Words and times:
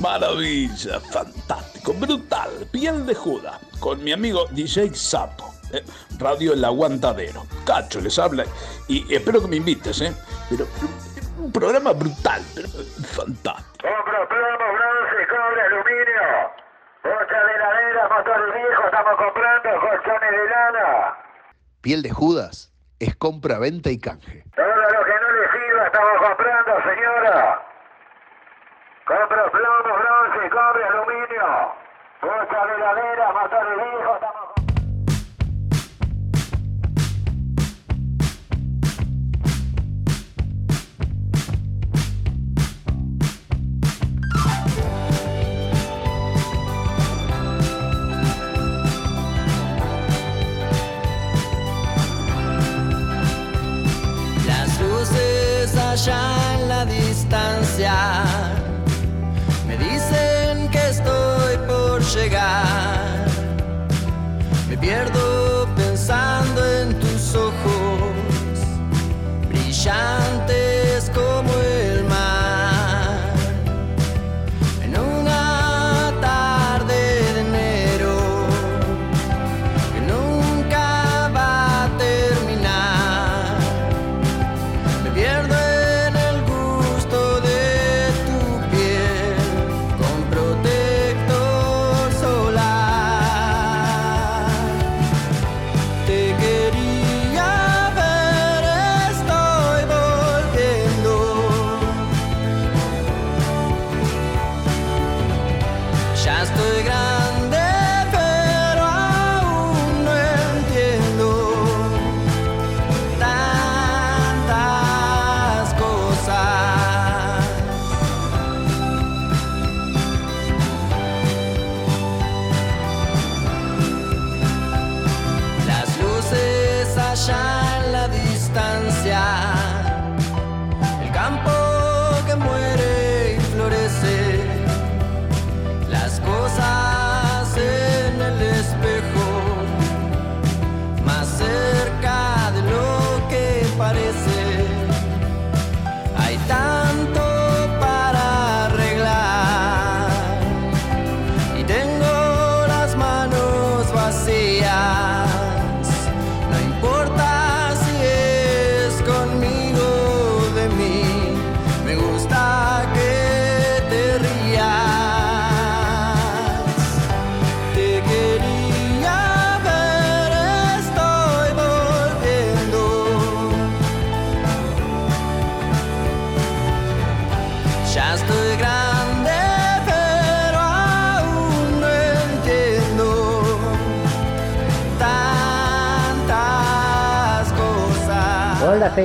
Maravilla, 0.00 1.00
fantástico, 1.00 1.92
brutal, 1.94 2.50
piel 2.70 3.04
de 3.04 3.14
juda, 3.14 3.58
con 3.80 4.02
mi 4.04 4.12
amigo 4.12 4.46
DJ 4.52 4.94
Sapo. 4.94 5.52
eh, 5.72 5.82
Radio 6.18 6.52
El 6.52 6.64
Aguantadero. 6.64 7.44
Cacho 7.66 8.00
les 8.00 8.18
habla 8.18 8.44
y 8.86 9.12
espero 9.12 9.40
que 9.42 9.48
me 9.48 9.56
invites, 9.56 10.00
¿eh? 10.00 10.14
Pero 10.48 10.66
un 11.38 11.50
programa 11.52 11.92
brutal, 11.92 12.42
pero 12.54 12.68
fantástico. 12.68 13.76
Compro 13.82 14.28
plomo, 14.28 14.66
bronce, 14.72 15.26
cobre, 15.28 15.62
aluminio. 15.62 16.26
Bocha 17.02 17.44
de 17.44 17.54
heladera, 17.54 18.08
motores 18.08 18.54
viejos, 18.54 18.84
estamos 18.86 19.16
comprando 19.16 19.68
colchones 19.80 20.30
de 20.30 20.44
lana. 20.50 21.14
Piel 21.80 22.02
de 22.02 22.10
Judas 22.10 22.72
es 23.00 23.14
compra, 23.16 23.58
venta 23.58 23.90
y 23.90 23.98
canje. 23.98 24.44
Todo 24.54 24.66
lo 24.66 25.04
que 25.04 25.12
no 25.20 25.30
le 25.32 25.44
sirva 25.52 25.86
estamos 25.86 26.28
comprando, 26.28 26.72
señora. 26.88 27.64
Compro 29.08 29.50
plomo, 29.50 29.94
bronce, 29.96 30.50
cobre, 30.50 30.84
aluminio. 30.84 31.48
Bocha 32.20 32.66
de 32.66 32.74
heladera, 32.74 33.32
motores 33.32 33.76
viejos, 33.78 34.14
estamos 34.16 34.44
comprando. 34.54 34.88
Las 54.46 54.80
luces 54.82 55.76
allá 55.78 56.22
en 56.56 56.68
la 56.68 56.84
distancia 56.84 58.27
pierdo 64.88 65.27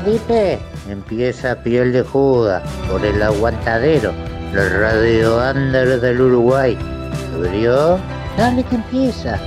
Felipe, 0.02 0.58
empieza 0.90 1.62
Piel 1.62 1.94
de 1.94 2.02
Judas 2.02 2.64
por 2.90 3.06
el 3.06 3.22
aguantadero, 3.22 4.12
la 4.52 4.68
radio 4.68 5.38
under 5.38 6.02
del 6.02 6.20
Uruguay. 6.20 6.76
¿Se 7.30 7.36
abrió? 7.36 8.00
Dale 8.36 8.64
que 8.64 8.74
empieza. 8.74 9.40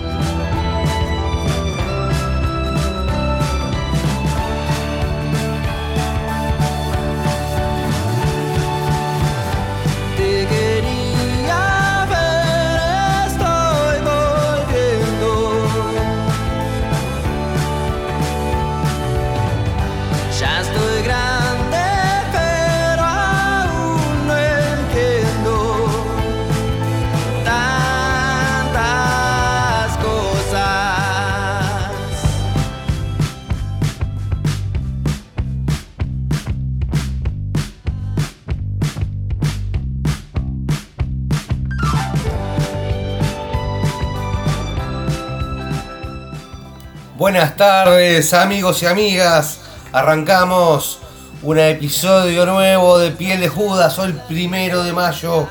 Buenas 47.36 47.56
tardes 47.58 48.32
amigos 48.32 48.82
y 48.82 48.86
amigas, 48.86 49.58
arrancamos 49.92 51.00
un 51.42 51.58
episodio 51.58 52.46
nuevo 52.46 52.98
de 52.98 53.10
Piel 53.10 53.40
de 53.40 53.48
Judas, 53.48 53.98
hoy 53.98 54.18
primero 54.26 54.82
de 54.82 54.94
mayo 54.94 55.46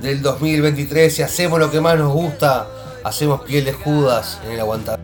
del 0.00 0.22
2023 0.22 1.18
y 1.18 1.22
hacemos 1.22 1.60
lo 1.60 1.70
que 1.70 1.78
más 1.78 1.98
nos 1.98 2.10
gusta, 2.10 2.66
hacemos 3.04 3.42
Piel 3.42 3.66
de 3.66 3.74
Judas 3.74 4.38
en 4.46 4.52
el 4.52 4.60
aguantador. 4.60 4.98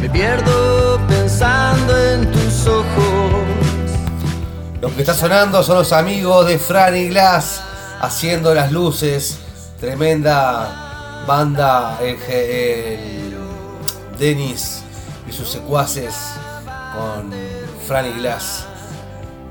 Me 0.00 0.08
pierdo 0.08 0.98
pensando 1.06 1.94
en 2.02 2.32
tus 2.32 2.66
ojos. 2.66 2.86
Lo 4.80 4.88
que 4.96 5.02
está 5.02 5.12
sonando 5.12 5.62
son 5.62 5.76
los 5.76 5.92
amigos 5.92 6.46
de 6.46 6.58
Franny 6.58 7.10
Glass 7.10 7.60
haciendo 8.00 8.54
las 8.54 8.72
luces, 8.72 9.38
tremenda 9.78 11.24
banda, 11.26 11.98
el, 12.00 12.16
el 12.32 13.36
Dennis 14.18 14.84
y 15.30 15.32
sus 15.32 15.48
secuaces 15.48 16.14
con 16.94 17.32
Franny 17.86 18.12
Glass. 18.14 18.66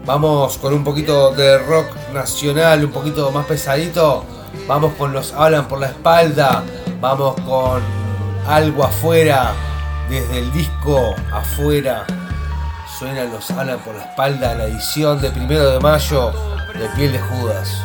Vamos 0.06 0.58
con 0.58 0.74
un 0.74 0.84
poquito 0.84 1.32
de 1.32 1.58
rock 1.60 1.88
nacional, 2.14 2.84
un 2.84 2.92
poquito 2.92 3.32
más 3.32 3.46
pesadito. 3.46 4.26
Vamos 4.68 4.94
con 4.98 5.14
los 5.14 5.34
Hablan 5.34 5.68
por 5.68 5.80
la 5.80 5.88
espalda. 5.88 6.64
Vamos 7.00 7.36
con 7.42 7.82
algo 8.48 8.84
afuera. 8.84 9.54
Desde 10.10 10.40
el 10.40 10.52
disco 10.52 11.16
afuera. 11.32 12.06
Suenan 12.98 13.32
los 13.32 13.50
Hablan 13.52 13.80
por 13.80 13.96
la 13.96 14.04
espalda. 14.04 14.56
La 14.56 14.66
edición 14.66 15.22
de 15.22 15.32
primero 15.32 15.70
de 15.72 15.80
mayo 15.80 16.32
de 16.74 16.88
Piel 16.96 17.12
de 17.12 17.20
Judas. 17.20 17.82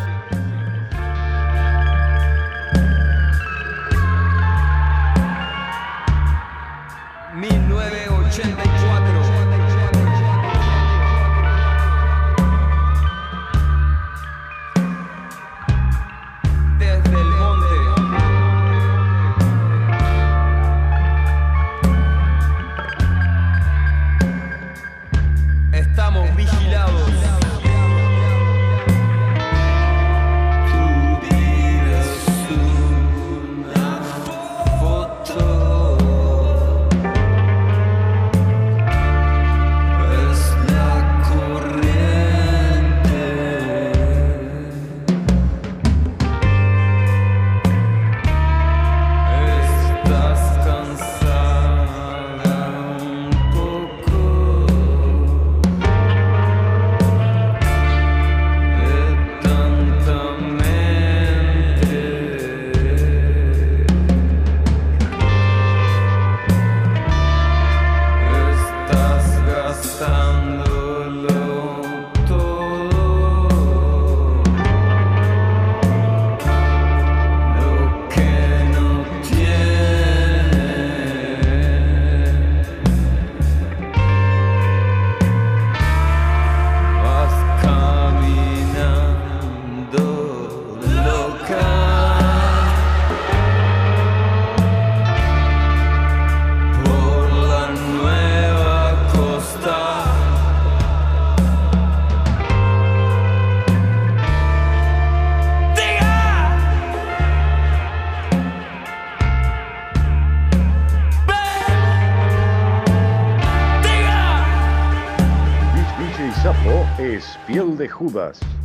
Piel 117.94 118.63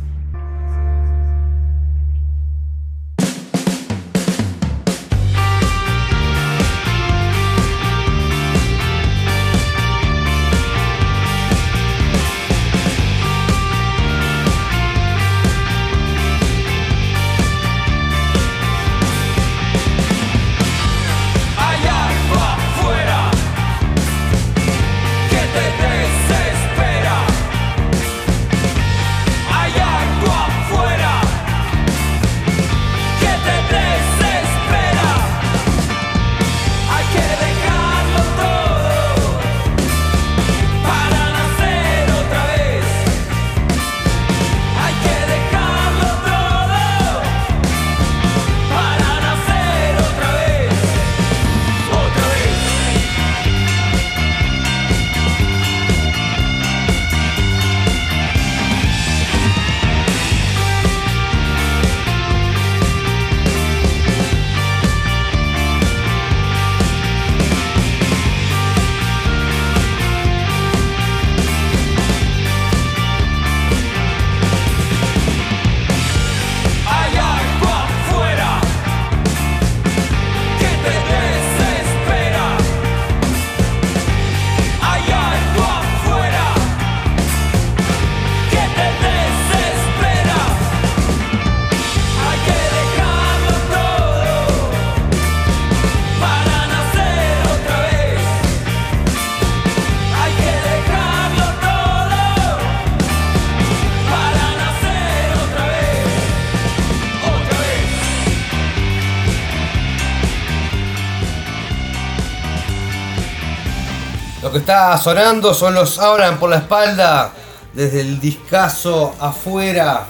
está 114.70 114.96
sonando 114.98 115.52
son 115.52 115.74
los 115.74 115.98
Abran 115.98 116.38
por 116.38 116.48
la 116.48 116.58
espalda 116.58 117.32
desde 117.72 118.02
el 118.02 118.20
discazo 118.20 119.12
afuera. 119.18 120.06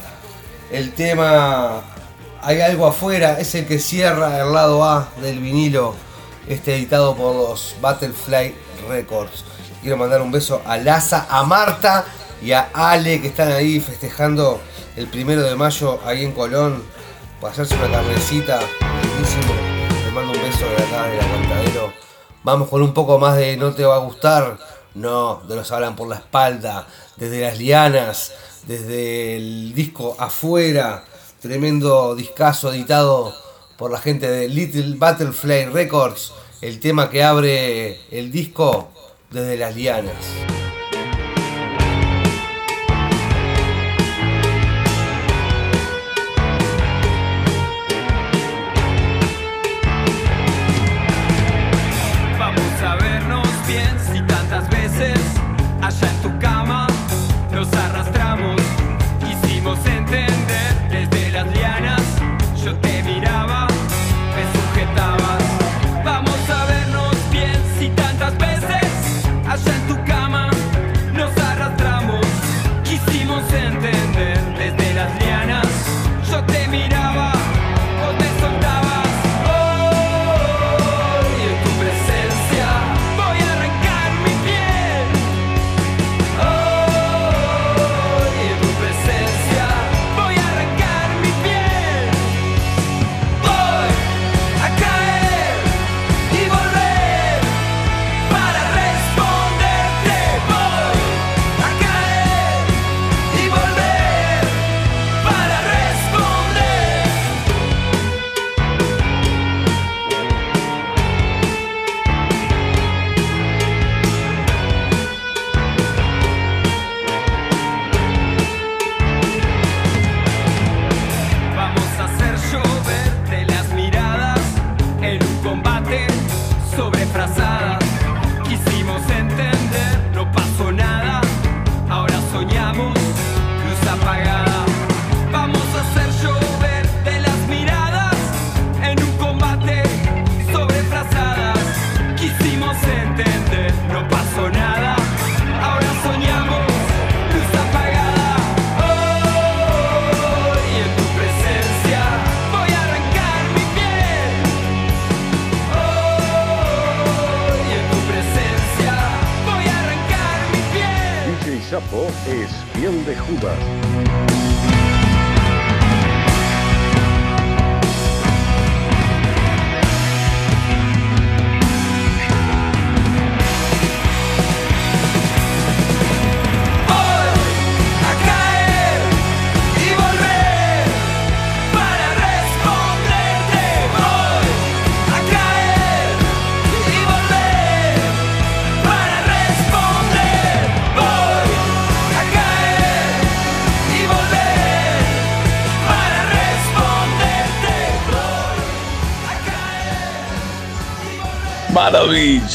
El 0.71 0.93
tema 0.93 1.81
Hay 2.43 2.61
algo 2.61 2.87
afuera 2.87 3.41
es 3.41 3.55
el 3.55 3.67
que 3.67 3.79
cierra 3.79 4.39
el 4.39 4.53
lado 4.53 4.85
A 4.85 5.09
del 5.23 5.39
vinilo, 5.39 5.95
este 6.47 6.77
editado 6.77 7.17
por 7.17 7.35
los 7.35 7.75
Battlefly 7.81 8.55
Records. 8.87 9.47
Quiero 9.81 9.97
mandar 9.97 10.21
un 10.21 10.31
beso 10.31 10.61
a 10.67 10.77
Laza, 10.77 11.27
a 11.31 11.43
Marta 11.45 12.05
y 12.43 12.53
a 12.53 12.69
Ale 12.75 13.23
que 13.23 13.29
están 13.29 13.51
ahí 13.53 13.81
festejando 13.81 14.61
el 14.95 15.07
primero 15.07 15.41
de 15.41 15.57
mayo 15.57 16.01
ahí 16.05 16.23
en 16.23 16.33
Colón. 16.33 16.85
Para 17.41 17.55
hacerse 17.55 17.77
una 17.77 17.91
carnecita, 17.91 18.61
mando 20.13 20.33
un 20.33 20.43
beso 20.43 20.67
de 20.67 20.85
acá 20.85 21.07
del 21.07 21.21
aguantadero. 21.21 22.00
Vamos 22.43 22.71
con 22.71 22.81
un 22.83 22.95
poco 22.95 23.19
más 23.19 23.37
de 23.37 23.57
No 23.59 23.75
te 23.75 23.85
va 23.85 23.97
a 23.97 23.99
gustar. 23.99 24.59
No, 24.95 25.43
de 25.47 25.57
los 25.57 25.71
hablan 25.73 25.95
por 25.95 26.09
la 26.09 26.17
espalda, 26.17 26.87
desde 27.17 27.43
las 27.43 27.59
lianas, 27.59 28.33
desde 28.67 29.37
el 29.37 29.75
disco 29.75 30.17
afuera. 30.19 31.05
Tremendo 31.41 32.15
discazo 32.15 32.73
editado 32.73 33.35
por 33.77 33.91
la 33.91 33.99
gente 33.99 34.31
de 34.31 34.49
Little 34.49 34.97
Battlefly 34.97 35.67
Records. 35.67 36.33
El 36.61 36.81
tema 36.81 37.11
que 37.11 37.23
abre 37.23 38.01
el 38.11 38.33
disco 38.33 38.89
desde 39.31 39.57
las 39.57 39.77
lianas. 39.77 40.17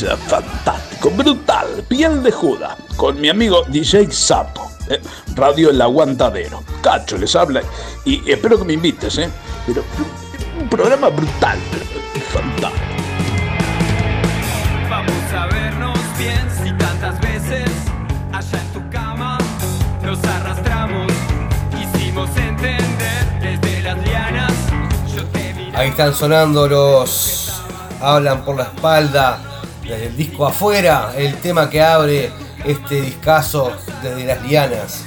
Maravilla, 0.03 0.17
fantástico, 0.27 1.09
brutal, 1.11 1.67
piel 1.87 2.21
de 2.21 2.31
Judas, 2.31 2.75
con 2.97 3.19
mi 3.19 3.29
amigo 3.29 3.63
DJ 3.69 4.11
Sapo. 4.11 4.69
eh, 4.89 5.01
Radio 5.35 5.69
El 5.69 5.81
Aguantadero. 5.81 6.63
Cacho 6.81 7.17
les 7.17 7.35
habla 7.35 7.61
y 8.03 8.29
espero 8.29 8.57
que 8.59 8.65
me 8.65 8.73
invites, 8.73 9.17
¿eh? 9.17 9.29
Pero 9.65 9.83
un 10.59 10.69
programa 10.69 11.07
brutal, 11.09 11.57
pero 11.71 11.85
fantástico. 12.29 12.85
Vamos 14.89 15.33
a 15.33 15.45
vernos 15.47 15.97
bien 16.17 16.47
si 16.61 16.71
tantas 16.73 17.19
veces 17.21 17.69
allá 18.33 18.61
en 18.61 18.73
tu 18.73 18.89
cama 18.89 19.37
nos 20.03 20.21
arrastramos. 20.23 21.11
Hicimos 21.81 22.29
entender 22.37 23.39
desde 23.41 23.81
las 23.81 23.97
lianas. 24.05 24.53
Yo 25.15 25.25
te 25.27 25.53
miré. 25.53 25.75
Ahí 25.77 25.89
están 25.89 26.13
sonando 26.13 26.67
los. 26.67 27.61
Hablan 28.01 28.43
por 28.43 28.57
la 28.57 28.63
espalda. 28.63 29.39
Desde 29.87 30.05
el 30.07 30.17
disco 30.17 30.45
afuera. 30.45 31.11
El 31.17 31.35
tema 31.37 31.69
que 31.69 31.81
abre 31.81 32.31
este 32.65 33.01
discazo 33.01 33.71
desde 34.01 34.25
las 34.25 34.41
lianas. 34.43 35.03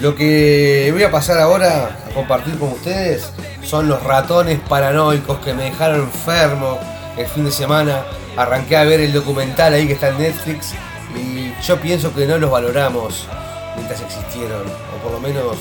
Lo 0.00 0.14
que 0.14 0.90
voy 0.92 1.02
a 1.04 1.10
pasar 1.10 1.38
ahora 1.38 1.98
a 2.10 2.14
compartir 2.14 2.58
con 2.58 2.70
ustedes 2.72 3.30
son 3.62 3.88
los 3.88 4.02
ratones 4.02 4.58
paranoicos 4.68 5.38
que 5.38 5.54
me 5.54 5.64
dejaron 5.64 6.00
enfermo 6.00 6.78
el 7.16 7.26
fin 7.26 7.44
de 7.44 7.52
semana. 7.52 8.02
Arranqué 8.36 8.76
a 8.76 8.84
ver 8.84 9.00
el 9.00 9.12
documental 9.12 9.72
ahí 9.72 9.86
que 9.86 9.92
está 9.92 10.08
en 10.08 10.18
Netflix 10.18 10.72
y 11.16 11.52
yo 11.62 11.78
pienso 11.80 12.12
que 12.12 12.26
no 12.26 12.38
los 12.38 12.50
valoramos 12.50 13.28
mientras 13.76 14.00
existieron, 14.00 14.62
o 14.66 15.02
por 15.02 15.12
lo 15.12 15.20
menos 15.20 15.56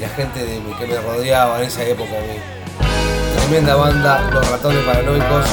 la 0.00 0.08
gente 0.10 0.44
de- 0.44 0.60
que 0.78 0.86
me 0.86 1.00
rodeaba 1.00 1.58
en 1.58 1.64
esa 1.64 1.82
época. 1.82 2.12
Tremenda 3.36 3.74
banda, 3.74 4.30
Los 4.32 4.48
Ratones 4.48 4.84
Paranoicos. 4.84 5.46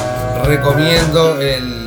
Recomiendo 0.45 1.41
el, 1.41 1.84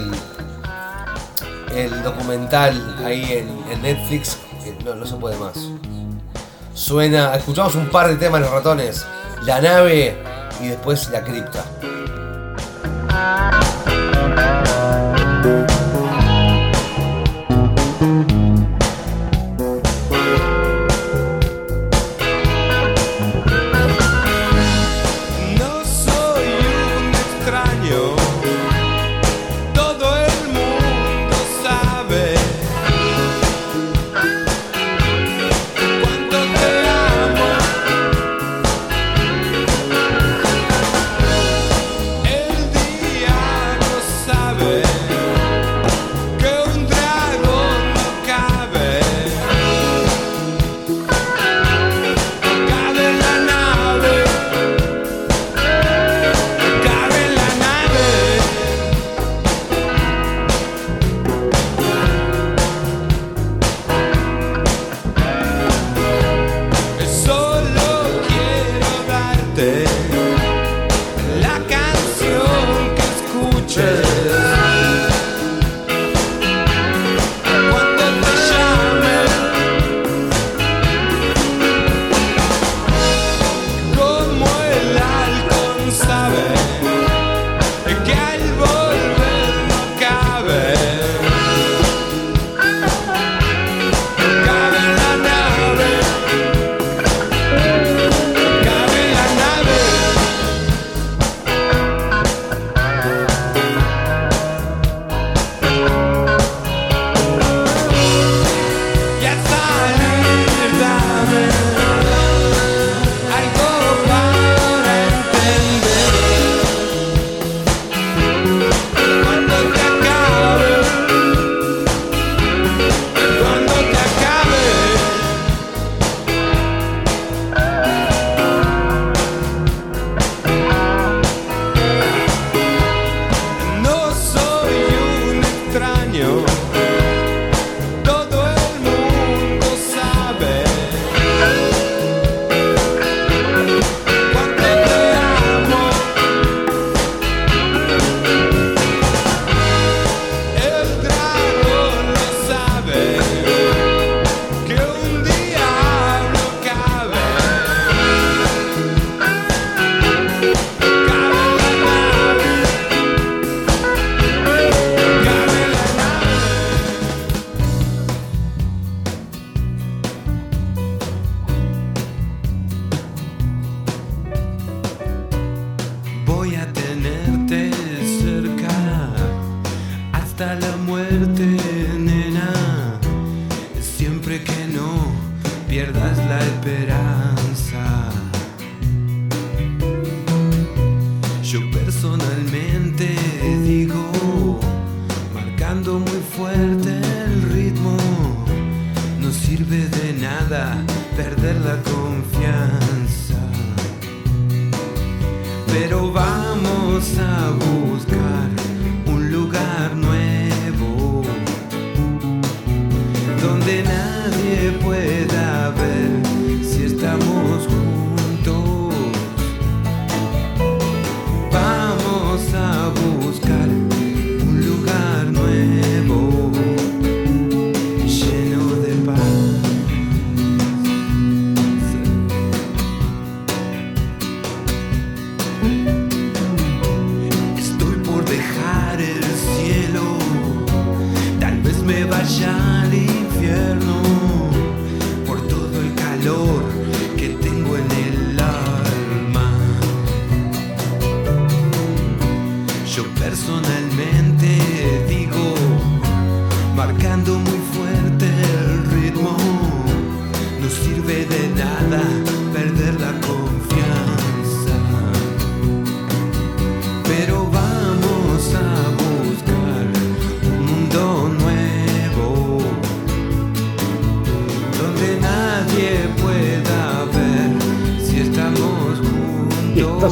el 1.85 2.03
documental 2.03 2.97
ahí 3.05 3.47
en, 3.71 3.83
Netflix, 3.83 4.39
no, 4.85 4.95
no 4.95 5.07
se 5.07 5.17
puede 5.17 5.37
más. 5.37 5.69
Suena, 6.75 7.35
escuchamos 7.35 7.75
un 7.75 7.89
par 7.89 8.09
de 8.09 8.17
temas 8.17 8.41
los 8.41 8.51
ratones, 8.51 9.07
la 9.45 9.61
nave 9.61 10.17
y 10.61 10.69
después 10.69 11.09
la 11.11 11.23
cripta. 11.23 11.65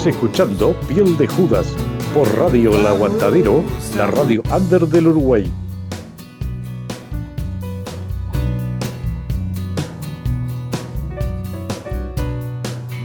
Estás 0.06 0.22
escuchando 0.22 0.80
Piel 0.82 1.16
de 1.16 1.26
Judas 1.26 1.66
por 2.14 2.32
Radio 2.38 2.78
El 2.78 2.86
Aguantadero, 2.86 3.64
la 3.96 4.06
radio 4.06 4.40
under 4.54 4.82
del 4.82 5.08
Uruguay. 5.08 5.52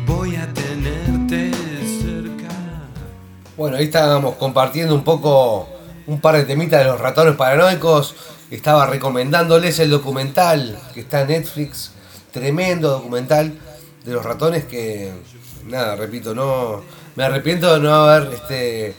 Voy 0.06 0.36
a 0.36 0.54
tenerte 0.54 1.52
cerca. 2.04 2.54
Bueno, 3.58 3.78
ahí 3.78 3.86
estábamos 3.86 4.36
compartiendo 4.36 4.94
un 4.94 5.04
poco 5.04 5.68
un 6.06 6.22
par 6.22 6.36
de 6.36 6.44
temitas 6.44 6.82
de 6.82 6.86
los 6.86 7.02
ratones 7.02 7.36
paranoicos. 7.36 8.16
Estaba 8.52 8.86
recomendándoles 8.86 9.80
el 9.80 9.90
documental 9.90 10.78
que 10.94 11.00
está 11.00 11.22
en 11.22 11.30
Netflix. 11.30 11.94
Tremendo 12.32 12.92
documental 12.92 13.58
de 14.06 14.14
los 14.14 14.24
ratones 14.24 14.66
que, 14.66 15.12
nada, 15.72 15.96
repito, 15.96 16.36
no 16.36 16.82
me 17.16 17.24
arrepiento 17.24 17.74
de 17.74 17.80
no 17.80 17.94
haber 17.94 18.34
este, 18.34 18.94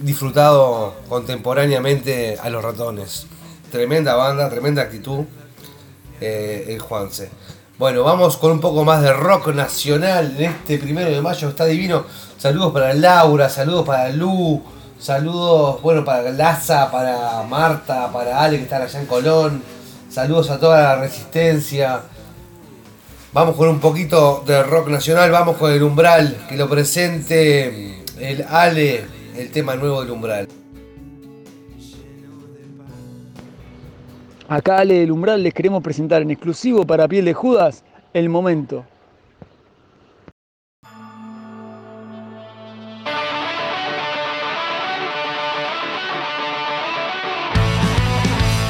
disfrutado 0.00 0.94
contemporáneamente 1.08 2.36
a 2.42 2.50
los 2.50 2.62
ratones. 2.62 3.26
Tremenda 3.70 4.14
banda, 4.14 4.50
tremenda 4.50 4.82
actitud, 4.82 5.24
eh, 6.20 6.66
el 6.68 6.80
Juanse. 6.80 7.30
Bueno, 7.78 8.02
vamos 8.02 8.36
con 8.36 8.52
un 8.52 8.60
poco 8.60 8.84
más 8.84 9.02
de 9.02 9.12
rock 9.12 9.48
nacional 9.48 10.34
en 10.36 10.50
este 10.50 10.78
primero 10.78 11.10
de 11.10 11.22
mayo, 11.22 11.48
está 11.48 11.64
divino. 11.64 12.04
Saludos 12.36 12.72
para 12.72 12.92
Laura, 12.92 13.48
saludos 13.48 13.86
para 13.86 14.10
Lu, 14.10 14.62
saludos, 14.98 15.80
bueno, 15.80 16.04
para 16.04 16.30
Laza, 16.30 16.90
para 16.90 17.42
Marta, 17.44 18.12
para 18.12 18.42
Ale 18.42 18.58
que 18.58 18.64
están 18.64 18.82
allá 18.82 19.00
en 19.00 19.06
Colón. 19.06 19.62
Saludos 20.10 20.50
a 20.50 20.58
toda 20.58 20.82
la 20.82 20.96
resistencia. 20.96 22.02
Vamos 23.32 23.56
con 23.56 23.68
un 23.68 23.80
poquito 23.80 24.44
de 24.46 24.62
rock 24.62 24.88
nacional, 24.88 25.30
vamos 25.30 25.56
con 25.56 25.72
el 25.72 25.82
umbral, 25.82 26.36
que 26.50 26.56
lo 26.56 26.68
presente 26.68 28.02
el 28.20 28.44
Ale, 28.46 29.04
el 29.36 29.50
tema 29.50 29.74
nuevo 29.74 30.02
del 30.02 30.10
umbral. 30.10 30.48
Acá 34.48 34.80
Ale 34.80 34.98
del 34.98 35.10
Umbral 35.10 35.42
les 35.42 35.54
queremos 35.54 35.82
presentar 35.82 36.20
en 36.20 36.30
exclusivo 36.30 36.86
para 36.86 37.08
Piel 37.08 37.24
de 37.24 37.32
Judas 37.32 37.84
el 38.12 38.28
momento. 38.28 38.84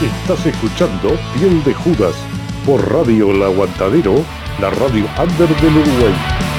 Estás 0.01 0.46
escuchando 0.46 1.16
Piel 1.35 1.64
de 1.64 1.75
Judas 1.75 2.14
por 2.64 2.92
Radio 2.92 3.33
El 3.33 3.42
Aguantadero, 3.42 4.25
la 4.61 4.71
radio 4.71 5.07
under 5.19 5.49
del 5.61 5.77
Uruguay. 5.77 6.52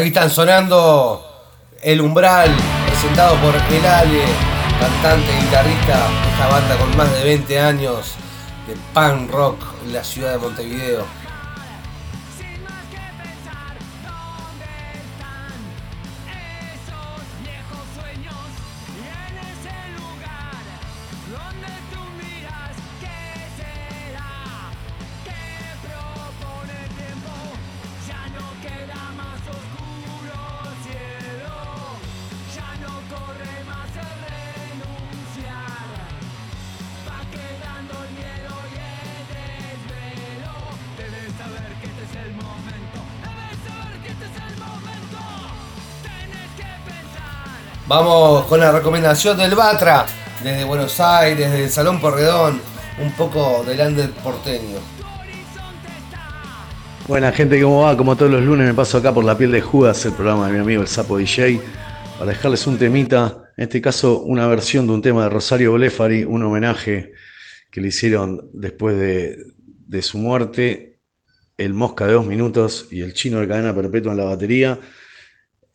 Ahí 0.00 0.08
están 0.08 0.30
sonando 0.30 1.22
El 1.82 2.00
Umbral, 2.00 2.50
presentado 2.86 3.36
por 3.36 3.54
El 3.54 3.84
Ale, 3.84 4.22
cantante 4.80 5.30
y 5.30 5.44
guitarrista 5.44 6.08
de 6.08 6.30
esta 6.30 6.48
banda 6.48 6.78
con 6.78 6.96
más 6.96 7.12
de 7.12 7.24
20 7.24 7.60
años 7.60 8.14
de 8.66 8.76
punk 8.94 9.30
rock 9.30 9.62
en 9.84 9.92
la 9.92 10.02
ciudad 10.02 10.32
de 10.32 10.38
Montevideo. 10.38 11.04
Vamos 47.90 48.46
con 48.46 48.60
la 48.60 48.70
recomendación 48.70 49.36
del 49.36 49.56
Batra, 49.56 50.06
desde 50.44 50.62
Buenos 50.62 51.00
Aires, 51.00 51.50
desde 51.50 51.64
el 51.64 51.70
Salón 51.70 52.00
Porredón, 52.00 52.60
un 53.02 53.10
poco 53.14 53.64
del 53.64 54.10
porteño. 54.10 54.78
Buena 57.08 57.32
gente, 57.32 57.60
¿cómo 57.60 57.82
va? 57.82 57.96
Como 57.96 58.14
todos 58.14 58.30
los 58.30 58.44
lunes 58.44 58.68
me 58.68 58.74
paso 58.74 58.98
acá 58.98 59.12
por 59.12 59.24
la 59.24 59.36
piel 59.36 59.50
de 59.50 59.60
Judas, 59.60 60.06
el 60.06 60.12
programa 60.12 60.46
de 60.46 60.52
mi 60.52 60.58
amigo 60.60 60.82
el 60.82 60.86
Sapo 60.86 61.18
DJ, 61.18 61.60
para 62.16 62.30
dejarles 62.30 62.64
un 62.68 62.78
temita, 62.78 63.50
en 63.56 63.64
este 63.64 63.80
caso 63.80 64.20
una 64.20 64.46
versión 64.46 64.86
de 64.86 64.92
un 64.92 65.02
tema 65.02 65.24
de 65.24 65.30
Rosario 65.30 65.72
Blefari, 65.72 66.22
un 66.22 66.44
homenaje 66.44 67.10
que 67.72 67.80
le 67.80 67.88
hicieron 67.88 68.50
después 68.52 68.96
de, 68.96 69.36
de 69.88 70.02
su 70.02 70.16
muerte, 70.16 71.00
el 71.56 71.74
Mosca 71.74 72.06
de 72.06 72.12
dos 72.12 72.24
minutos 72.24 72.86
y 72.92 73.00
el 73.00 73.14
Chino 73.14 73.40
de 73.40 73.48
Cadena 73.48 73.74
Perpetua 73.74 74.12
en 74.12 74.18
la 74.18 74.24
batería, 74.26 74.78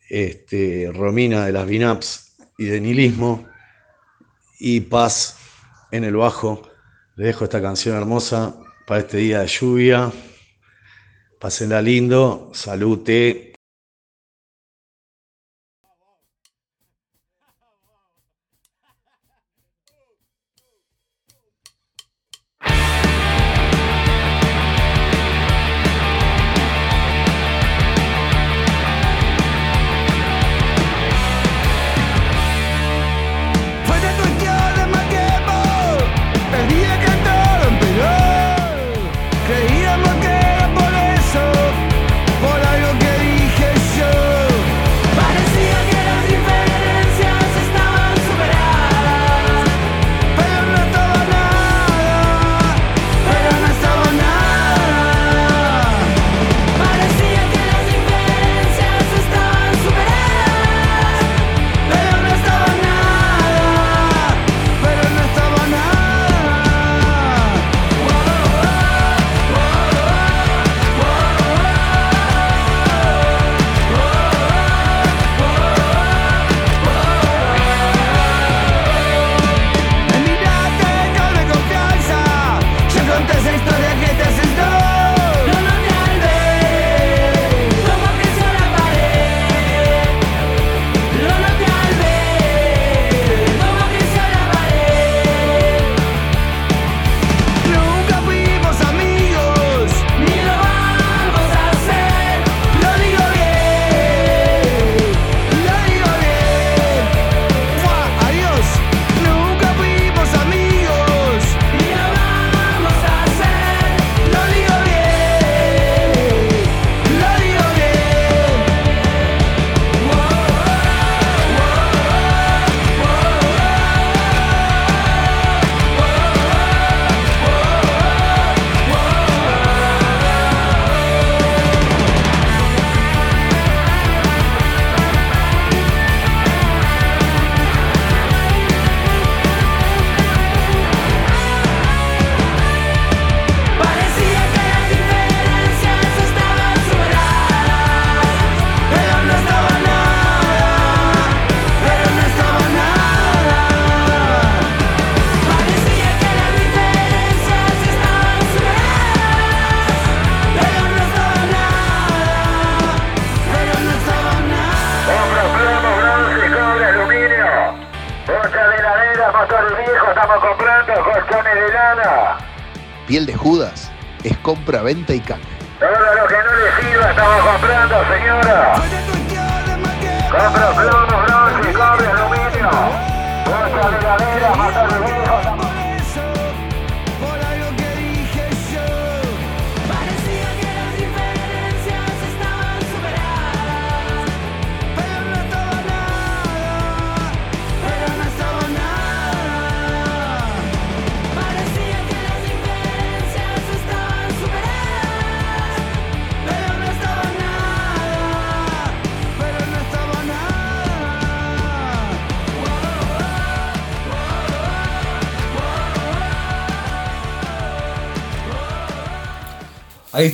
este, 0.08 0.90
Romina 0.94 1.46
de 1.46 1.52
las 1.52 1.66
Binaps 1.66 2.36
y 2.58 2.66
de 2.66 2.80
Nihilismo, 2.80 3.46
y 4.58 4.80
Paz 4.80 5.38
en 5.90 6.04
el 6.04 6.16
bajo. 6.16 6.62
Les 7.16 7.28
dejo 7.28 7.44
esta 7.44 7.62
canción 7.62 7.96
hermosa 7.96 8.54
para 8.86 9.00
este 9.00 9.18
día 9.18 9.40
de 9.40 9.46
lluvia. 9.48 10.12
Pásenla 11.38 11.82
lindo, 11.82 12.50
salute. 12.54 13.55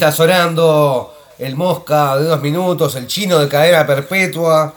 Está 0.03 0.11
sonando 0.11 1.15
el 1.39 1.55
Mosca 1.55 2.17
de 2.17 2.25
dos 2.25 2.43
minutos, 2.43 2.97
el 2.97 3.07
chino 3.07 3.39
de 3.39 3.49
cadena 3.49 3.87
perpetua 3.87 4.75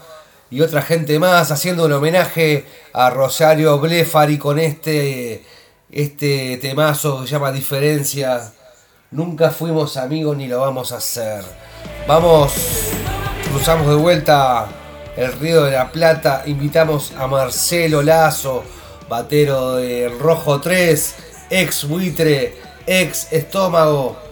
y 0.51 0.61
otra 0.61 0.83
gente 0.83 1.17
más 1.17 1.49
haciendo 1.49 1.85
un 1.85 1.93
homenaje 1.93 2.63
a 2.93 3.09
Rosario 3.09 3.79
Blefari 3.79 4.37
con 4.37 4.59
este, 4.59 5.43
este 5.91 6.57
temazo 6.57 7.21
que 7.21 7.25
se 7.25 7.31
llama 7.31 7.51
Diferencia. 7.51 8.53
Nunca 9.09 9.49
fuimos 9.49 9.97
amigos 9.97 10.37
ni 10.37 10.47
lo 10.47 10.59
vamos 10.59 10.91
a 10.91 10.97
hacer. 10.97 11.43
Vamos, 12.07 12.53
cruzamos 13.49 13.87
de 13.87 13.95
vuelta 13.95 14.67
el 15.17 15.33
Río 15.39 15.63
de 15.63 15.71
la 15.71 15.91
Plata, 15.91 16.43
invitamos 16.45 17.13
a 17.17 17.25
Marcelo 17.25 18.03
Lazo, 18.03 18.63
batero 19.09 19.77
de 19.77 20.07
Rojo 20.19 20.61
3, 20.61 21.15
ex 21.49 21.87
buitre, 21.87 22.59
ex 22.85 23.33
estómago, 23.33 24.23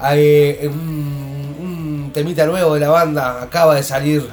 eh, 0.00 0.68
un, 0.70 1.56
un 1.60 2.10
temita 2.12 2.46
nuevo 2.46 2.74
de 2.74 2.80
la 2.80 2.88
banda 2.88 3.42
acaba 3.42 3.74
de 3.74 3.82
salir 3.82 4.26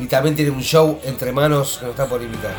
y 0.00 0.06
también 0.06 0.34
tiene 0.34 0.50
un 0.50 0.62
show 0.62 0.98
entre 1.04 1.32
manos 1.32 1.76
que 1.78 1.86
nos 1.86 1.90
está 1.92 2.06
por 2.06 2.22
invitar. 2.22 2.54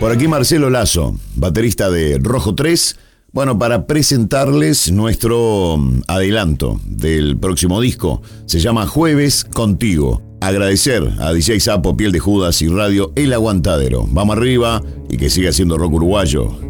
Por 0.00 0.12
aquí 0.12 0.28
Marcelo 0.28 0.70
Lazo, 0.70 1.14
baterista 1.34 1.90
de 1.90 2.18
Rojo 2.22 2.54
3. 2.54 2.96
Bueno, 3.32 3.58
para 3.58 3.86
presentarles 3.86 4.90
nuestro 4.90 5.76
mm, 5.76 6.02
adelanto 6.08 6.80
del 6.86 7.36
próximo 7.36 7.80
disco. 7.80 8.22
Se 8.46 8.60
llama 8.60 8.86
Jueves 8.86 9.44
Contigo. 9.44 10.22
Agradecer 10.40 11.06
a 11.20 11.32
DJ 11.32 11.60
Sapo, 11.60 11.98
Piel 11.98 12.12
de 12.12 12.18
Judas 12.18 12.62
y 12.62 12.68
Radio 12.68 13.12
El 13.14 13.34
Aguantadero. 13.34 14.06
Vamos 14.08 14.36
arriba 14.38 14.82
y 15.10 15.18
que 15.18 15.28
siga 15.28 15.52
siendo 15.52 15.76
rock 15.76 15.92
uruguayo. 15.92 16.69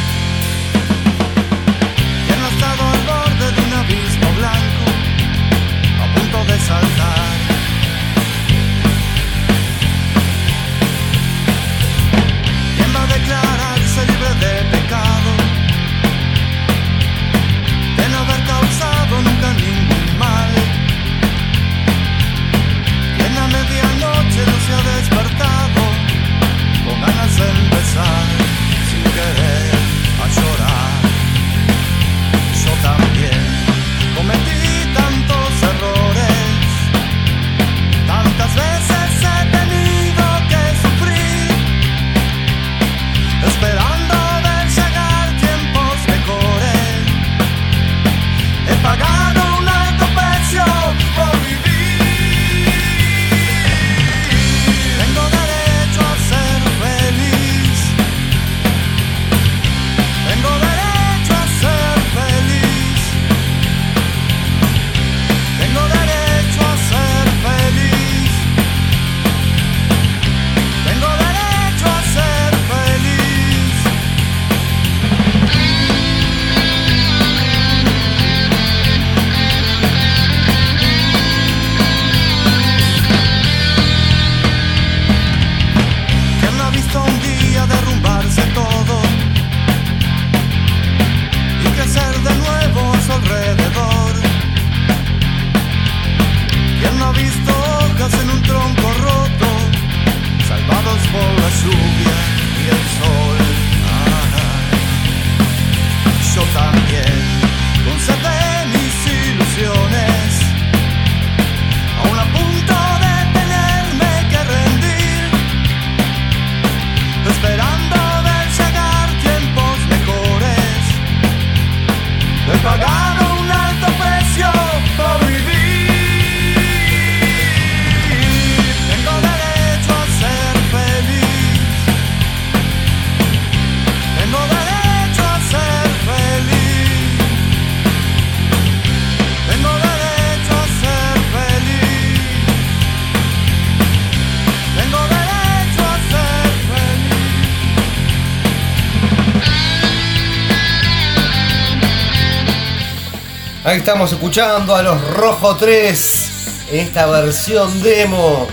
Ahí 153.73 153.79
estamos 153.79 154.11
escuchando 154.11 154.75
a 154.75 154.83
los 154.83 155.15
Rojo 155.15 155.55
3 155.55 156.67
en 156.73 156.79
esta 156.81 157.07
versión 157.07 157.81
demo 157.81 158.45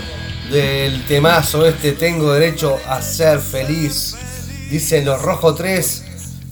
del 0.49 1.05
temazo 1.05 1.67
este 1.67 1.91
Tengo 1.91 2.33
derecho 2.33 2.79
a 2.87 3.03
ser 3.03 3.37
feliz. 3.39 4.15
Dicen 4.71 5.05
los 5.05 5.21
Rojo 5.21 5.53
3 5.53 6.05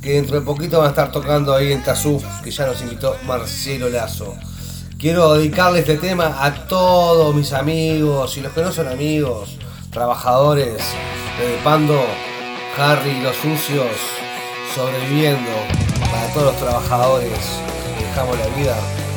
que 0.03 0.11
dentro 0.11 0.39
de 0.39 0.45
poquito 0.45 0.77
van 0.77 0.85
a 0.85 0.89
estar 0.89 1.11
tocando 1.11 1.55
ahí 1.55 1.71
en 1.71 1.81
Tazú, 1.81 2.21
que 2.43 2.51
ya 2.51 2.67
nos 2.67 2.79
invitó 2.81 3.17
Marcelo 3.25 3.89
Lazo. 3.89 4.35
Quiero 4.99 5.33
dedicarle 5.33 5.79
este 5.79 5.97
tema 5.97 6.37
a 6.39 6.67
todos 6.67 7.33
mis 7.33 7.53
amigos 7.53 8.37
y 8.37 8.41
los 8.41 8.53
que 8.53 8.61
no 8.61 8.71
son 8.71 8.87
amigos, 8.87 9.57
trabajadores, 9.89 10.77
de 11.39 11.57
Pando, 11.63 12.05
Harry, 12.77 13.17
y 13.17 13.21
los 13.21 13.35
sucios, 13.35 13.89
sobreviviendo 14.75 15.49
para 16.11 16.31
todos 16.33 16.53
los 16.53 16.57
trabajadores 16.57 17.68
que 18.19 18.25
dejamos 18.25 18.39
la 18.39 18.55
vida 18.57 19.08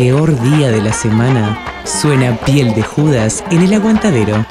peor 0.00 0.40
día 0.40 0.70
de 0.70 0.80
la 0.80 0.94
semana, 0.94 1.62
suena 1.84 2.34
piel 2.34 2.74
de 2.74 2.82
Judas 2.82 3.44
en 3.50 3.60
el 3.60 3.74
aguantadero. 3.74 4.46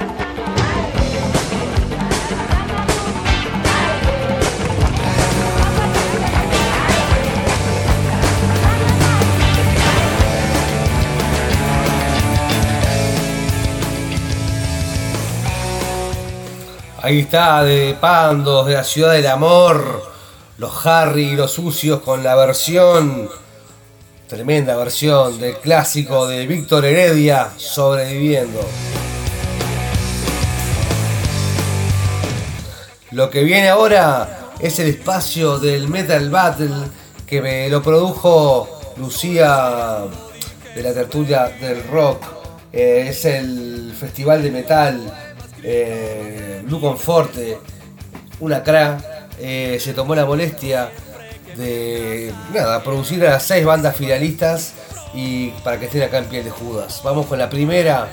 Ahí 17.02 17.22
está, 17.22 17.64
de 17.64 17.98
Pandos, 18.00 18.68
de 18.68 18.74
la 18.76 18.84
ciudad 18.84 19.14
del 19.14 19.26
amor, 19.26 20.04
los 20.60 20.86
Harry 20.86 21.30
y 21.30 21.36
los 21.36 21.54
sucios 21.54 22.02
con 22.02 22.22
la 22.22 22.36
versión, 22.36 23.28
tremenda 24.30 24.78
versión 24.78 25.40
del 25.40 25.58
clásico 25.58 26.28
de 26.28 26.46
Víctor 26.46 26.86
Heredia, 26.86 27.50
sobreviviendo. 27.58 28.60
Lo 33.10 33.32
que 33.32 33.44
viene 33.44 33.70
ahora 33.70 34.52
es 34.60 34.78
el 34.78 34.90
espacio 34.90 35.58
del 35.58 35.88
Metal 35.88 36.30
Battle 36.30 36.70
que 37.26 37.42
me 37.42 37.70
lo 37.70 37.82
produjo 37.82 38.70
Lucía 38.98 40.04
de 40.76 40.84
la 40.84 40.94
tertulia 40.94 41.46
del 41.60 41.84
rock. 41.88 42.24
Eh, 42.72 43.08
es 43.10 43.26
el 43.26 43.96
festival 44.00 44.44
de 44.44 44.52
metal 44.52 45.12
eh, 45.64 46.62
Blue 46.66 46.80
Conforte, 46.80 47.58
una 48.42 48.62
cra, 48.62 49.26
eh, 49.40 49.80
se 49.82 49.96
tomó 49.96 50.14
la 50.14 50.28
molestia 50.28 50.92
de 51.60 52.34
nada, 52.54 52.82
producir 52.84 53.26
a 53.28 53.32
las 53.32 53.44
seis 53.44 53.66
bandas 53.66 53.96
finalistas 53.96 54.74
y 55.14 55.50
para 55.64 55.80
que 55.80 55.86
estén 55.86 56.04
acá 56.04 56.20
en 56.20 56.26
piel 56.26 56.46
de 56.46 56.52
Judas. 56.52 57.02
Vamos 57.04 57.28
con 57.28 57.38
la 57.38 57.50
primera, 57.50 58.08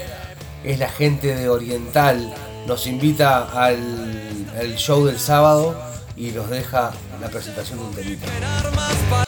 es 0.64 0.78
la 0.78 0.88
gente 0.88 1.34
de 1.34 1.48
Oriental, 1.48 2.34
nos 2.66 2.86
invita 2.86 3.48
al, 3.52 4.74
show 4.76 5.06
del 5.06 5.18
sábado 5.18 5.74
y 6.16 6.30
nos 6.30 6.50
deja 6.50 6.92
la 7.20 7.28
presentación 7.28 7.78
de 7.78 7.84
un 7.84 7.94
temita. 7.94 9.25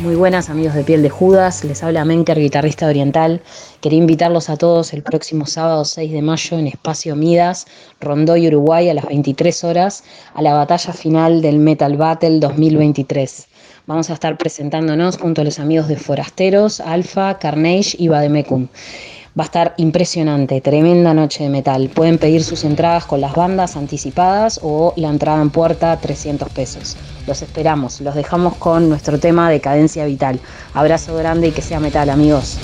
Muy 0.00 0.14
buenas 0.14 0.48
amigos 0.48 0.74
de 0.74 0.84
Piel 0.84 1.02
de 1.02 1.10
Judas, 1.10 1.64
les 1.64 1.82
habla 1.82 2.04
Menker, 2.04 2.38
guitarrista 2.38 2.86
oriental. 2.86 3.42
Quería 3.80 3.98
invitarlos 3.98 4.48
a 4.48 4.56
todos 4.56 4.92
el 4.92 5.02
próximo 5.02 5.44
sábado 5.44 5.84
6 5.84 6.12
de 6.12 6.22
mayo 6.22 6.56
en 6.56 6.68
Espacio 6.68 7.16
Midas, 7.16 7.66
Rondoy, 8.00 8.46
Uruguay, 8.46 8.88
a 8.88 8.94
las 8.94 9.06
23 9.06 9.64
horas, 9.64 10.04
a 10.34 10.42
la 10.42 10.54
batalla 10.54 10.92
final 10.92 11.42
del 11.42 11.58
Metal 11.58 11.96
Battle 11.96 12.38
2023. 12.38 13.48
Vamos 13.86 14.08
a 14.10 14.14
estar 14.14 14.38
presentándonos 14.38 15.18
junto 15.18 15.40
a 15.40 15.44
los 15.44 15.58
amigos 15.58 15.88
de 15.88 15.96
Forasteros, 15.96 16.78
Alfa, 16.78 17.36
Carnage 17.40 17.96
y 17.98 18.06
Bademecum. 18.06 18.68
Va 19.36 19.42
a 19.42 19.46
estar 19.46 19.74
impresionante, 19.78 20.60
tremenda 20.60 21.12
noche 21.12 21.42
de 21.42 21.50
metal. 21.50 21.88
Pueden 21.88 22.18
pedir 22.18 22.44
sus 22.44 22.62
entradas 22.62 23.04
con 23.04 23.20
las 23.20 23.34
bandas 23.34 23.76
anticipadas 23.76 24.60
o 24.62 24.92
la 24.96 25.08
entrada 25.08 25.42
en 25.42 25.50
puerta 25.50 25.96
300 25.96 26.48
pesos. 26.50 26.96
Los 27.28 27.42
esperamos, 27.42 28.00
los 28.00 28.14
dejamos 28.14 28.56
con 28.56 28.88
nuestro 28.88 29.20
tema 29.20 29.50
de 29.50 29.60
cadencia 29.60 30.06
vital. 30.06 30.40
Abrazo 30.72 31.14
grande 31.14 31.48
y 31.48 31.52
que 31.52 31.60
sea 31.60 31.78
metal, 31.78 32.08
amigos. 32.08 32.56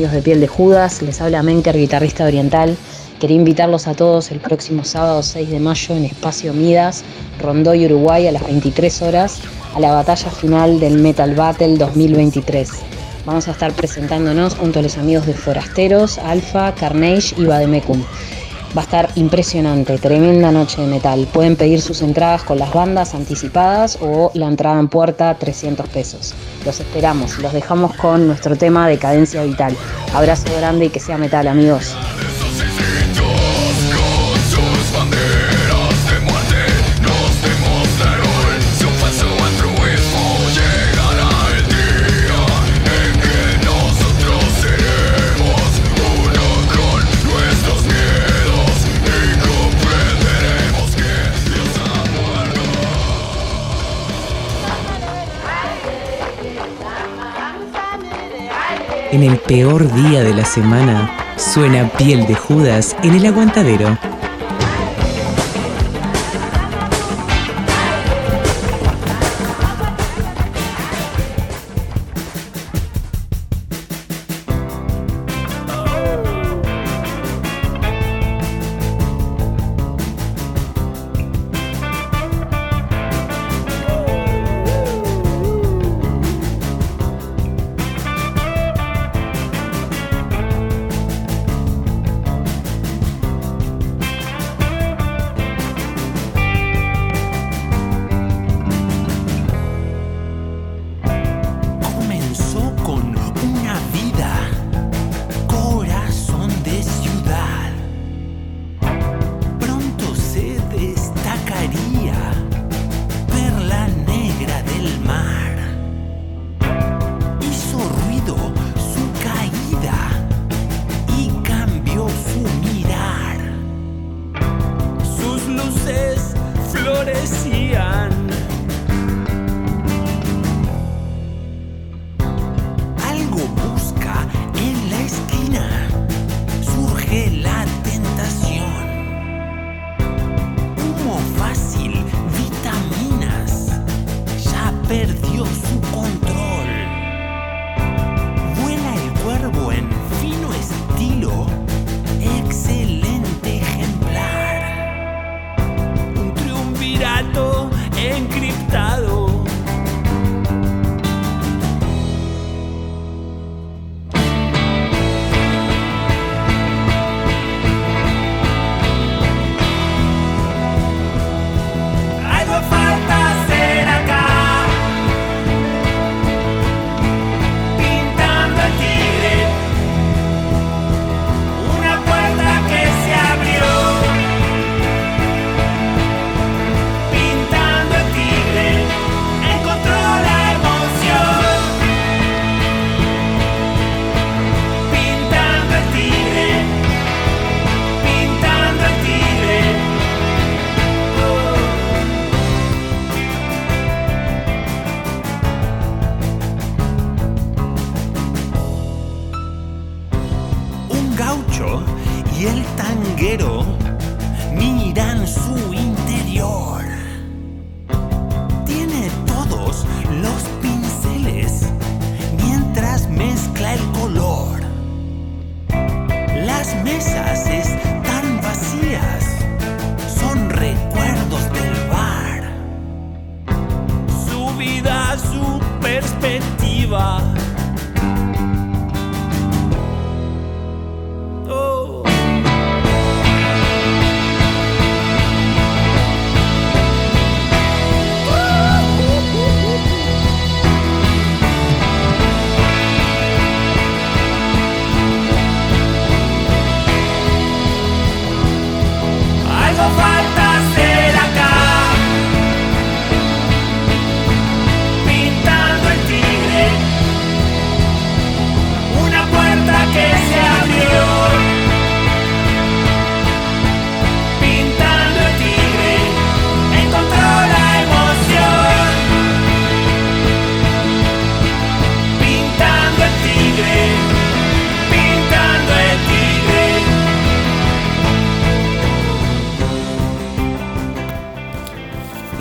Amigos 0.00 0.14
de 0.14 0.22
Piel 0.22 0.40
de 0.40 0.48
Judas, 0.48 1.02
les 1.02 1.20
habla 1.20 1.42
Menker, 1.42 1.76
guitarrista 1.76 2.24
oriental. 2.24 2.74
Quería 3.20 3.36
invitarlos 3.36 3.86
a 3.86 3.92
todos 3.92 4.30
el 4.30 4.40
próximo 4.40 4.82
sábado 4.82 5.22
6 5.22 5.50
de 5.50 5.60
mayo 5.60 5.94
en 5.94 6.06
Espacio 6.06 6.54
Midas, 6.54 7.04
Rondoy, 7.38 7.84
Uruguay, 7.84 8.26
a 8.26 8.32
las 8.32 8.42
23 8.42 9.02
horas, 9.02 9.42
a 9.74 9.78
la 9.80 9.92
batalla 9.92 10.30
final 10.30 10.80
del 10.80 10.96
Metal 10.96 11.34
Battle 11.34 11.76
2023. 11.76 12.70
Vamos 13.26 13.46
a 13.46 13.50
estar 13.50 13.74
presentándonos 13.74 14.54
junto 14.54 14.78
a 14.78 14.82
los 14.82 14.96
amigos 14.96 15.26
de 15.26 15.34
Forasteros, 15.34 16.16
Alfa, 16.16 16.74
Carnage 16.74 17.34
y 17.36 17.44
Bademecum. 17.44 18.02
Va 18.76 18.82
a 18.82 18.84
estar 18.84 19.10
impresionante, 19.16 19.98
tremenda 19.98 20.52
noche 20.52 20.80
de 20.80 20.86
metal. 20.86 21.26
Pueden 21.32 21.56
pedir 21.56 21.80
sus 21.80 22.02
entradas 22.02 22.44
con 22.44 22.58
las 22.58 22.72
bandas 22.72 23.14
anticipadas 23.14 23.98
o 24.00 24.30
la 24.34 24.46
entrada 24.46 24.78
en 24.78 24.86
puerta 24.86 25.34
300 25.34 25.88
pesos. 25.88 26.34
Los 26.64 26.78
esperamos, 26.78 27.38
los 27.40 27.52
dejamos 27.52 27.96
con 27.96 28.28
nuestro 28.28 28.54
tema 28.56 28.86
de 28.86 28.96
cadencia 28.96 29.42
vital. 29.42 29.76
Abrazo 30.14 30.46
grande 30.56 30.84
y 30.84 30.88
que 30.90 31.00
sea 31.00 31.18
metal, 31.18 31.48
amigos. 31.48 31.96
En 59.20 59.32
el 59.32 59.36
peor 59.36 59.92
día 59.92 60.22
de 60.22 60.32
la 60.32 60.46
semana, 60.46 61.14
suena 61.36 61.90
piel 61.90 62.26
de 62.26 62.34
Judas 62.34 62.96
en 63.02 63.16
el 63.16 63.26
aguantadero. 63.26 63.98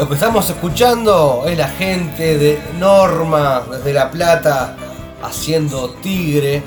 Que 0.10 0.16
estamos 0.16 0.50
escuchando 0.50 1.44
es 1.48 1.56
la 1.56 1.68
gente 1.68 2.38
de 2.40 2.60
Norma 2.80 3.62
desde 3.72 3.94
La 3.94 4.10
Plata 4.10 4.76
haciendo 5.22 5.92
Tigre. 6.02 6.64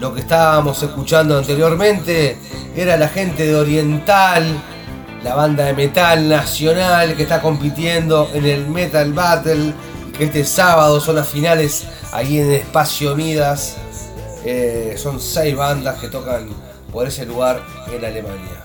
Lo 0.00 0.14
que 0.14 0.20
estábamos 0.20 0.82
escuchando 0.82 1.36
anteriormente 1.36 2.38
era 2.74 2.96
la 2.96 3.08
gente 3.08 3.46
de 3.46 3.54
Oriental, 3.54 4.44
la 5.22 5.34
banda 5.34 5.64
de 5.64 5.74
metal 5.74 6.26
nacional 6.26 7.14
que 7.16 7.24
está 7.24 7.42
compitiendo 7.42 8.30
en 8.32 8.46
el 8.46 8.66
Metal 8.66 9.12
Battle, 9.12 9.74
este 10.18 10.44
sábado 10.44 10.98
son 10.98 11.16
las 11.16 11.28
finales 11.28 11.86
ahí 12.12 12.38
en 12.38 12.50
Espacio 12.50 13.14
Midas. 13.14 13.76
Eh, 14.42 14.94
son 14.96 15.20
seis 15.20 15.54
bandas 15.54 15.98
que 15.98 16.08
tocan 16.08 16.48
por 16.90 17.06
ese 17.06 17.26
lugar 17.26 17.60
en 17.92 18.02
Alemania. 18.02 18.55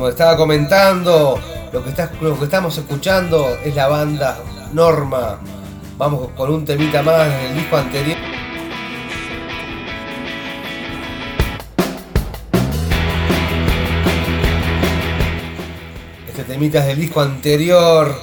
Como 0.00 0.08
estaba 0.08 0.34
comentando, 0.34 1.38
lo 1.74 1.84
que, 1.84 1.90
estamos 1.90 2.78
escuchando 2.78 3.58
es 3.62 3.74
la 3.74 3.86
banda 3.86 4.38
Norma. 4.72 5.38
Vamos 5.98 6.30
con 6.34 6.50
un 6.50 6.64
temita 6.64 7.02
más 7.02 7.26
del 7.26 7.54
disco 7.54 7.76
anterior. 7.76 8.16
Este 16.28 16.44
temita 16.44 16.78
es 16.78 16.86
del 16.86 16.98
disco 16.98 17.20
anterior. 17.20 18.14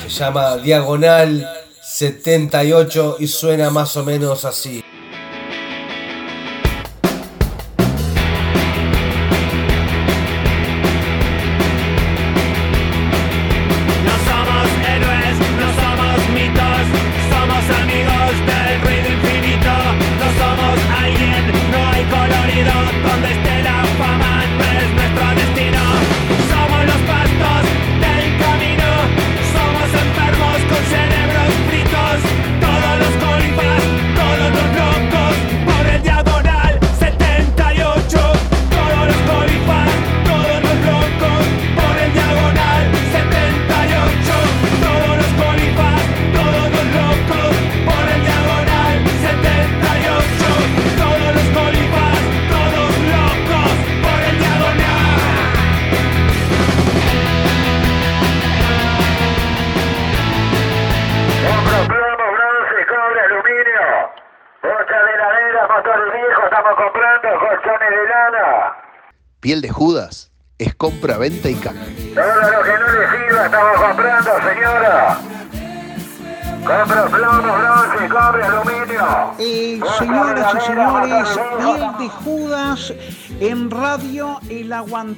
Se 0.00 0.08
llama 0.08 0.56
Diagonal 0.56 1.46
78 1.82 3.16
y 3.18 3.26
suena 3.26 3.68
más 3.68 3.94
o 3.98 4.04
menos 4.06 4.46
así. 4.46 4.82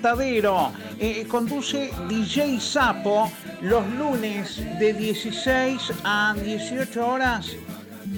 Aguantadero. 0.01 0.73
Eh, 0.99 1.27
conduce 1.29 1.91
DJ 2.09 2.59
Sapo 2.59 3.31
los 3.61 3.87
lunes 3.91 4.57
de 4.79 4.95
16 4.95 5.93
a 6.05 6.35
18 6.43 7.07
horas. 7.07 7.49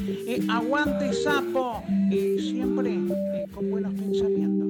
Eh, 0.07 0.47
aguante 0.49 1.12
Sapo, 1.12 1.83
eh, 2.12 2.37
siempre 2.39 2.99
con 3.53 3.68
buenos 3.68 3.95
pensamientos. 3.95 4.68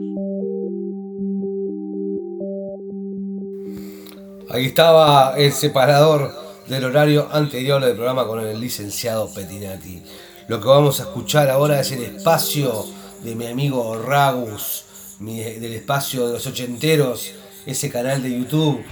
Ahí 4.48 4.66
estaba 4.66 5.34
el 5.36 5.52
separador 5.52 6.32
del 6.66 6.84
horario 6.84 7.28
anterior 7.30 7.84
del 7.84 7.94
programa 7.94 8.26
con 8.26 8.40
el 8.40 8.58
licenciado 8.58 9.32
Petinati. 9.34 10.02
Lo 10.48 10.60
que 10.60 10.68
vamos 10.68 11.00
a 11.00 11.04
escuchar 11.04 11.50
ahora 11.50 11.78
es 11.78 11.92
el 11.92 12.02
espacio 12.04 12.86
de 13.22 13.34
mi 13.34 13.46
amigo 13.46 13.96
Ragus, 14.02 14.86
del 15.24 15.74
espacio 15.74 16.26
de 16.26 16.34
los 16.34 16.46
ochenteros, 16.46 17.32
ese 17.64 17.90
canal 17.90 18.22
de 18.22 18.38
YouTube 18.38 18.84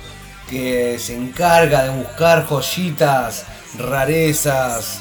que 0.49 0.99
se 0.99 1.17
encarga 1.17 1.85
de 1.85 1.91
buscar 1.91 2.47
joyitas, 2.47 3.47
rarezas, 3.79 5.01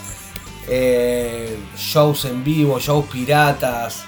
eh, 0.67 1.57
shows 1.77 2.25
en 2.25 2.43
vivo, 2.43 2.79
shows 2.79 3.05
piratas, 3.07 4.03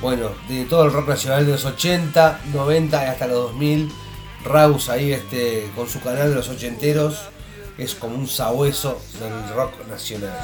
bueno, 0.00 0.30
de 0.48 0.64
todo 0.64 0.84
el 0.84 0.92
rock 0.92 1.08
nacional 1.08 1.46
de 1.46 1.52
los 1.52 1.64
80, 1.64 2.40
90 2.52 3.04
y 3.04 3.08
hasta 3.08 3.26
los 3.26 3.52
2000. 3.52 3.92
Raus 4.44 4.88
ahí 4.88 5.12
este, 5.12 5.70
con 5.76 5.88
su 5.88 6.00
canal 6.00 6.30
de 6.30 6.34
los 6.34 6.48
ochenteros 6.48 7.22
es 7.78 7.94
como 7.94 8.16
un 8.16 8.26
sabueso 8.26 9.00
del 9.20 9.54
rock 9.54 9.72
nacional. 9.88 10.36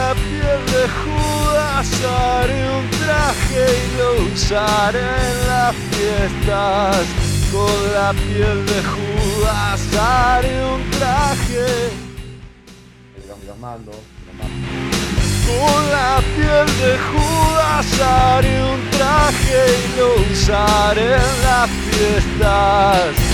La 0.00 0.14
piel 0.14 0.60
de 0.74 0.84
Judas 1.00 1.88
haré 2.04 2.60
un 2.78 2.86
traje 3.02 3.64
y 3.82 3.86
lo 3.98 4.10
usaré 4.32 5.08
en 5.28 5.36
las 5.50 5.74
fiestas. 5.92 7.02
Con 7.52 7.78
la 7.96 8.10
piel 8.24 8.58
de 8.70 8.80
Judas 8.92 9.80
haré 9.98 10.56
un 10.74 10.82
traje. 10.96 11.68
Los 13.46 13.58
mando, 13.58 13.92
Con 15.48 15.80
la 15.96 16.14
piel 16.34 16.68
de 16.82 16.92
Judas 17.10 17.88
haré 18.00 18.54
un 18.72 18.80
traje 18.96 19.58
y 19.82 19.86
lo 19.98 20.08
usaré 20.32 21.08
en 21.26 21.32
las 21.48 21.68
fiestas. 21.86 23.29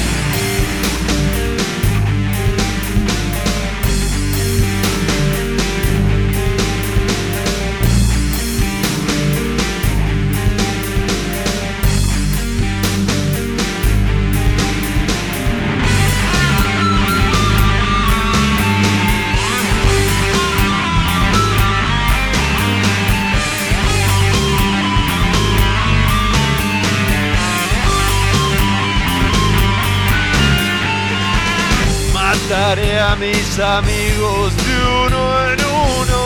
A 32.68 33.14
mis 33.14 33.60
amigos 33.60 34.56
de 34.56 34.72
uno 35.06 35.18
en 35.52 35.58
uno. 35.70 36.20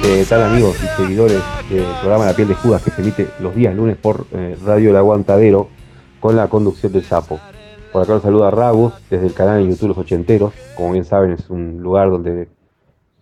¿Qué 0.00 0.24
tal 0.26 0.44
amigos 0.44 0.82
y 0.82 0.86
seguidores 0.96 1.42
del 1.68 1.84
programa 2.00 2.24
La 2.24 2.32
Piel 2.32 2.48
de 2.48 2.54
Judas 2.54 2.82
que 2.82 2.90
se 2.90 3.02
emite 3.02 3.28
los 3.40 3.54
días 3.54 3.74
lunes 3.74 3.98
por 3.98 4.24
eh, 4.32 4.56
Radio 4.64 4.88
El 4.88 4.96
Aguantadero 4.96 5.68
con 6.20 6.36
la 6.36 6.48
conducción 6.48 6.92
del 6.92 7.04
Sapo? 7.04 7.38
Por 7.92 8.04
acá 8.04 8.14
nos 8.14 8.22
saluda 8.22 8.50
Ragus 8.50 8.94
desde 9.10 9.26
el 9.26 9.34
canal 9.34 9.62
de 9.62 9.68
YouTube 9.68 9.88
Los 9.88 9.98
Ochenteros. 9.98 10.54
Como 10.74 10.92
bien 10.92 11.04
saben 11.04 11.32
es 11.32 11.50
un 11.50 11.82
lugar 11.82 12.08
donde 12.08 12.48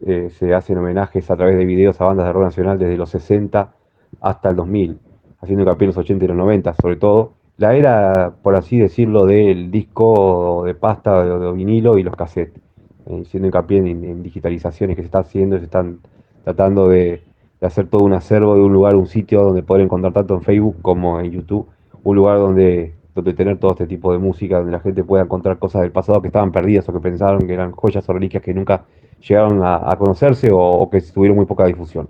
eh, 0.06 0.30
se 0.38 0.54
hacen 0.54 0.78
homenajes 0.78 1.28
a 1.32 1.36
través 1.36 1.56
de 1.56 1.64
videos 1.64 2.00
a 2.00 2.04
bandas 2.04 2.26
de 2.26 2.32
rock 2.32 2.44
nacional 2.44 2.78
desde 2.78 2.96
los 2.96 3.10
60 3.10 3.74
hasta 4.20 4.50
el 4.50 4.54
2000, 4.54 5.00
haciendo 5.40 5.64
hincapié 5.64 5.86
en 5.86 5.88
los 5.88 5.96
80 5.96 6.24
y 6.24 6.28
los 6.28 6.36
90 6.36 6.74
sobre 6.74 6.94
todo. 6.94 7.43
La 7.56 7.74
era, 7.76 8.34
por 8.42 8.56
así 8.56 8.78
decirlo, 8.78 9.26
del 9.26 9.70
disco 9.70 10.64
de 10.66 10.74
pasta 10.74 11.24
de, 11.24 11.38
de 11.38 11.52
vinilo 11.52 11.98
y 11.98 12.02
los 12.02 12.16
cassettes, 12.16 12.60
eh, 13.06 13.22
haciendo 13.22 13.46
hincapié 13.48 13.78
en, 13.78 13.86
en 14.04 14.22
digitalizaciones 14.22 14.96
que 14.96 15.02
se 15.02 15.06
está 15.06 15.20
haciendo, 15.20 15.58
se 15.58 15.64
están 15.64 16.00
tratando 16.42 16.88
de, 16.88 17.22
de 17.60 17.66
hacer 17.66 17.86
todo 17.86 18.04
un 18.04 18.12
acervo 18.12 18.54
de 18.56 18.62
un 18.62 18.72
lugar, 18.72 18.96
un 18.96 19.06
sitio 19.06 19.42
donde 19.42 19.62
poder 19.62 19.84
encontrar 19.84 20.12
tanto 20.12 20.34
en 20.34 20.42
Facebook 20.42 20.76
como 20.82 21.20
en 21.20 21.30
YouTube, 21.30 21.68
un 22.02 22.16
lugar 22.16 22.38
donde, 22.38 22.94
donde 23.14 23.34
tener 23.34 23.58
todo 23.58 23.72
este 23.72 23.86
tipo 23.86 24.12
de 24.12 24.18
música, 24.18 24.58
donde 24.58 24.72
la 24.72 24.80
gente 24.80 25.04
pueda 25.04 25.22
encontrar 25.22 25.58
cosas 25.58 25.82
del 25.82 25.92
pasado 25.92 26.20
que 26.20 26.28
estaban 26.28 26.50
perdidas 26.52 26.88
o 26.88 26.92
que 26.92 27.00
pensaron 27.00 27.46
que 27.46 27.54
eran 27.54 27.70
joyas 27.72 28.08
o 28.08 28.12
reliquias 28.12 28.42
que 28.42 28.52
nunca 28.52 28.84
llegaron 29.26 29.62
a, 29.62 29.76
a 29.90 29.96
conocerse 29.96 30.50
o, 30.50 30.58
o 30.58 30.90
que 30.90 31.00
tuvieron 31.00 31.36
muy 31.36 31.46
poca 31.46 31.66
difusión. 31.66 32.08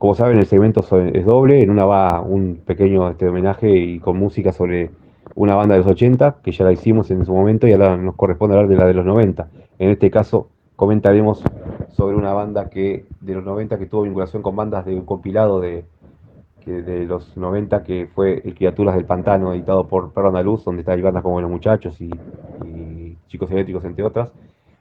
Como 0.00 0.14
saben, 0.14 0.38
el 0.38 0.46
segmento 0.46 0.80
es 1.12 1.26
doble, 1.26 1.60
en 1.60 1.68
una 1.68 1.84
va 1.84 2.22
un 2.22 2.56
pequeño 2.64 3.10
este, 3.10 3.28
homenaje 3.28 3.70
y 3.70 3.98
con 4.00 4.16
música 4.16 4.50
sobre 4.50 4.90
una 5.34 5.54
banda 5.54 5.74
de 5.74 5.82
los 5.82 5.90
80, 5.90 6.36
que 6.42 6.52
ya 6.52 6.64
la 6.64 6.72
hicimos 6.72 7.10
en 7.10 7.26
su 7.26 7.34
momento 7.34 7.68
y 7.68 7.72
ahora 7.72 7.98
nos 7.98 8.14
corresponde 8.14 8.56
hablar 8.56 8.70
de 8.70 8.76
la 8.76 8.86
de 8.86 8.94
los 8.94 9.04
90. 9.04 9.50
En 9.78 9.90
este 9.90 10.10
caso 10.10 10.48
comentaremos 10.74 11.42
sobre 11.90 12.16
una 12.16 12.32
banda 12.32 12.70
que 12.70 13.04
de 13.20 13.34
los 13.34 13.44
90 13.44 13.78
que 13.78 13.84
tuvo 13.84 14.04
vinculación 14.04 14.42
con 14.42 14.56
bandas 14.56 14.86
de 14.86 14.94
un 14.94 15.04
compilado 15.04 15.60
de, 15.60 15.84
que 16.64 16.80
de 16.80 17.04
los 17.04 17.36
90 17.36 17.82
que 17.82 18.08
fue 18.14 18.40
El 18.42 18.54
Criaturas 18.54 18.94
del 18.94 19.04
Pantano, 19.04 19.52
editado 19.52 19.86
por 19.86 20.14
Perro 20.14 20.28
Andaluz, 20.28 20.64
donde 20.64 20.80
está 20.80 20.92
hay 20.92 21.02
bandas 21.02 21.22
como 21.22 21.42
Los 21.42 21.50
Muchachos 21.50 22.00
y, 22.00 22.10
y 22.64 23.18
Chicos 23.28 23.50
Eléctricos, 23.50 23.84
entre 23.84 24.02
otras. 24.02 24.30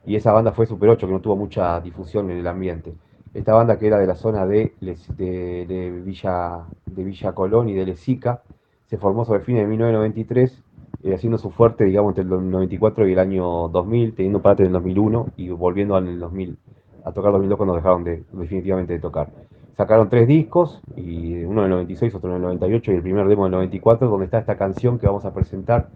Y 0.05 0.15
esa 0.15 0.31
banda 0.31 0.53
fue 0.53 0.65
Super 0.65 0.91
8, 0.91 1.07
que 1.07 1.11
no 1.11 1.19
tuvo 1.19 1.35
mucha 1.35 1.81
difusión 1.81 2.31
en 2.31 2.37
el 2.37 2.47
ambiente. 2.47 2.93
Esta 3.33 3.53
banda 3.53 3.77
que 3.77 3.87
era 3.87 3.99
de 3.99 4.07
la 4.07 4.15
zona 4.15 4.45
de, 4.45 4.73
Villa, 6.03 6.65
de 6.85 7.03
Villa 7.03 7.31
Colón 7.33 7.69
y 7.69 7.73
de 7.73 7.85
Lezica, 7.85 8.41
se 8.87 8.97
formó 8.97 9.23
sobre 9.23 9.41
fines 9.41 9.61
de 9.63 9.67
1993, 9.67 10.63
eh, 11.03 11.13
haciendo 11.13 11.37
su 11.37 11.51
fuerte, 11.51 11.83
digamos, 11.83 12.17
entre 12.17 12.23
el 12.23 12.49
94 12.49 13.07
y 13.07 13.13
el 13.13 13.19
año 13.19 13.67
2000, 13.69 14.15
teniendo 14.15 14.41
parte 14.41 14.63
en 14.63 14.67
el 14.67 14.73
2001 14.73 15.27
y 15.37 15.49
volviendo 15.49 15.97
en 15.97 16.07
el 16.07 16.19
2000, 16.19 16.57
a 17.05 17.11
tocar 17.11 17.31
2002 17.31 17.57
cuando 17.57 17.75
dejaron 17.75 18.03
de, 18.03 18.23
definitivamente 18.31 18.93
de 18.93 18.99
tocar. 18.99 19.29
Sacaron 19.77 20.09
tres 20.09 20.27
discos, 20.27 20.81
y 20.97 21.43
uno 21.43 21.61
en 21.61 21.65
el 21.65 21.71
96, 21.71 22.15
otro 22.15 22.31
en 22.31 22.37
el 22.37 22.41
98 22.41 22.91
y 22.91 22.95
el 22.95 23.01
primer 23.01 23.27
demo 23.27 23.45
en 23.45 23.53
el 23.53 23.59
94, 23.59 24.09
donde 24.09 24.25
está 24.25 24.39
esta 24.39 24.57
canción 24.57 24.97
que 24.97 25.05
vamos 25.05 25.23
a 25.23 25.33
presentar, 25.33 25.89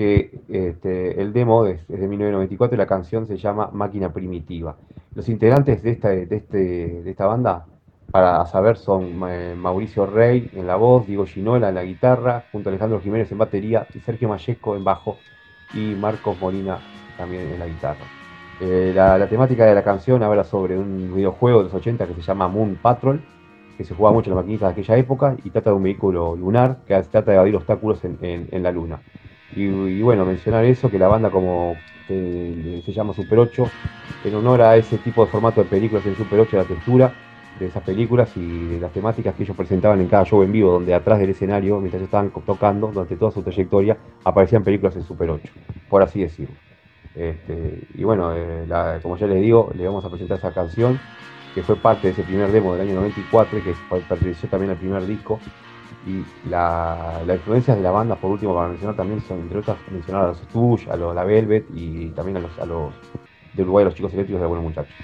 este, 0.00 1.20
el 1.20 1.32
demo 1.32 1.66
es, 1.66 1.86
de 1.88 2.08
1994 2.08 2.74
y 2.74 2.78
la 2.78 2.86
canción 2.86 3.26
se 3.26 3.36
llama 3.36 3.70
Máquina 3.72 4.12
Primitiva. 4.12 4.76
Los 5.14 5.28
integrantes 5.28 5.82
de 5.82 5.90
esta, 5.90 6.12
este, 6.12 7.14
banda, 7.18 7.66
para 8.10 8.44
saber, 8.46 8.76
son 8.76 9.20
eh, 9.28 9.54
Mauricio 9.56 10.06
Rey 10.06 10.50
en 10.54 10.66
la 10.66 10.76
voz, 10.76 11.06
Diego 11.06 11.26
Ginola 11.26 11.68
en 11.68 11.74
la 11.74 11.84
guitarra, 11.84 12.44
junto 12.50 12.68
a 12.68 12.72
Alejandro 12.72 13.00
Jiménez 13.00 13.30
en 13.30 13.38
batería, 13.38 13.86
y 13.94 14.00
Sergio 14.00 14.28
Mayeco 14.28 14.76
en 14.76 14.84
bajo, 14.84 15.18
y 15.74 15.94
Marcos 15.94 16.40
Molina 16.40 16.78
también 17.16 17.48
en 17.52 17.58
la 17.58 17.66
guitarra. 17.66 18.04
Eh, 18.60 18.92
la, 18.94 19.26
temática 19.28 19.64
de 19.66 19.74
la 19.74 19.84
canción 19.84 20.22
habla 20.22 20.44
sobre 20.44 20.78
un 20.78 21.14
videojuego 21.14 21.58
de 21.58 21.64
los 21.64 21.74
80 21.74 22.06
que 22.06 22.14
se 22.14 22.22
llama 22.22 22.48
Moon 22.48 22.78
Patrol, 22.80 23.20
que 23.76 23.84
se 23.84 23.94
jugaba 23.94 24.14
mucho 24.14 24.30
en 24.30 24.36
las 24.36 24.44
maquinitas 24.44 24.68
de 24.68 24.72
aquella 24.80 24.96
época 24.96 25.36
y 25.44 25.50
trata 25.50 25.70
de 25.70 25.76
un 25.76 25.82
vehículo 25.82 26.36
lunar 26.36 26.78
que 26.86 27.00
trata 27.02 27.30
de 27.30 27.36
evadir 27.36 27.56
obstáculos 27.56 28.00
en 28.04 28.62
la 28.62 28.70
luna. 28.70 29.00
Y, 29.56 30.00
bueno, 30.02 30.24
mencionar 30.24 30.64
eso, 30.64 30.90
que 30.90 30.98
la 30.98 31.08
banda 31.08 31.30
como 31.30 31.76
eh, 32.08 32.82
se 32.84 32.92
llama 32.92 33.14
Super 33.14 33.38
8, 33.38 33.70
en 34.24 34.34
honor 34.34 34.62
a 34.62 34.76
ese 34.76 34.98
tipo 34.98 35.24
de 35.24 35.30
formato 35.30 35.62
de 35.62 35.68
películas 35.68 36.06
en 36.06 36.16
Super 36.16 36.40
8, 36.40 36.56
la 36.56 36.64
textura 36.64 37.12
de 37.58 37.66
esas 37.66 37.82
películas 37.82 38.30
y 38.36 38.66
de 38.68 38.80
las 38.80 38.92
temáticas 38.92 39.34
que 39.34 39.42
ellos 39.42 39.56
presentaban 39.56 40.00
en 40.00 40.08
cada 40.08 40.24
show 40.24 40.42
en 40.42 40.52
vivo, 40.52 40.72
donde 40.72 40.94
atrás 40.94 41.18
del 41.18 41.30
escenario, 41.30 41.78
mientras 41.80 42.02
estaban 42.02 42.30
tocando, 42.30 42.88
durante 42.88 43.16
toda 43.16 43.32
su 43.32 43.42
trayectoria, 43.42 43.96
aparecían 44.24 44.64
películas 44.64 44.96
en 44.96 45.02
Super 45.02 45.30
8, 45.30 45.52
por 45.88 46.02
así 46.02 46.20
decirlo. 46.20 46.54
Este, 47.14 47.80
y 47.94 48.04
bueno, 48.04 48.32
eh, 48.34 48.66
como 49.02 49.16
ya 49.16 49.26
les 49.26 49.40
digo, 49.42 49.70
le 49.76 49.84
vamos 49.84 50.04
a 50.04 50.08
presentar 50.08 50.38
esa 50.38 50.52
canción 50.52 51.00
que 51.54 51.62
fue 51.62 51.76
parte 51.76 52.06
de 52.06 52.12
ese 52.12 52.22
primer 52.22 52.52
demo 52.52 52.72
del 52.74 52.82
año 52.82 52.94
94 52.94 53.58
y 53.58 53.62
que 53.62 53.74
perteneció 54.08 54.48
también 54.48 54.70
al 54.70 54.76
primer 54.76 55.06
disco. 55.06 55.40
Y 56.06 56.24
la, 56.48 57.20
la 57.26 57.34
influencia 57.34 57.76
de 57.76 57.82
la 57.82 57.90
banda, 57.90 58.16
por 58.16 58.30
último, 58.30 58.54
para 58.54 58.68
mencionar 58.68 58.96
también, 58.96 59.20
son 59.20 59.40
entre 59.40 59.58
otras 59.58 59.76
mencionar 59.90 60.24
a 60.24 60.28
los 60.28 60.38
Stush, 60.38 60.88
a 60.88 60.96
los 60.96 61.14
La 61.14 61.24
Velvet 61.24 61.66
y 61.74 62.08
también 62.10 62.38
a 62.38 62.40
los, 62.40 62.58
a 62.58 62.64
los 62.64 62.94
de 63.52 63.62
Uruguay, 63.62 63.84
los 63.84 63.94
chicos 63.94 64.12
eléctricos 64.14 64.40
de 64.40 64.46
Buenos 64.46 64.64
Muchachos. 64.64 64.94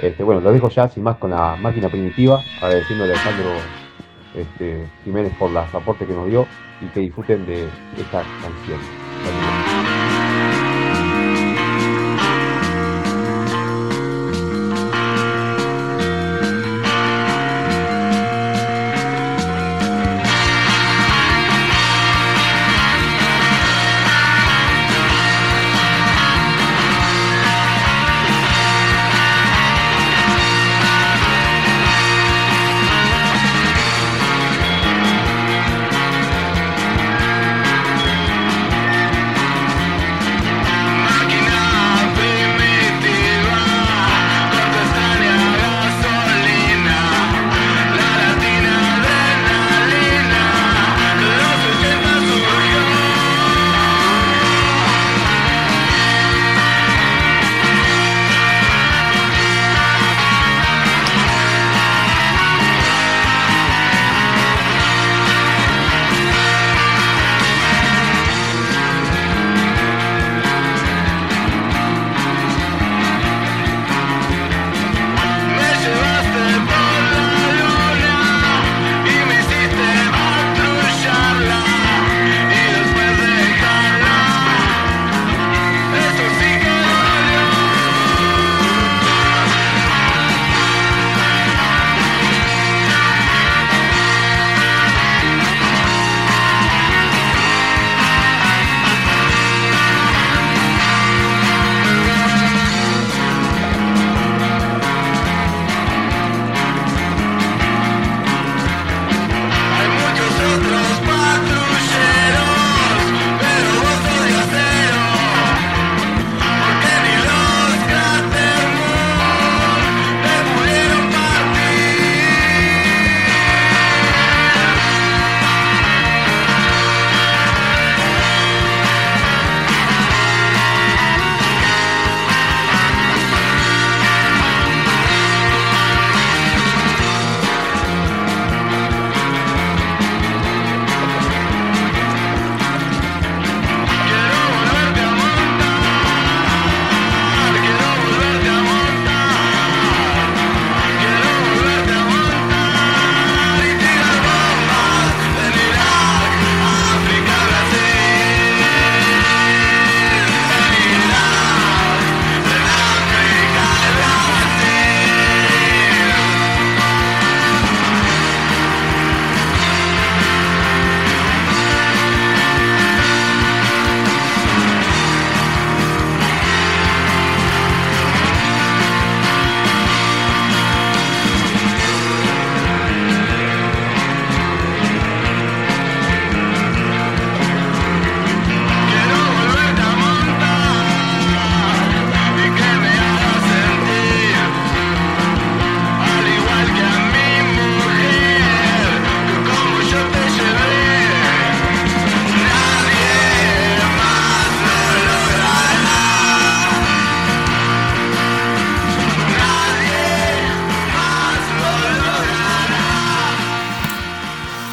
Este, 0.00 0.22
bueno, 0.22 0.40
lo 0.42 0.52
dejo 0.52 0.68
ya 0.68 0.88
sin 0.88 1.02
más 1.02 1.16
con 1.16 1.30
la 1.30 1.56
máquina 1.56 1.88
primitiva, 1.88 2.42
agradeciéndole 2.60 3.12
a 3.12 3.14
Alejandro 3.14 3.50
este, 4.34 4.86
Jiménez 5.04 5.32
por 5.38 5.50
los 5.50 5.74
aportes 5.74 6.06
que 6.06 6.14
nos 6.14 6.26
dio 6.26 6.46
y 6.82 6.86
que 6.88 7.00
disfruten 7.00 7.46
de 7.46 7.64
esta 7.96 8.22
canción. 8.42 9.65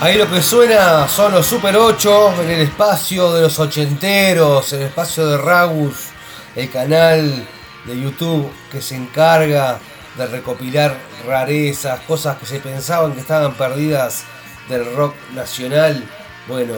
Ahí 0.03 0.17
lo 0.17 0.29
que 0.29 0.41
suena 0.41 1.07
son 1.07 1.31
los 1.31 1.47
Super 1.47 1.77
8 1.77 2.41
en 2.41 2.49
el 2.49 2.59
espacio 2.59 3.31
de 3.31 3.43
los 3.43 3.57
ochenteros, 3.57 4.73
en 4.73 4.81
el 4.81 4.87
espacio 4.87 5.25
de 5.25 5.37
Ragus, 5.37 6.09
el 6.57 6.69
canal 6.69 7.47
de 7.85 8.01
YouTube 8.01 8.51
que 8.69 8.81
se 8.81 8.97
encarga 8.97 9.79
de 10.17 10.27
recopilar 10.27 10.97
rarezas, 11.25 12.01
cosas 12.01 12.37
que 12.37 12.45
se 12.45 12.59
pensaban 12.59 13.13
que 13.13 13.21
estaban 13.21 13.53
perdidas 13.53 14.25
del 14.67 14.93
rock 14.93 15.15
nacional. 15.35 16.03
Bueno, 16.49 16.73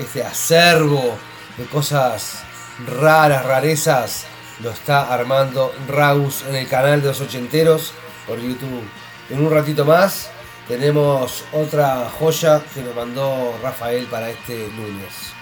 este 0.00 0.24
acervo 0.24 1.16
de 1.56 1.66
cosas 1.66 2.42
raras, 2.88 3.44
rarezas, 3.44 4.24
lo 4.64 4.70
está 4.70 5.14
armando 5.14 5.72
Ragus 5.86 6.42
en 6.48 6.56
el 6.56 6.66
canal 6.66 7.00
de 7.00 7.06
los 7.06 7.20
ochenteros 7.20 7.92
por 8.26 8.40
YouTube. 8.40 8.82
En 9.30 9.46
un 9.46 9.52
ratito 9.52 9.84
más 9.84 10.28
tenemos 10.68 11.44
otra 11.52 12.08
joya 12.18 12.62
que 12.72 12.82
nos 12.82 12.94
mandó 12.94 13.54
Rafael 13.62 14.06
para 14.06 14.30
este 14.30 14.68
lunes. 14.68 15.32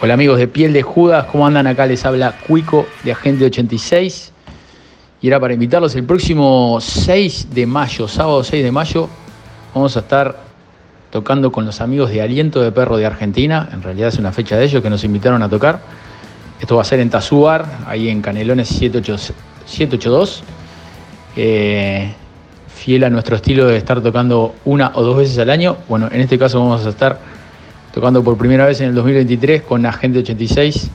Hola 0.00 0.14
amigos 0.14 0.38
de 0.38 0.48
Piel 0.48 0.72
de 0.72 0.82
Judas, 0.82 1.26
¿cómo 1.26 1.46
andan? 1.46 1.66
Acá 1.66 1.86
les 1.86 2.04
habla 2.04 2.38
Cuico 2.46 2.86
de 3.02 3.12
Agente 3.12 3.44
86. 3.44 4.32
Y 5.22 5.28
era 5.28 5.40
para 5.40 5.54
invitarlos 5.54 5.94
el 5.96 6.04
próximo 6.04 6.78
6 6.80 7.54
de 7.54 7.66
mayo, 7.66 8.06
sábado 8.06 8.44
6 8.44 8.62
de 8.62 8.72
mayo, 8.72 9.08
vamos 9.74 9.96
a 9.96 10.00
estar 10.00 10.44
tocando 11.10 11.50
con 11.50 11.64
los 11.64 11.80
amigos 11.80 12.10
de 12.10 12.20
Aliento 12.20 12.60
de 12.60 12.72
Perro 12.72 12.96
de 12.98 13.06
Argentina. 13.06 13.68
En 13.72 13.82
realidad 13.82 14.08
es 14.08 14.18
una 14.18 14.32
fecha 14.32 14.56
de 14.56 14.64
ellos 14.64 14.82
que 14.82 14.90
nos 14.90 15.02
invitaron 15.04 15.42
a 15.42 15.48
tocar. 15.48 15.80
Esto 16.60 16.76
va 16.76 16.82
a 16.82 16.84
ser 16.84 17.00
en 17.00 17.10
Tazúar, 17.10 17.64
ahí 17.86 18.08
en 18.08 18.20
Canelones 18.20 18.68
782. 18.68 20.42
Eh, 21.36 22.12
fiel 22.74 23.04
a 23.04 23.10
nuestro 23.10 23.36
estilo 23.36 23.66
de 23.66 23.76
estar 23.76 24.00
tocando 24.00 24.54
una 24.64 24.92
o 24.94 25.02
dos 25.02 25.16
veces 25.16 25.38
al 25.38 25.50
año. 25.50 25.76
Bueno, 25.88 26.08
en 26.10 26.20
este 26.20 26.38
caso 26.38 26.60
vamos 26.60 26.84
a 26.86 26.88
estar 26.90 27.18
tocando 27.92 28.22
por 28.22 28.36
primera 28.36 28.66
vez 28.66 28.80
en 28.80 28.88
el 28.88 28.94
2023 28.94 29.62
con 29.62 29.86
Agente 29.86 30.18
86 30.18 30.90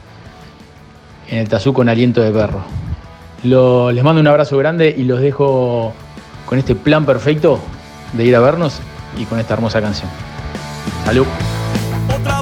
en 1.32 1.38
el 1.40 1.50
Tazú 1.50 1.74
con 1.74 1.90
aliento 1.90 2.22
de 2.22 2.32
perro. 2.32 2.64
Les 3.44 4.04
mando 4.04 4.22
un 4.22 4.28
abrazo 4.28 4.58
grande 4.58 4.94
y 4.96 5.04
los 5.04 5.20
dejo 5.20 5.94
con 6.46 6.60
este 6.60 6.76
plan 6.76 7.06
perfecto 7.06 7.60
de 8.14 8.26
ir 8.26 8.36
a 8.36 8.40
vernos 8.40 8.80
y 9.18 9.26
con 9.26 9.40
esta 9.40 9.56
hermosa 9.56 9.82
canción. 9.82 10.10
Salud. 11.06 11.26
Otra 12.14 12.42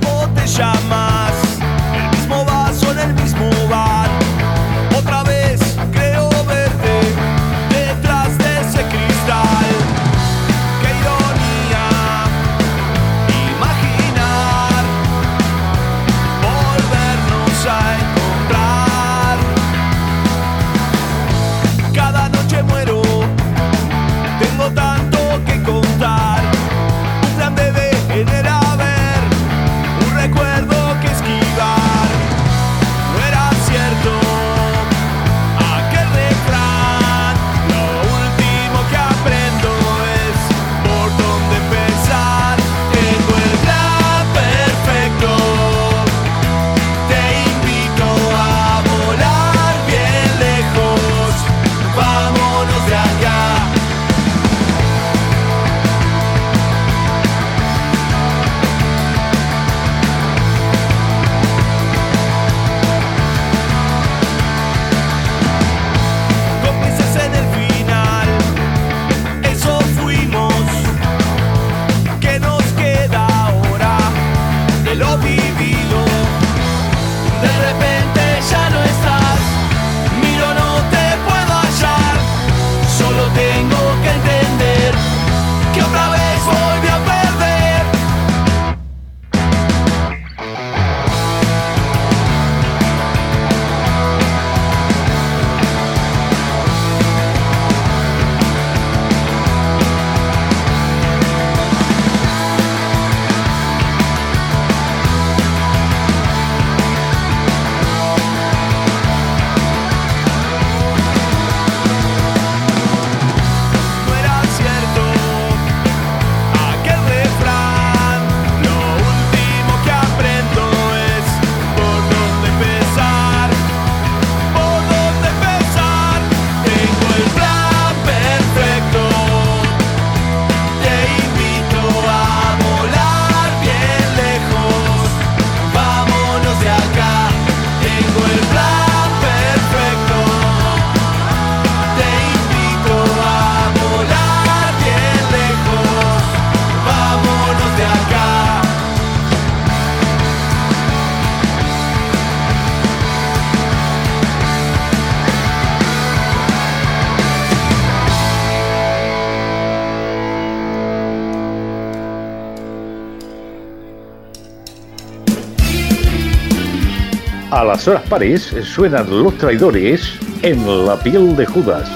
las 167.79 167.87
horas 167.87 168.03
pares 168.09 168.53
suenan 168.65 169.23
los 169.23 169.37
traidores 169.37 170.19
en 170.41 170.85
la 170.85 170.99
piel 170.99 171.33
de 171.37 171.45
Judas. 171.45 171.89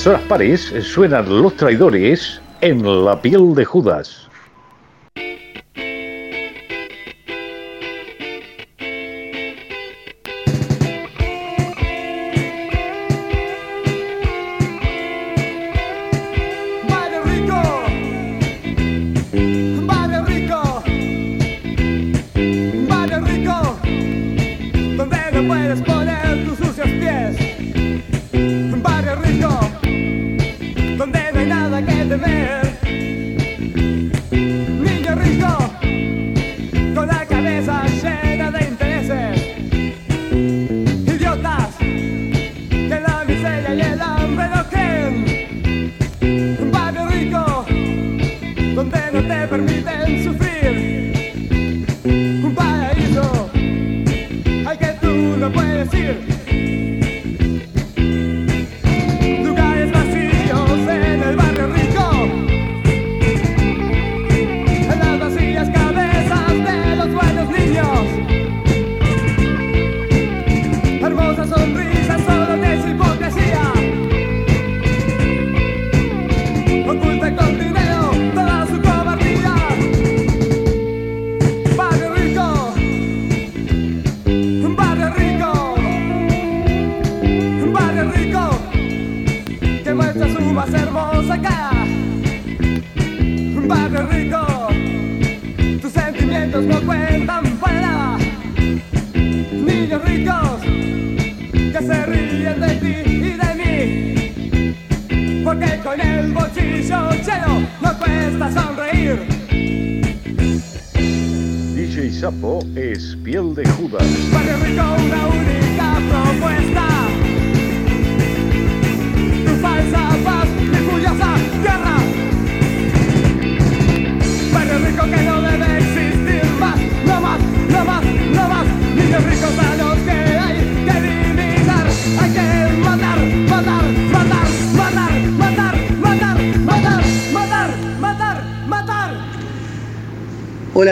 Las 0.00 0.06
horas 0.06 0.22
pares 0.28 0.72
suenan 0.82 1.42
los 1.42 1.54
traidores 1.56 2.40
en 2.62 3.04
la 3.04 3.20
piel 3.20 3.54
de 3.54 3.66
Judas. 3.66 4.29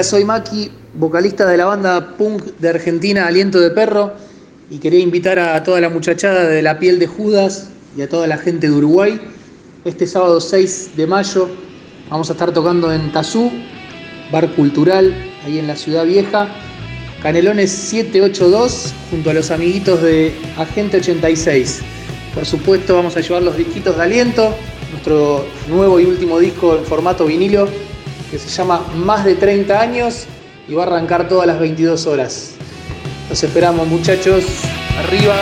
Soy 0.03 0.25
Maki, 0.25 0.71
vocalista 0.95 1.45
de 1.45 1.57
la 1.57 1.65
banda 1.65 2.17
punk 2.17 2.43
de 2.59 2.69
Argentina 2.69 3.27
Aliento 3.27 3.59
de 3.59 3.71
Perro 3.71 4.13
y 4.71 4.79
quería 4.79 5.01
invitar 5.01 5.41
a 5.41 5.61
toda 5.65 5.81
la 5.81 5.89
muchachada 5.89 6.47
de 6.47 6.63
La 6.63 6.79
Piel 6.79 7.01
de 7.01 7.09
Judas 7.09 7.71
y 7.97 8.03
a 8.03 8.09
toda 8.09 8.29
la 8.29 8.39
gente 8.39 8.69
de 8.69 8.75
Uruguay. 8.75 9.21
Este 9.85 10.07
sábado 10.07 10.41
6 10.41 10.97
de 10.97 11.07
mayo 11.07 11.49
vamos 12.11 12.31
a 12.31 12.35
estar 12.35 12.53
tocando 12.53 12.93
en 12.93 13.11
Tazú, 13.11 13.51
bar 14.31 14.49
cultural, 14.55 15.13
ahí 15.45 15.59
en 15.59 15.67
la 15.67 15.75
ciudad 15.75 16.05
vieja. 16.05 16.49
Canelones 17.21 17.71
782 17.73 18.95
junto 19.11 19.31
a 19.31 19.35
los 19.35 19.51
amiguitos 19.51 20.01
de 20.01 20.33
Agente 20.59 20.99
86. 20.99 21.81
Por 22.35 22.47
supuesto 22.47 22.95
vamos 22.95 23.17
a 23.17 23.21
llevar 23.21 23.43
los 23.43 23.57
disquitos 23.57 23.97
de 23.97 24.03
aliento, 24.03 24.55
nuestro 24.93 25.45
nuevo 25.69 25.99
y 25.99 26.05
último 26.05 26.39
disco 26.39 26.77
en 26.77 26.85
formato 26.85 27.27
vinilo 27.27 27.69
que 28.31 28.39
se 28.39 28.49
llama 28.49 28.85
Más 28.95 29.25
de 29.25 29.35
30 29.35 29.81
años 29.81 30.27
y 30.69 30.75
va 30.75 30.85
a 30.85 30.87
arrancar 30.87 31.29
todas 31.29 31.47
las 31.47 31.59
22 31.59 32.07
horas. 32.07 32.53
Los 33.29 33.43
esperamos 33.43 33.87
muchachos, 33.87 34.45
arriba. 34.99 35.37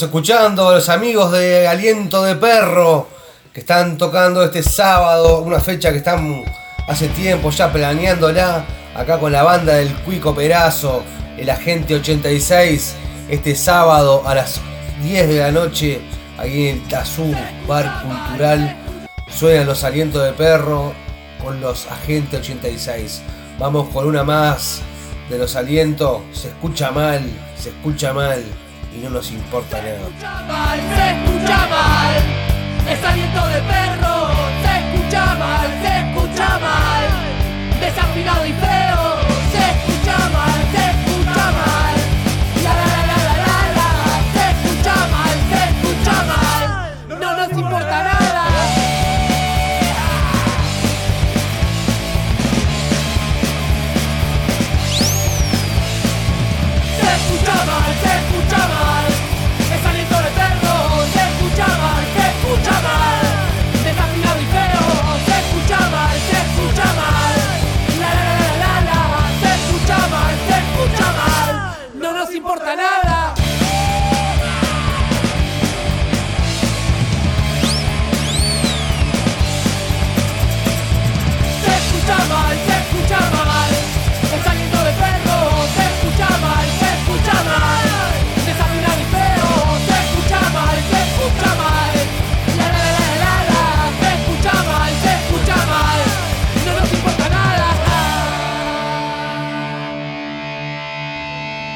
Escuchando 0.00 0.70
a 0.70 0.76
los 0.76 0.88
amigos 0.88 1.32
de 1.32 1.68
Aliento 1.68 2.22
de 2.22 2.34
Perro 2.34 3.08
que 3.52 3.60
están 3.60 3.98
tocando 3.98 4.42
este 4.42 4.62
sábado, 4.62 5.40
una 5.40 5.60
fecha 5.60 5.90
que 5.90 5.98
están 5.98 6.44
hace 6.88 7.08
tiempo 7.08 7.50
ya 7.50 7.70
planeándola, 7.70 8.64
acá 8.96 9.18
con 9.18 9.32
la 9.32 9.42
banda 9.42 9.74
del 9.74 9.92
Cuico 9.96 10.34
Perazo, 10.34 11.02
el 11.36 11.50
Agente 11.50 11.94
86, 11.96 12.94
este 13.28 13.54
sábado 13.54 14.22
a 14.24 14.34
las 14.34 14.62
10 15.02 15.28
de 15.28 15.38
la 15.40 15.52
noche, 15.52 16.00
aquí 16.38 16.68
en 16.68 16.78
el 16.78 16.88
Tazú, 16.88 17.30
Bar 17.68 18.02
Cultural, 18.02 18.74
suenan 19.28 19.66
los 19.66 19.84
Alientos 19.84 20.24
de 20.24 20.32
Perro 20.32 20.94
con 21.44 21.60
los 21.60 21.86
Agente 21.86 22.38
86. 22.38 23.20
Vamos 23.58 23.90
con 23.90 24.06
una 24.06 24.24
más 24.24 24.80
de 25.28 25.36
los 25.36 25.54
alientos, 25.54 26.22
se 26.32 26.48
escucha 26.48 26.90
mal, 26.90 27.22
se 27.56 27.68
escucha 27.68 28.14
mal 28.14 28.42
y 28.94 28.98
no 28.98 29.10
nos 29.10 29.30
importa 29.30 29.80
nada. 29.82 30.44
mal, 30.46 30.80
se 30.80 31.10
escucha 31.10 31.58
mal. 31.68 32.22
Es 32.88 33.04
aliento 33.04 33.46
de 33.48 33.60
perro, 33.62 34.28
se 34.62 34.72
escucha 34.78 35.34
mal, 35.34 35.68
se 35.82 35.92
escucha 36.00 36.58
mal. 36.58 37.04
Desafinado 37.80 38.46
y 38.46 38.52
feo, 38.52 38.71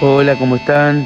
Hola, 0.08 0.38
¿cómo 0.38 0.54
están? 0.54 1.04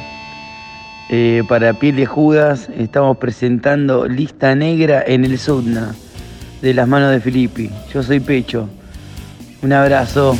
Eh, 1.09 1.41
para 1.49 1.73
Piel 1.73 1.95
de 1.95 2.05
Judas 2.05 2.69
estamos 2.77 3.17
presentando 3.17 4.05
Lista 4.07 4.53
Negra 4.53 5.03
en 5.03 5.25
el 5.25 5.39
Sudna, 5.39 5.95
de 6.61 6.73
las 6.75 6.87
manos 6.87 7.09
de 7.09 7.19
Filippi. 7.19 7.71
Yo 7.91 8.03
soy 8.03 8.19
Pecho. 8.19 8.69
Un 9.63 9.73
abrazo. 9.73 10.37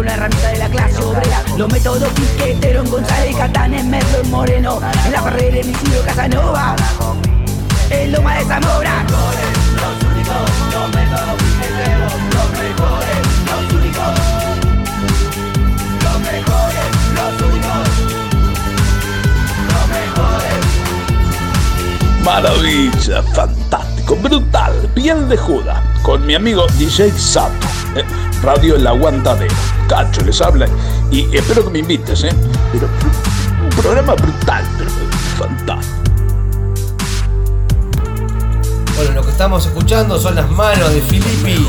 una 0.00 0.14
herramienta 0.14 0.48
de 0.48 0.58
la 0.58 0.68
clase 0.68 1.02
obrera. 1.02 1.42
Los 1.58 1.70
métodos 1.70 2.08
piqueteros 2.14 2.86
en 2.86 2.90
González, 2.90 3.36
Catán, 3.36 3.74
en 3.74 3.90
Merlo, 3.90 4.20
en 4.22 4.30
Moreno 4.30 4.80
En 5.04 5.12
la 5.12 5.20
barrera, 5.20 5.58
en 5.58 5.70
Isidro, 5.70 6.02
Casanova. 6.04 6.74
En 7.90 8.12
Loma 8.12 8.36
de 8.36 8.44
Zamora. 8.46 9.04
Los 9.04 10.02
únicos, 10.10 10.34
los 10.72 10.88
métodos 10.94 11.40
los 12.30 12.50
mejores, 12.58 13.20
los 13.46 13.64
únicos 13.74 14.14
Los 16.02 16.18
mejores, 16.20 16.88
los 17.14 17.32
únicos 17.42 17.88
Los 19.68 19.84
mejores 19.88 20.64
Maravilla, 22.24 23.22
fantástico, 23.34 24.16
brutal, 24.16 24.72
piel 24.94 25.28
de 25.28 25.36
juda 25.36 25.82
Con 26.02 26.26
mi 26.26 26.34
amigo 26.34 26.66
DJ 26.78 27.10
Sato. 27.10 27.66
Eh, 27.96 28.04
Radio 28.42 28.76
El 28.76 28.86
Aguantadero. 28.86 29.54
Cacho 29.88 30.22
les 30.22 30.40
habla 30.40 30.66
y 31.10 31.34
espero 31.36 31.64
que 31.64 31.70
me 31.70 31.78
invites, 31.80 32.24
¿eh? 32.24 32.30
Pero 32.72 32.88
un 33.62 33.70
programa 33.70 34.14
brutal, 34.14 34.64
pero 34.78 34.90
fantástico. 35.38 36.00
Bueno, 38.96 39.14
lo 39.14 39.22
que 39.22 39.30
estamos 39.30 39.66
escuchando 39.66 40.18
son 40.18 40.34
las 40.34 40.50
manos 40.50 40.92
de 40.92 41.00
Filippi 41.00 41.66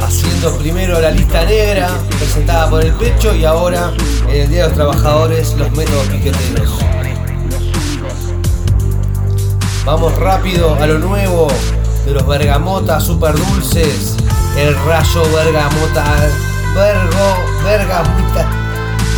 haciendo 0.00 0.56
primero 0.56 1.00
la 1.00 1.10
lista 1.10 1.44
negra 1.44 1.90
presentada 2.18 2.70
por 2.70 2.84
el 2.84 2.92
pecho 2.92 3.34
y 3.34 3.44
ahora 3.44 3.92
en 4.28 4.42
el 4.42 4.48
Día 4.48 4.62
de 4.62 4.68
los 4.68 4.74
Trabajadores 4.74 5.54
los 5.54 5.70
métodos 5.72 6.06
piqueteros. 6.06 6.70
Vamos 9.84 10.16
rápido 10.16 10.76
a 10.76 10.86
lo 10.86 10.98
nuevo 11.00 11.48
de 12.06 12.12
los 12.12 12.26
bergamotas 12.26 13.04
super 13.04 13.34
dulces, 13.34 14.16
el 14.56 14.74
rayo 14.84 15.22
bergamota, 15.32 16.04
vergo, 16.74 17.46
vergamota, 17.64 18.46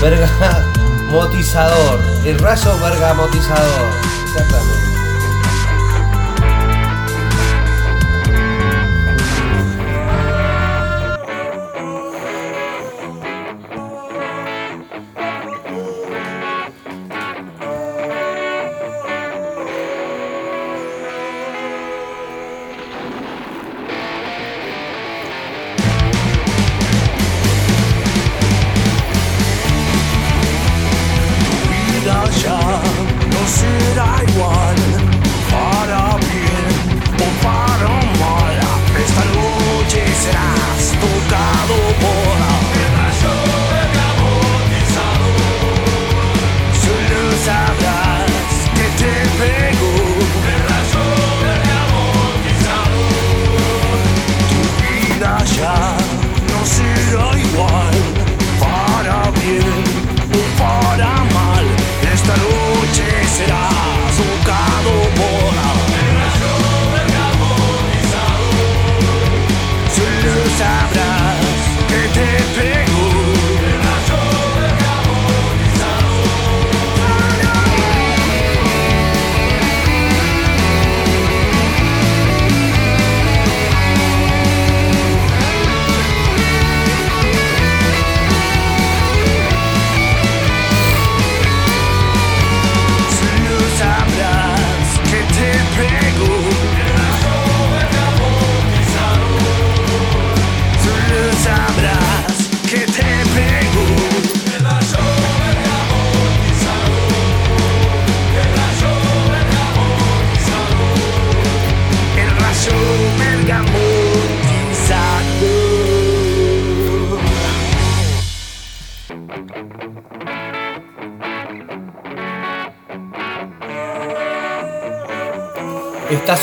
bergamotizador, 0.01 2.01
el 2.25 2.39
rayo 2.39 2.79
bergamotizador, 2.79 3.91
exactamente. 4.27 4.74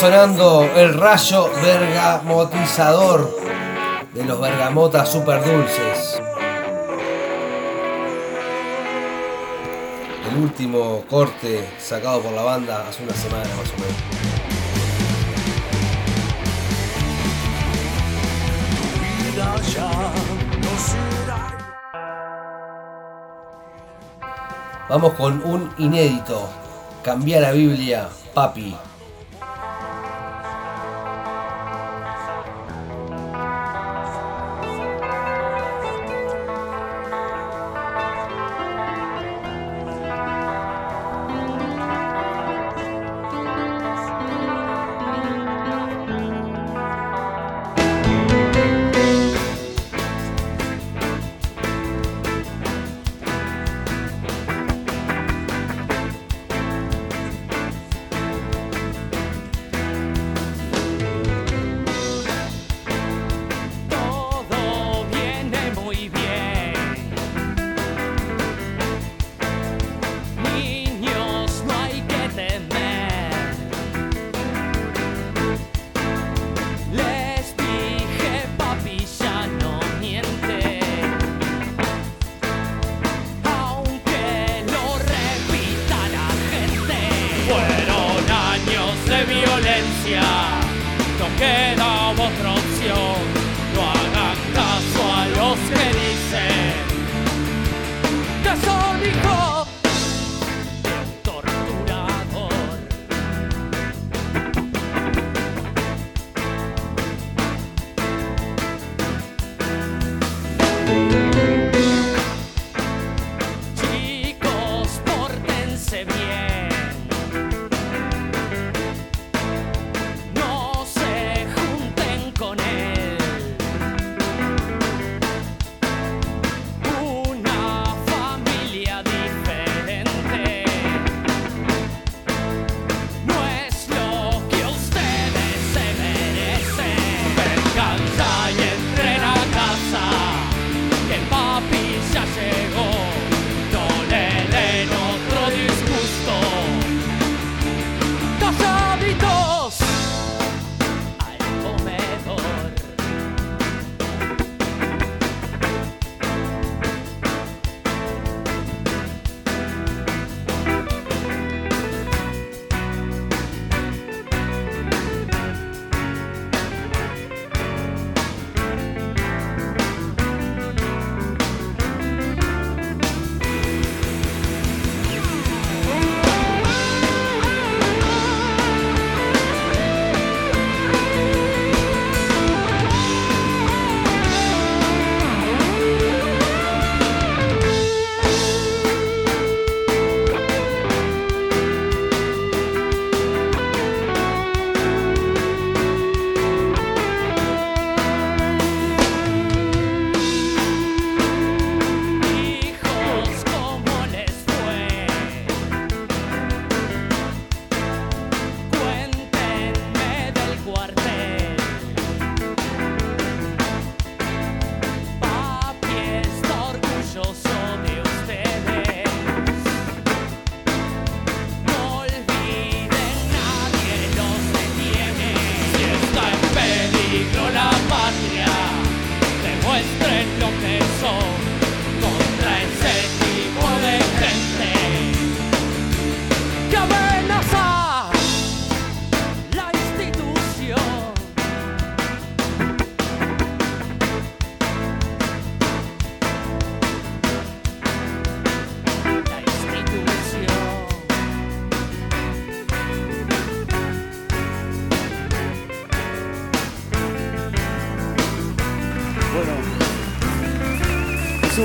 Sonando 0.02 0.64
el 0.64 0.96
rayo 0.96 1.52
bergamotizador 1.62 3.38
de 4.12 4.26
los 4.26 4.42
bergamotas 4.42 5.08
super 5.08 5.44
dulces. 5.46 6.20
El 10.28 10.38
último 10.42 11.04
corte 11.08 11.70
sacado 11.78 12.20
por 12.22 12.32
la 12.32 12.42
banda 12.42 12.84
hace 12.90 13.04
una 13.04 13.14
semana 13.14 13.44
más 13.44 13.70
o 13.70 13.78
menos. 13.78 13.96
Vamos 24.90 25.14
con 25.14 25.44
un 25.46 25.72
inédito. 25.78 26.50
Cambiar 27.04 27.44
la 27.44 27.52
Biblia, 27.52 28.10
papi. 28.34 28.76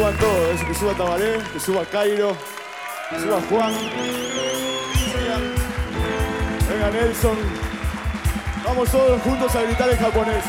Suban 0.07 0.17
todos, 0.19 0.61
que 0.65 0.75
suba 0.75 0.95
Tabaré, 0.95 1.39
que 1.53 1.61
suba 1.61 1.85
Cairo, 1.87 2.37
que 3.11 3.19
suba 3.19 3.41
Juan. 3.49 3.73
Venga 6.69 6.91
Nelson. 6.91 7.37
Vamos 8.65 8.91
todos 8.91 9.21
juntos 9.23 9.55
a 9.55 9.63
gritar 9.63 9.91
en 9.91 9.99
japonés. 9.99 10.45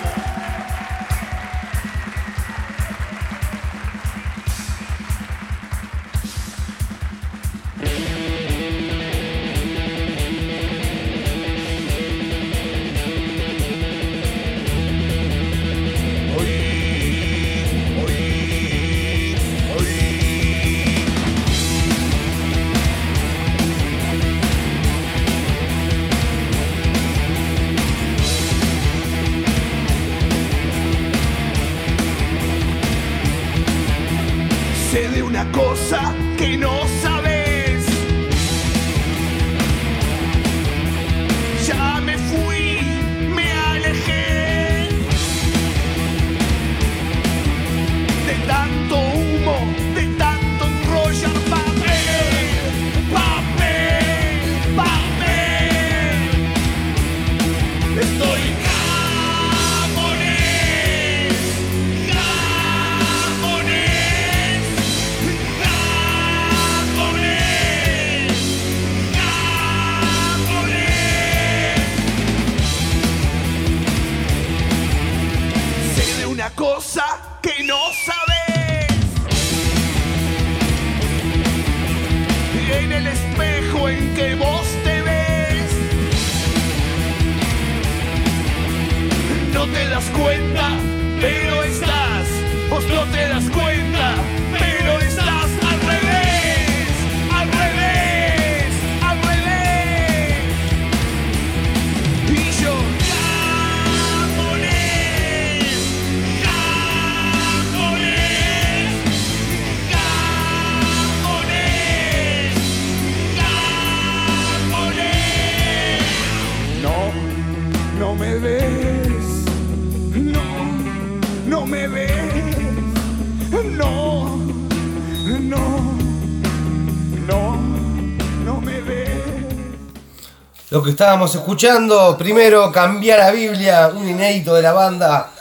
Lo 130.77 130.83
que 130.83 130.91
estábamos 130.91 131.33
escuchando, 131.33 132.15
primero 132.19 132.71
cambiar 132.71 133.17
la 133.17 133.31
Biblia, 133.31 133.87
un 133.87 134.07
inédito 134.07 134.53
de 134.53 134.61
la 134.61 134.73
banda 134.73 135.31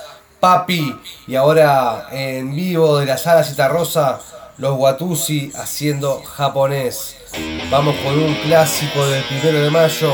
Papi, 0.40 0.98
y 1.26 1.34
ahora 1.34 2.08
en 2.10 2.56
vivo 2.56 2.96
de 2.96 3.04
la 3.04 3.18
sala 3.18 3.44
Citarrosa, 3.44 4.18
los 4.56 4.78
Watusi 4.78 5.52
haciendo 5.54 6.22
japonés. 6.22 7.18
Vamos 7.70 7.96
con 7.96 8.18
un 8.18 8.34
clásico 8.36 9.06
del 9.08 9.22
primero 9.24 9.60
de 9.60 9.70
mayo. 9.70 10.10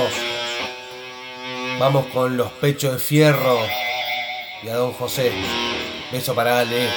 Vamos 1.78 2.06
con 2.12 2.36
los 2.36 2.50
pechos 2.54 2.94
de 2.94 2.98
fierro 2.98 3.58
y 4.64 4.70
a 4.70 4.74
Don 4.74 4.92
José. 4.92 5.30
Beso 6.10 6.34
para 6.34 6.58
Ale. 6.58 6.88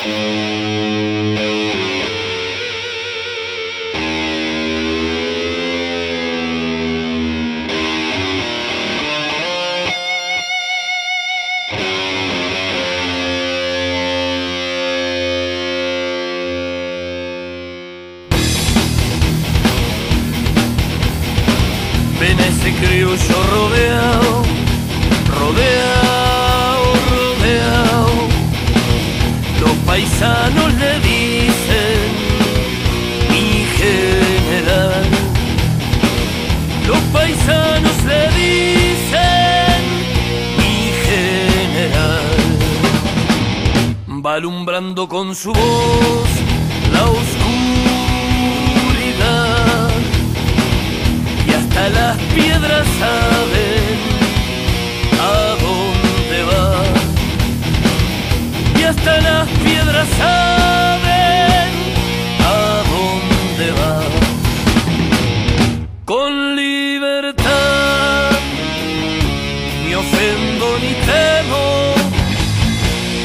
Ofendo 70.15 70.67
ni 70.79 70.93
temo 71.09 71.65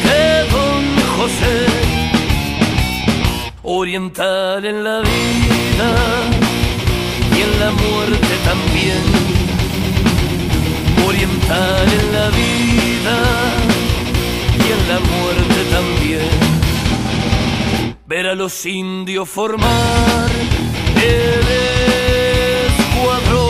que 0.02 0.22
don 0.52 0.84
José, 1.16 1.58
oriental 3.62 4.64
en 4.64 4.84
la 4.84 4.98
vida 5.00 5.90
y 7.36 7.38
en 7.42 7.60
la 7.60 7.70
muerte 7.70 8.34
también. 8.44 9.04
Oriental 11.06 11.86
en 12.00 12.06
la 12.12 12.28
vida 12.30 13.16
y 14.58 14.66
en 14.76 14.82
la 14.88 14.98
muerte 15.12 15.60
también. 15.70 16.30
Ver 18.06 18.26
a 18.26 18.34
los 18.34 18.66
indios 18.66 19.28
formar 19.28 20.30
el 20.96 21.46
escuadrón 22.66 23.49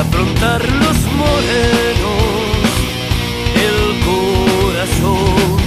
y 0.00 0.02
aprontar 0.02 0.62
los 0.64 0.98
morenos 1.20 2.70
el 3.68 3.80
corazón. 4.08 5.58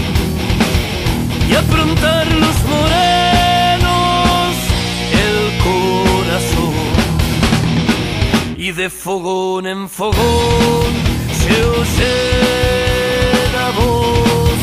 Y 1.50 1.56
aprontar 1.56 2.26
los 2.28 2.58
morenos 2.74 4.56
el 5.28 5.40
corazón. 5.68 6.74
Y 8.58 8.72
de 8.72 8.90
fogón 8.90 9.68
en 9.68 9.90
fogón 9.90 10.94
se 11.40 11.64
oye 11.82 12.16
la 13.58 13.70
voz. 13.80 14.62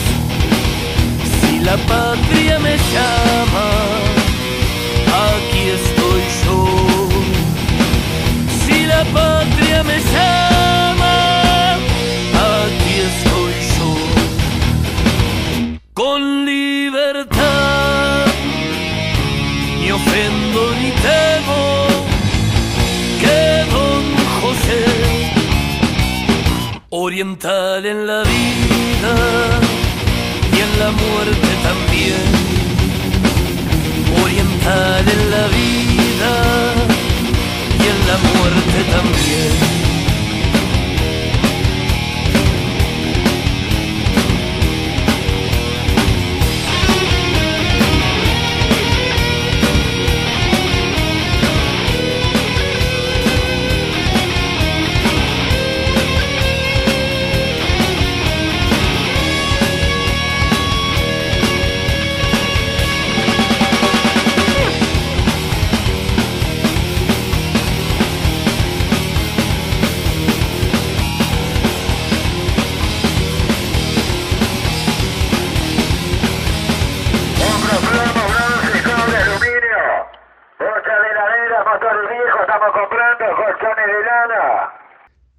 Si 1.41 1.61
la 1.61 1.77
patria 1.77 2.59
me 2.59 2.77
llama 2.93 4.01
me 9.85 9.99
llama, 9.99 11.75
aquí 11.75 12.95
estoy 13.11 13.55
yo, 13.77 13.91
con 15.95 16.45
libertad, 16.45 18.27
ni 19.81 19.91
ofendo 19.91 20.61
ni 20.81 20.91
temo, 21.07 21.63
que 23.21 23.41
don 23.71 24.05
José, 24.41 24.85
oriental 26.91 27.87
en 27.87 28.07
la 28.07 28.23
vida 28.23 29.15
y 30.53 30.57
en 30.61 30.79
la 30.79 30.91
muerte 30.91 31.49
también, 31.63 32.29
oriental 34.23 35.05
en 35.09 35.31
la 35.31 35.47
vida 35.49 36.70
la 38.11 38.19
muerte 38.19 38.85
también. 38.91 39.90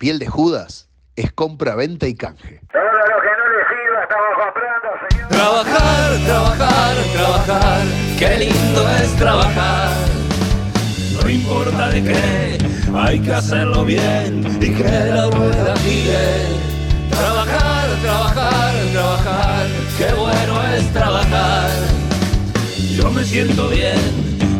Piel 0.01 0.17
de 0.17 0.25
Judas 0.25 0.89
es 1.15 1.31
compra, 1.31 1.75
venta 1.75 2.07
y 2.07 2.15
canje. 2.15 2.59
Todo 2.73 2.81
lo 2.81 3.21
que 3.21 3.29
no 3.37 3.45
le 3.53 3.61
sirva 3.69 4.01
estamos 4.01 4.33
comprando, 4.43 4.89
señor. 5.07 5.27
Trabajar, 5.29 6.17
trabajar, 6.25 6.95
trabajar, 7.13 7.81
qué 8.17 8.37
lindo 8.39 8.89
es 8.99 9.15
trabajar. 9.17 9.91
No 11.21 11.29
importa 11.29 11.89
de 11.89 12.01
qué, 12.01 12.57
hay 12.95 13.19
que 13.19 13.31
hacerlo 13.31 13.85
bien 13.85 14.43
y 14.59 14.73
que 14.73 14.83
la 14.83 15.29
rueda 15.29 15.75
gire. 15.77 16.47
Trabajar, 17.11 17.89
trabajar, 18.01 18.73
trabajar, 18.93 19.67
qué 19.99 20.13
bueno 20.15 20.63
es 20.73 20.93
trabajar. 20.93 21.69
Yo 22.97 23.11
me 23.11 23.23
siento 23.23 23.69
bien, 23.69 23.99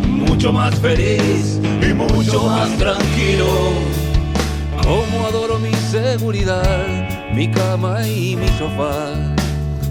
mucho 0.08 0.54
más 0.54 0.76
feliz 0.80 1.60
y 1.82 1.94
mucho 1.96 2.44
más 2.44 2.78
tranquilo. 2.78 3.48
Como 4.84 5.21
seguridad, 5.92 7.34
mi 7.34 7.52
cama 7.52 8.08
y 8.08 8.38
mi 8.38 8.48
sofá 8.58 9.12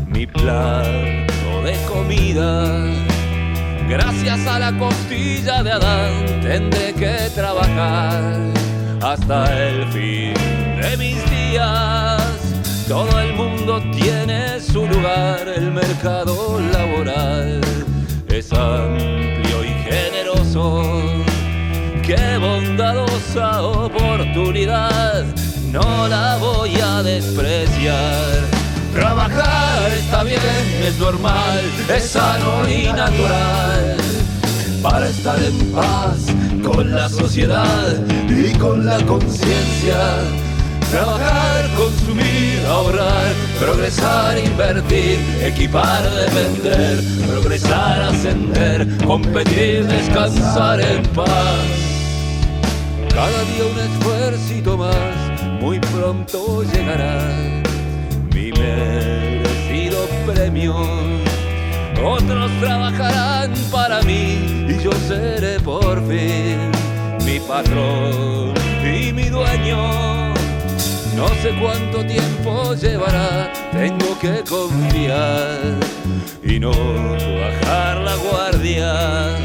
mi 0.06 0.26
plato 0.26 1.62
de 1.62 1.74
comida. 1.86 2.64
Gracias 3.86 4.46
a 4.46 4.58
la 4.58 4.78
costilla 4.78 5.62
de 5.62 5.72
Adán 5.72 6.40
tendré 6.40 6.94
que 6.94 7.28
trabajar 7.34 8.34
hasta 9.02 9.68
el 9.68 9.84
fin 9.88 10.34
de 10.80 10.96
mis 10.96 11.18
días. 11.30 12.22
Todo 12.88 13.20
el 13.20 13.34
mundo 13.34 13.82
tiene 13.92 14.58
su 14.58 14.86
lugar, 14.86 15.46
el 15.54 15.70
mercado 15.70 16.60
laboral 16.72 17.60
es 18.28 18.50
amplio 18.54 19.64
y 19.64 19.74
generoso. 19.88 20.82
Qué 22.02 22.38
bondadosa 22.38 23.62
oportunidad, 23.62 25.24
no 25.72 26.08
la 26.08 26.36
voy 26.38 26.74
a 26.80 27.02
despreciar. 27.02 28.40
Trabajar 28.92 29.92
está 29.92 30.24
bien, 30.24 30.40
es 30.84 30.98
normal, 30.98 31.60
es 31.94 32.04
sano 32.04 32.68
y 32.68 32.86
natural. 32.92 33.96
Para 34.82 35.08
estar 35.08 35.38
en 35.42 35.72
paz 35.72 36.26
con 36.64 36.90
la 36.90 37.08
sociedad 37.08 37.94
y 38.28 38.52
con 38.58 38.84
la 38.84 39.00
conciencia. 39.06 39.96
Trabajar, 40.90 41.70
consumir, 41.76 42.60
ahorrar, 42.66 43.32
progresar, 43.60 44.38
invertir, 44.38 45.18
equipar, 45.40 46.02
defender, 46.10 47.00
progresar, 47.28 48.02
ascender, 48.02 48.88
competir, 49.06 49.86
descansar 49.86 50.80
en 50.80 51.02
paz. 51.14 51.90
Cada 53.08 53.44
día 53.44 53.64
un 53.72 53.78
esfuerzo 53.78 54.76
más, 54.76 55.29
muy 55.60 55.78
pronto 55.78 56.62
llegará 56.62 57.18
mi 58.34 58.50
merecido 58.52 60.08
premio. 60.26 60.74
Otros 62.02 62.50
trabajarán 62.60 63.52
para 63.70 64.00
mí 64.02 64.66
y 64.68 64.82
yo 64.82 64.90
seré 65.06 65.60
por 65.60 65.98
fin 66.08 66.70
mi 67.24 67.38
patrón 67.40 68.54
y 68.82 69.12
mi 69.12 69.28
dueño. 69.28 70.32
No 71.14 71.28
sé 71.42 71.50
cuánto 71.60 72.04
tiempo 72.06 72.74
llevará, 72.74 73.52
tengo 73.72 74.18
que 74.18 74.42
confiar 74.48 75.58
y 76.42 76.58
no 76.58 76.70
bajar 76.70 77.98
la 77.98 78.16
guardia. 78.16 79.36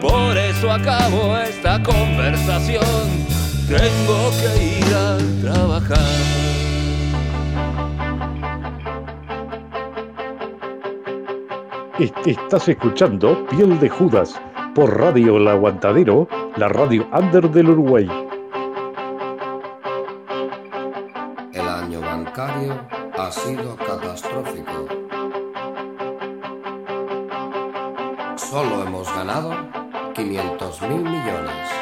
Por 0.00 0.36
eso 0.36 0.70
acabo 0.70 1.38
esta 1.38 1.82
conversación, 1.82 3.26
tengo 3.76 4.30
que 4.40 4.64
ir 4.78 4.94
a 4.94 5.18
trabajar. 5.40 6.12
Est- 11.98 12.26
Estás 12.26 12.68
escuchando 12.68 13.46
Piel 13.48 13.78
de 13.80 13.88
Judas 13.88 14.40
por 14.74 14.98
Radio 14.98 15.36
El 15.36 15.48
Aguantadero, 15.48 16.28
la 16.56 16.68
radio 16.68 17.06
under 17.12 17.50
del 17.50 17.70
Uruguay. 17.70 18.08
El 21.52 21.68
año 21.68 22.00
bancario 22.00 22.74
ha 23.18 23.30
sido 23.30 23.76
catastrófico. 23.76 24.86
Solo 28.36 28.82
hemos 28.86 29.14
ganado 29.14 29.54
500 30.14 30.82
mil 30.82 31.02
millones. 31.02 31.81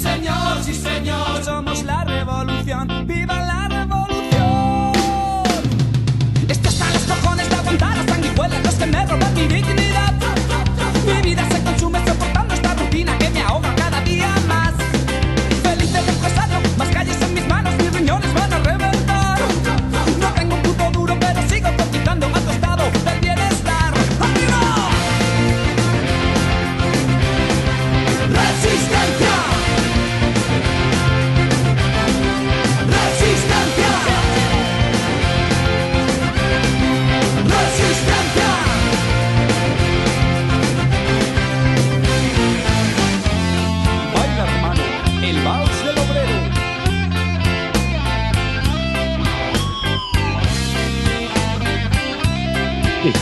Señor, 0.00 0.62
sí, 0.62 0.72
señor. 0.72 1.44
Somos 1.44 1.82
la 1.84 2.04
revolución. 2.04 3.06
¡Viva 3.06 3.38
la 3.40 3.59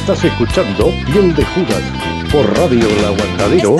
Estás 0.09 0.25
escuchando 0.25 0.91
Piel 1.05 1.35
de 1.35 1.45
Judas 1.45 1.83
por 2.33 2.57
Radio 2.57 2.89
El 2.89 3.05
Aguantadero. 3.05 3.77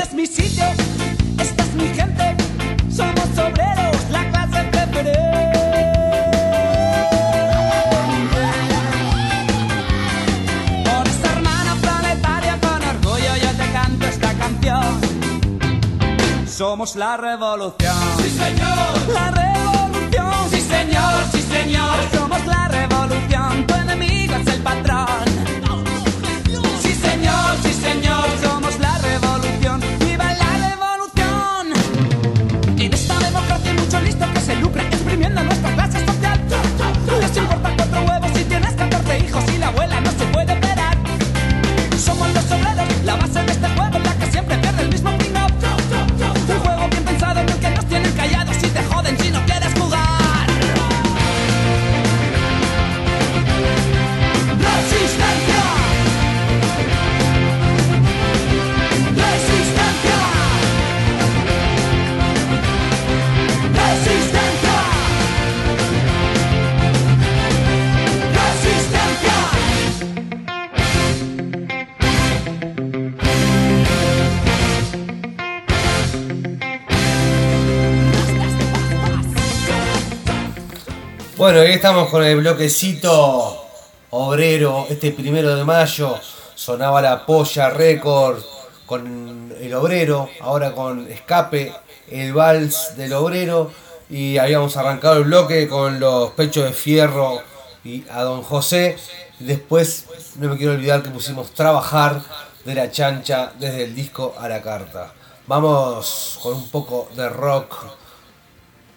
Bueno, 81.59 81.71
ahí 81.71 81.75
estamos 81.75 82.09
con 82.09 82.23
el 82.23 82.37
bloquecito 82.37 83.67
obrero, 84.11 84.87
este 84.89 85.11
primero 85.11 85.57
de 85.57 85.65
mayo. 85.65 86.15
Sonaba 86.55 87.03
la 87.03 87.27
polla 87.27 87.69
récord 87.71 88.41
con 88.87 89.53
el 89.61 89.75
obrero, 89.75 90.31
ahora 90.41 90.71
con 90.71 91.11
escape, 91.11 91.75
el 92.13 92.33
vals 92.33 92.97
del 92.97 93.13
obrero. 93.13 93.73
Y 94.09 94.39
habíamos 94.39 94.77
arrancado 94.77 95.17
el 95.17 95.25
bloque 95.25 95.67
con 95.67 95.99
los 95.99 96.31
pechos 96.31 96.63
de 96.63 96.73
fierro 96.73 97.43
y 97.83 98.05
a 98.09 98.23
don 98.23 98.43
José. 98.43 98.97
Después, 99.41 100.07
no 100.37 100.51
me 100.51 100.57
quiero 100.57 100.75
olvidar 100.75 101.03
que 101.03 101.11
pusimos 101.11 101.51
trabajar 101.55 102.23
de 102.65 102.75
la 102.77 102.89
chancha 102.93 103.51
desde 103.59 103.83
el 103.83 103.97
disco 103.97 104.33
a 104.39 104.49
la 104.49 104.63
carta. 104.63 105.13
Vamos 105.49 106.39
con 106.41 106.55
un 106.55 106.71
poco 106.71 107.09
de 107.17 107.29
rock 107.29 107.75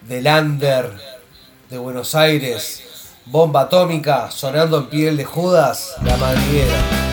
del 0.02 0.28
under 0.28 1.21
de 1.72 1.78
Buenos 1.78 2.14
Aires, 2.14 2.82
bomba 3.24 3.62
atómica 3.62 4.30
sonando 4.30 4.76
en 4.76 4.86
piel 4.90 5.16
de 5.16 5.24
Judas, 5.24 5.94
la 6.04 6.18
madriguera. 6.18 7.11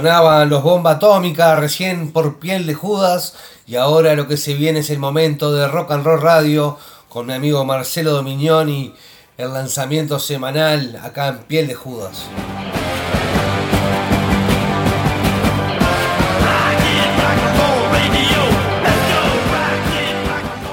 Sonaban 0.00 0.48
los 0.48 0.62
Bomba 0.62 0.92
Atómica 0.92 1.56
recién 1.56 2.10
por 2.10 2.38
piel 2.38 2.66
de 2.66 2.72
Judas 2.72 3.36
y 3.66 3.76
ahora 3.76 4.14
lo 4.14 4.26
que 4.26 4.38
se 4.38 4.54
viene 4.54 4.78
es 4.78 4.88
el 4.88 4.98
momento 4.98 5.52
de 5.52 5.68
Rock 5.68 5.90
and 5.90 6.06
Roll 6.06 6.22
Radio 6.22 6.78
con 7.10 7.26
mi 7.26 7.34
amigo 7.34 7.66
Marcelo 7.66 8.12
Dominioni, 8.12 8.94
el 9.36 9.52
lanzamiento 9.52 10.18
semanal 10.18 10.98
acá 11.04 11.28
en 11.28 11.38
piel 11.40 11.68
de 11.68 11.74
Judas. 11.74 12.26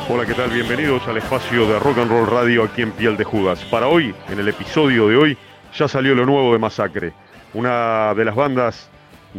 Hola, 0.10 0.26
¿qué 0.26 0.36
tal? 0.36 0.52
Bienvenidos 0.52 1.06
al 1.06 1.18
espacio 1.18 1.68
de 1.68 1.80
Rock 1.80 1.98
and 1.98 2.12
Roll 2.12 2.28
Radio 2.28 2.64
aquí 2.64 2.82
en 2.82 2.94
Piel 2.94 3.18
de 3.18 3.26
Judas. 3.26 3.60
Para 3.70 3.88
hoy, 3.90 4.16
en 4.30 4.40
el 4.40 4.48
episodio 4.48 5.10
de 5.10 5.18
hoy, 5.18 5.38
ya 5.78 5.90
salió 5.90 6.16
lo 6.16 6.26
nuevo 6.26 6.54
de 6.54 6.60
Masacre, 6.60 7.12
una 7.54 8.14
de 8.14 8.24
las 8.24 8.34
bandas 8.34 8.90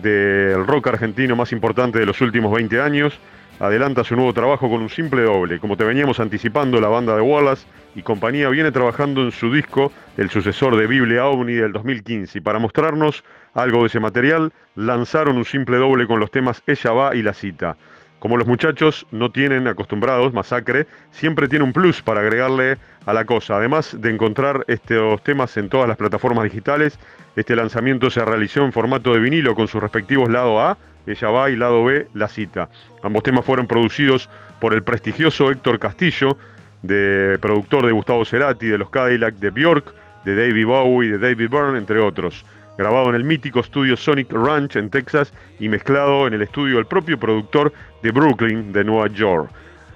del 0.03 0.67
rock 0.67 0.89
argentino 0.89 1.37
más 1.37 1.53
importante 1.53 1.99
de 1.99 2.07
los 2.07 2.21
últimos 2.21 2.53
20 2.53 2.81
años. 2.81 3.19
Adelanta 3.61 4.05
su 4.05 4.15
nuevo 4.15 4.33
trabajo 4.33 4.71
con 4.71 4.81
un 4.83 4.89
simple 4.89 5.23
doble. 5.23 5.59
Como 5.59 5.77
te 5.77 5.85
veníamos 5.85 6.21
anticipando, 6.21 6.81
la 6.81 6.89
banda 6.89 7.17
de 7.17 7.23
Wallace 7.23 7.67
y 7.97 8.03
compañía 8.03 8.49
viene 8.51 8.71
trabajando 8.71 9.23
en 9.23 9.33
su 9.33 9.53
disco, 9.53 9.93
el 10.17 10.31
sucesor 10.31 10.77
de 10.77 10.87
Biblia 10.87 11.27
OVNI 11.27 11.55
del 11.55 11.73
2015. 11.73 12.39
Y 12.39 12.41
para 12.41 12.61
mostrarnos 12.61 13.25
algo 13.55 13.81
de 13.81 13.89
ese 13.89 13.99
material, 13.99 14.53
lanzaron 14.77 15.37
un 15.37 15.45
simple 15.45 15.79
doble 15.79 16.07
con 16.07 16.21
los 16.21 16.31
temas 16.31 16.63
Ella 16.67 16.93
va 16.93 17.17
y 17.17 17.23
la 17.23 17.33
cita. 17.33 17.77
Como 18.19 18.37
los 18.37 18.49
muchachos 18.49 19.07
no 19.13 19.31
tienen 19.31 19.69
acostumbrados 19.69 20.33
Masacre, 20.33 20.87
siempre 21.13 21.47
tiene 21.47 21.65
un 21.65 21.73
plus 21.73 22.03
para 22.03 22.21
agregarle 22.21 22.77
a 23.07 23.13
la 23.13 23.25
cosa. 23.25 23.57
Además 23.57 23.97
de 24.01 24.11
encontrar 24.11 24.65
estos 24.67 25.23
temas 25.23 25.57
en 25.57 25.69
todas 25.69 25.87
las 25.87 25.97
plataformas 25.97 26.45
digitales, 26.45 26.99
este 27.37 27.55
lanzamiento 27.55 28.11
se 28.11 28.25
realizó 28.25 28.65
en 28.65 28.73
formato 28.73 29.15
de 29.15 29.21
vinilo 29.21 29.55
con 29.55 29.69
sus 29.69 29.81
respectivos 29.81 30.29
lado 30.29 30.61
A, 30.61 30.77
Ella 31.07 31.31
va 31.31 31.49
y 31.49 31.57
lado 31.57 31.85
B, 31.85 32.09
La 32.15 32.27
Cita. 32.27 32.69
Ambos 33.03 33.23
temas 33.23 33.45
fueron 33.45 33.69
producidos 33.69 34.29
por 34.61 34.75
el 34.75 34.83
prestigioso 34.83 35.51
Héctor 35.51 35.79
Castillo, 35.79 36.37
de 36.83 37.39
productor 37.41 37.87
de 37.87 37.93
Gustavo 37.93 38.25
Cerati, 38.25 38.67
de 38.67 38.79
los 38.79 38.91
Cadillac, 38.91 39.37
de 39.37 39.51
Bjork, 39.51 39.95
de 40.25 40.35
David 40.35 40.67
Bowie, 40.67 41.13
de 41.13 41.19
David 41.19 41.49
Byrne, 41.49 41.79
entre 41.79 42.01
otros. 42.01 42.45
Grabado 42.79 43.09
en 43.09 43.17
el 43.17 43.25
mítico 43.25 43.59
estudio 43.59 43.97
Sonic 43.97 44.33
Ranch 44.33 44.77
en 44.77 44.89
Texas 44.89 45.35
y 45.59 45.69
mezclado 45.69 46.29
en 46.29 46.35
el 46.35 46.43
estudio 46.43 46.77
del 46.77 46.87
propio 46.87 47.19
productor 47.19 47.73
de 48.05 48.13
Brooklyn, 48.13 48.73
de 48.73 48.85
Nueva 48.85 49.09
York. 49.09 49.51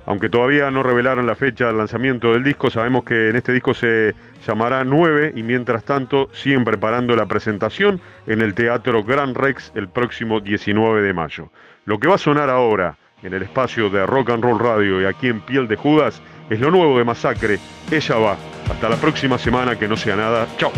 Aunque 0.04 0.28
todavía 0.28 0.68
no 0.72 0.82
revelaron 0.82 1.24
la 1.26 1.36
fecha 1.36 1.68
del 1.68 1.78
lanzamiento 1.78 2.32
del 2.32 2.42
disco, 2.42 2.70
sabemos 2.70 3.04
que 3.04 3.28
en 3.28 3.36
este 3.36 3.52
disco 3.52 3.72
se 3.72 4.16
llamará 4.44 4.82
9 4.82 5.34
y 5.36 5.44
mientras 5.44 5.84
tanto 5.84 6.28
siguen 6.32 6.64
preparando 6.64 7.14
la 7.14 7.26
presentación 7.26 8.00
en 8.26 8.42
el 8.42 8.52
Teatro 8.54 9.04
Gran 9.04 9.36
Rex 9.36 9.70
el 9.76 9.88
próximo 9.88 10.40
19 10.40 11.02
de 11.02 11.14
mayo. 11.14 11.50
Lo 11.84 12.00
que 12.00 12.08
va 12.08 12.16
a 12.16 12.18
sonar 12.18 12.50
ahora 12.50 12.96
en 13.22 13.32
el 13.32 13.44
espacio 13.44 13.90
de 13.90 14.04
Rock 14.06 14.30
and 14.30 14.42
Roll 14.42 14.58
Radio 14.58 15.00
y 15.00 15.04
aquí 15.04 15.28
en 15.28 15.40
Piel 15.40 15.68
de 15.68 15.76
Judas 15.76 16.20
es 16.50 16.58
lo 16.58 16.72
nuevo 16.72 16.98
de 16.98 17.04
Masacre. 17.04 17.60
Ella 17.92 18.16
va. 18.16 18.36
Hasta 18.68 18.88
la 18.88 18.96
próxima 18.96 19.38
semana, 19.38 19.78
que 19.78 19.86
no 19.86 19.96
sea 19.96 20.16
nada. 20.16 20.48
Chao. 20.56 20.72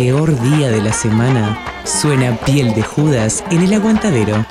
Peor 0.00 0.34
día 0.40 0.70
de 0.70 0.80
la 0.80 0.94
semana, 0.94 1.58
suena 1.84 2.34
piel 2.46 2.72
de 2.72 2.82
Judas 2.82 3.44
en 3.50 3.62
el 3.64 3.74
aguantadero. 3.74 4.46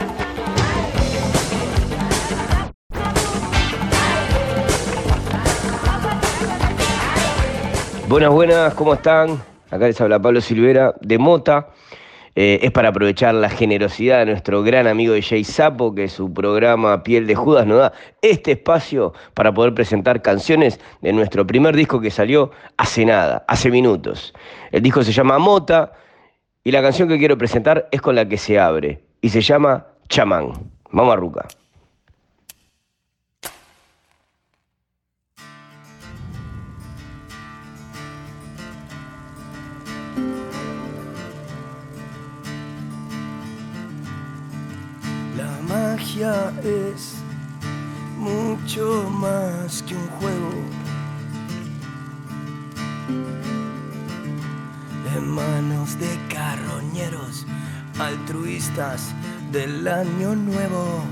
Buenas, 8.08 8.30
buenas, 8.30 8.76
¿cómo 8.76 8.94
están? 8.94 9.42
Acá 9.72 9.88
les 9.88 10.00
habla 10.00 10.22
Pablo 10.22 10.40
Silvera 10.40 10.94
de 11.02 11.18
Mota. 11.18 11.70
Eh, 12.42 12.66
es 12.66 12.72
para 12.72 12.88
aprovechar 12.88 13.36
la 13.36 13.50
generosidad 13.50 14.20
de 14.20 14.28
nuestro 14.28 14.64
gran 14.64 14.88
amigo 14.88 15.14
Jay 15.22 15.44
Sapo, 15.44 15.94
que 15.94 16.08
su 16.08 16.34
programa 16.34 17.04
Piel 17.04 17.28
de 17.28 17.36
Judas 17.36 17.68
nos 17.68 17.80
da 17.80 17.94
este 18.22 18.54
espacio 18.54 19.12
para 19.34 19.54
poder 19.54 19.74
presentar 19.74 20.22
canciones 20.22 20.80
de 21.02 21.12
nuestro 21.12 21.46
primer 21.46 21.76
disco 21.76 22.00
que 22.00 22.10
salió 22.10 22.52
hace 22.78 23.04
nada, 23.04 23.44
hace 23.50 23.70
minutos. 23.70 24.34
El 24.72 24.82
disco 24.82 25.04
se 25.04 25.12
llama 25.12 25.38
Mota 25.38 25.92
y 26.64 26.72
la 26.72 26.82
canción 26.82 27.10
que 27.10 27.18
quiero 27.18 27.38
presentar 27.38 27.90
es 27.92 28.02
con 28.02 28.16
la 28.16 28.26
que 28.26 28.38
se 28.38 28.58
abre 28.58 29.04
y 29.20 29.28
se 29.28 29.42
llama 29.42 29.88
Chamán. 30.08 30.54
Vamos 30.92 31.12
a 31.12 31.18
Ruca. 31.18 31.46
Es 46.20 47.16
mucho 48.18 49.10
más 49.10 49.82
que 49.84 49.96
un 49.96 50.08
juego. 50.20 50.52
En 55.16 55.30
manos 55.30 55.98
de 55.98 56.10
carroñeros 56.28 57.46
altruistas 58.00 59.14
del 59.54 59.88
año 59.88 60.36
nuevo. 60.36 61.04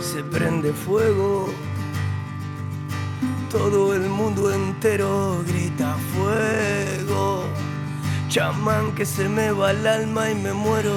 Se 0.00 0.24
prende 0.24 0.72
fuego. 0.72 1.48
Todo 3.50 3.94
el 3.94 4.08
mundo 4.08 4.52
entero 4.52 5.44
grita 5.46 5.96
fuego. 6.12 7.44
Chamán 8.32 8.94
que 8.94 9.04
se 9.04 9.28
me 9.28 9.52
va 9.52 9.72
el 9.72 9.86
alma 9.86 10.30
y 10.30 10.34
me 10.34 10.54
muero. 10.54 10.94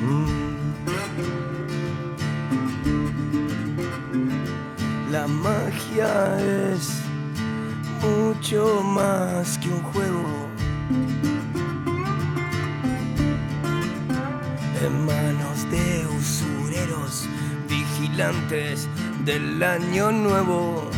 Mm. 0.00 0.28
La 5.10 5.26
magia 5.26 6.38
es 6.38 7.00
mucho 8.00 8.80
más 8.84 9.58
que 9.58 9.70
un 9.70 9.82
juego. 9.82 10.48
En 14.84 15.04
manos 15.04 15.68
de 15.68 16.06
usureros, 16.16 17.28
vigilantes 17.68 18.88
del 19.24 19.60
año 19.60 20.12
nuevo. 20.12 20.93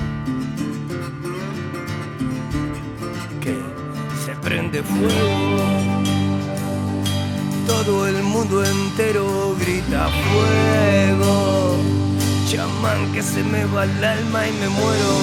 Prende 4.47 4.81
fuego. 4.81 5.59
Todo 7.67 8.07
el 8.07 8.23
mundo 8.23 8.65
entero 8.65 9.57
grita 9.59 10.09
fuego. 10.29 11.77
Chamán 12.49 13.13
que 13.13 13.23
se 13.25 13.43
me 13.43 13.65
va 13.65 13.83
el 13.83 14.05
alma 14.05 14.47
y 14.47 14.53
me 14.53 14.69
muero. 14.69 15.15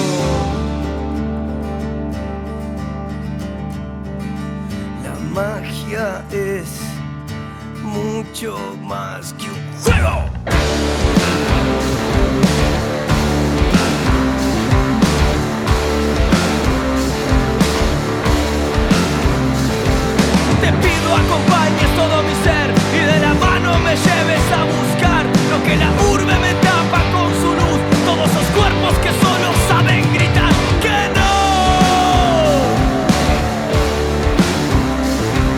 La 5.06 5.16
magia 5.32 6.26
es 6.30 6.82
mucho 7.82 8.58
más 8.82 9.34
que 9.36 9.46
un 9.46 9.62
juego. 9.82 11.03
Te 20.64 20.72
pido 20.72 21.14
acompañes 21.14 21.90
todo 21.98 22.24
mi 22.24 22.34
ser 22.42 22.72
y 22.96 23.00
de 23.00 23.20
la 23.20 23.34
mano 23.34 23.78
me 23.80 23.98
lleves 23.98 24.46
a 24.50 24.64
buscar 24.64 25.26
lo 25.52 25.62
que 25.66 25.76
la 25.76 25.92
urbe 26.10 26.40
me 26.40 26.54
tapa 26.64 27.02
con 27.12 27.30
su 27.42 27.50
luz. 27.52 27.80
Todos 28.06 28.30
esos 28.32 28.46
cuerpos 28.56 28.94
que 29.04 29.10
solo 29.10 29.52
saben 29.68 30.02
gritar 30.14 30.54
que 30.82 31.00
no. 31.18 31.34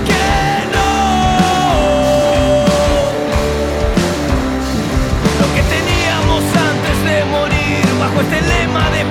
Que 0.10 0.26
no. 0.74 0.90
Lo 5.40 5.48
que 5.54 5.62
teníamos 5.76 6.44
antes 6.72 6.96
de 7.06 7.26
morir 7.26 7.86
bajo 8.00 8.22
este 8.22 8.42
lema 8.42 8.90
de 8.90 9.06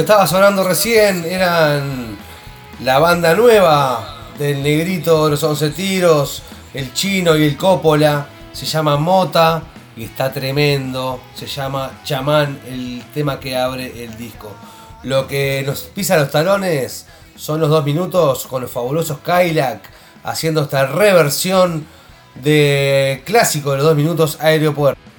que 0.00 0.04
estaba 0.04 0.26
sonando 0.26 0.66
recién 0.66 1.26
eran 1.26 2.16
la 2.82 2.98
banda 2.98 3.34
nueva 3.34 4.30
del 4.38 4.62
negrito 4.62 5.26
de 5.26 5.32
los 5.32 5.42
once 5.42 5.68
tiros, 5.68 6.42
el 6.72 6.94
chino 6.94 7.36
y 7.36 7.44
el 7.44 7.58
cópola. 7.58 8.26
Se 8.50 8.64
llama 8.64 8.96
Mota 8.96 9.62
y 9.94 10.04
está 10.04 10.32
tremendo. 10.32 11.20
Se 11.34 11.46
llama 11.46 12.00
Chamán, 12.02 12.60
el 12.66 13.04
tema 13.12 13.38
que 13.38 13.58
abre 13.58 14.02
el 14.02 14.16
disco. 14.16 14.50
Lo 15.02 15.28
que 15.28 15.62
nos 15.66 15.82
pisa 15.82 16.16
los 16.16 16.30
talones 16.30 17.04
son 17.36 17.60
los 17.60 17.68
dos 17.68 17.84
minutos 17.84 18.46
con 18.46 18.62
los 18.62 18.70
fabulosos 18.70 19.18
Kylac 19.18 19.82
haciendo 20.24 20.62
esta 20.62 20.86
reversión 20.86 21.84
de 22.36 23.22
clásico 23.26 23.72
de 23.72 23.76
los 23.76 23.84
dos 23.84 23.96
minutos 23.96 24.38
Aeropuerto. 24.40 25.09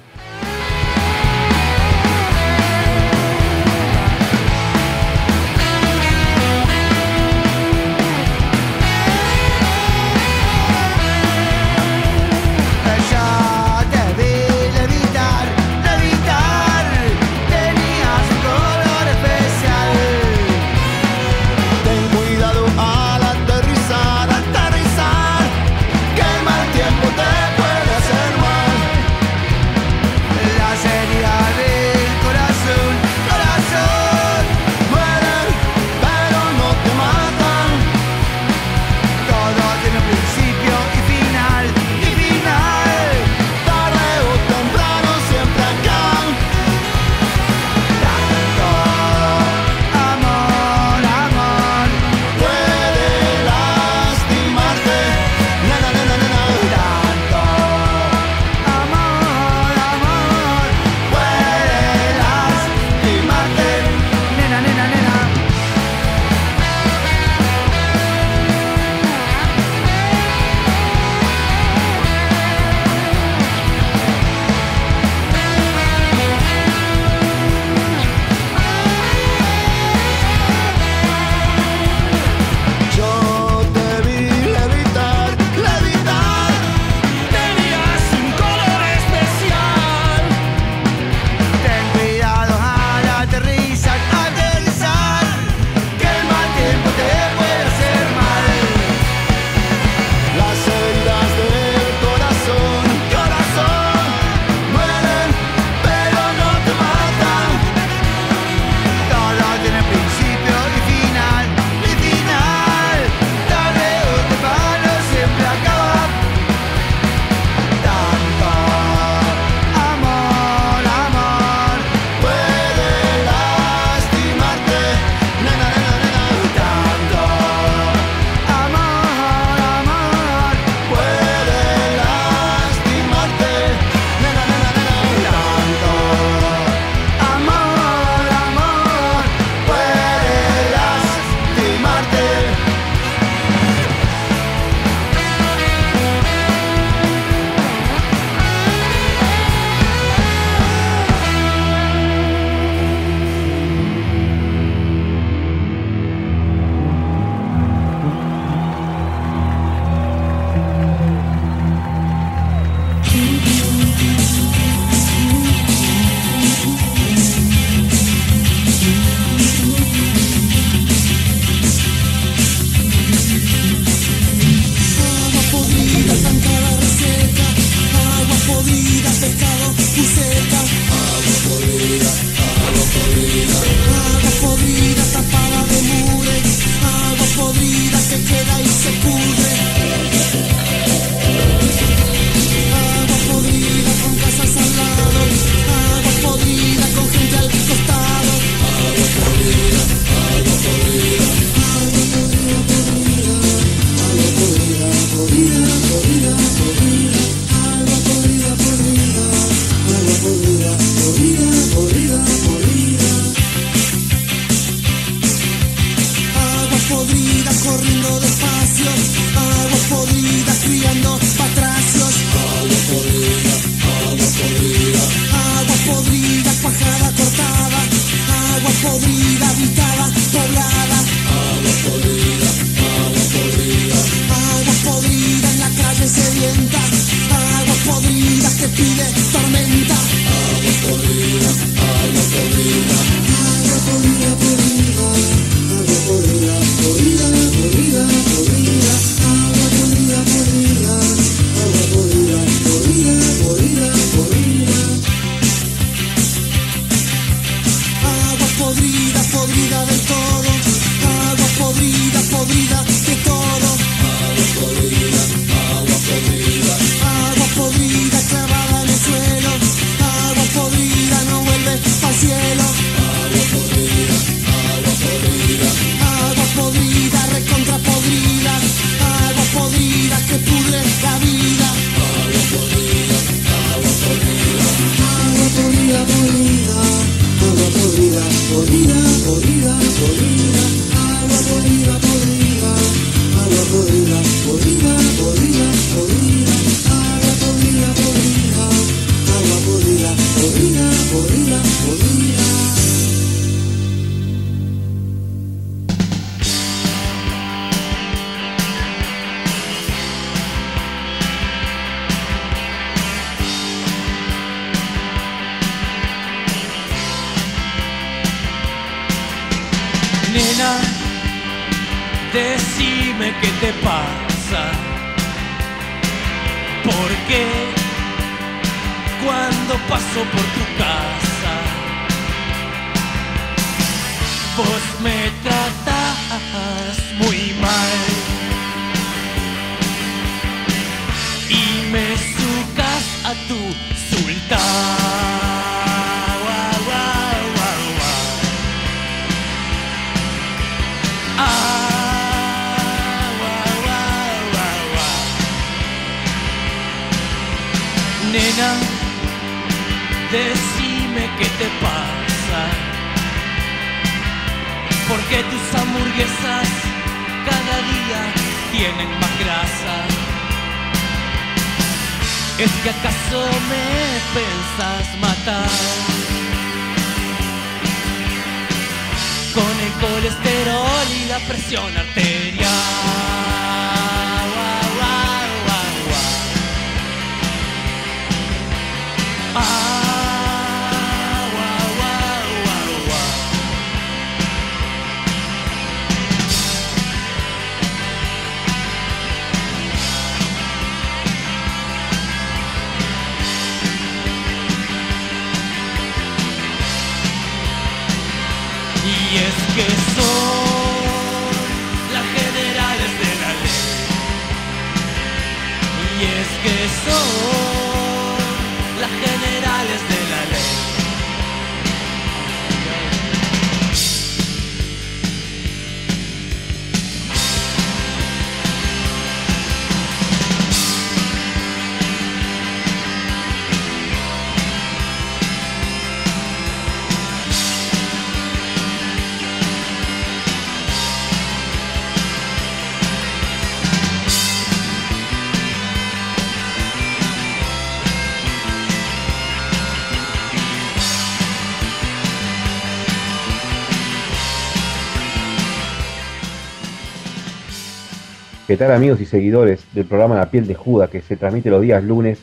¿Qué 458.72 458.78
tal 458.78 458.92
amigos 458.92 459.20
y 459.20 459.26
seguidores 459.26 459.84
del 459.92 460.06
programa 460.06 460.34
La 460.36 460.50
piel 460.50 460.66
de 460.66 460.74
Judas 460.74 461.10
que 461.10 461.20
se 461.20 461.36
transmite 461.36 461.68
los 461.68 461.82
días 461.82 462.02
lunes 462.02 462.38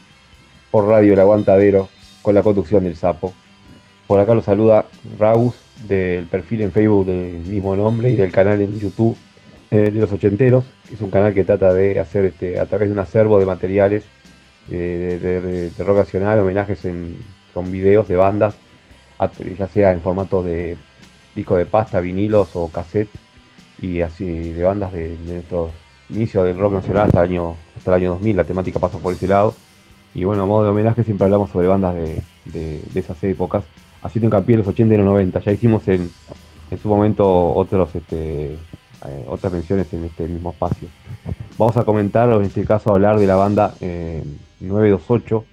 por 0.69 0.85
Radio 0.85 1.13
El 1.13 1.19
Aguantadero 1.19 1.89
con 2.21 2.35
la 2.35 2.43
conducción 2.43 2.83
del 2.83 2.95
sapo? 2.95 3.33
Por 4.05 4.19
acá 4.19 4.35
lo 4.35 4.43
saluda 4.43 4.85
Raus 5.17 5.55
del 5.87 6.27
perfil 6.27 6.61
en 6.61 6.71
Facebook 6.71 7.07
del 7.07 7.37
mismo 7.39 7.75
nombre 7.75 8.11
y 8.11 8.15
del 8.15 8.31
canal 8.31 8.61
en 8.61 8.79
YouTube 8.79 9.17
eh, 9.71 9.89
de 9.89 9.99
los 9.99 10.11
ochenteros, 10.11 10.65
es 10.93 11.01
un 11.01 11.09
canal 11.09 11.33
que 11.33 11.43
trata 11.43 11.73
de 11.73 11.99
hacer 11.99 12.25
este, 12.25 12.59
a 12.59 12.67
través 12.67 12.89
de 12.89 12.93
un 12.93 12.99
acervo 12.99 13.39
de 13.39 13.47
materiales 13.47 14.03
eh, 14.69 15.17
de, 15.19 15.41
de- 15.41 15.69
de 15.71 16.39
homenajes 16.41 16.85
en, 16.85 17.17
con 17.55 17.71
videos 17.71 18.07
de 18.07 18.17
bandas, 18.17 18.53
ya 19.57 19.67
sea 19.67 19.93
en 19.93 20.01
formato 20.01 20.43
de 20.43 20.77
disco 21.35 21.57
de 21.57 21.65
pasta, 21.65 21.99
vinilos 21.99 22.49
o 22.53 22.67
cassette, 22.69 23.09
y 23.81 24.01
así 24.01 24.53
de 24.53 24.61
bandas 24.63 24.93
de, 24.93 25.17
de 25.17 25.33
nuestros 25.33 25.71
inicios 26.09 26.45
del 26.45 26.57
rock 26.57 26.73
nacional 26.73 27.05
hasta 27.07 27.23
el 27.23 27.29
año 27.31 27.55
hasta 27.77 27.91
el 27.91 28.01
año 28.01 28.09
2000 28.11 28.35
la 28.37 28.43
temática 28.43 28.79
pasa 28.79 28.97
por 28.97 29.13
ese 29.13 29.27
lado. 29.27 29.53
Y 30.13 30.23
bueno 30.23 30.43
a 30.43 30.45
modo 30.45 30.63
de 30.63 30.69
homenaje 30.69 31.03
siempre 31.03 31.25
hablamos 31.25 31.49
sobre 31.51 31.67
bandas 31.67 31.93
de, 31.95 32.21
de- 32.45 32.81
esas 32.99 33.23
épocas. 33.23 33.63
Haciendo 34.01 34.27
hincapié 34.27 34.53
en 34.55 34.59
los 34.59 34.67
80 34.67 34.93
y 34.93 34.97
los 34.97 35.05
90 35.05 35.39
ya 35.41 35.51
hicimos 35.51 35.87
en, 35.87 36.09
en 36.71 36.77
su 36.77 36.87
momento 36.87 37.53
otros 37.53 37.93
este, 37.95 38.53
eh, 38.53 39.25
otras 39.27 39.51
menciones 39.53 39.93
en 39.93 40.05
este 40.05 40.27
mismo 40.27 40.51
espacio. 40.51 40.87
Vamos 41.57 41.75
a 41.77 41.83
comentar 41.83 42.29
en 42.29 42.41
este 42.43 42.63
caso 42.65 42.91
hablar 42.91 43.19
de 43.19 43.27
la 43.27 43.35
banda 43.35 43.73
eh, 43.81 44.23
928 44.61 45.45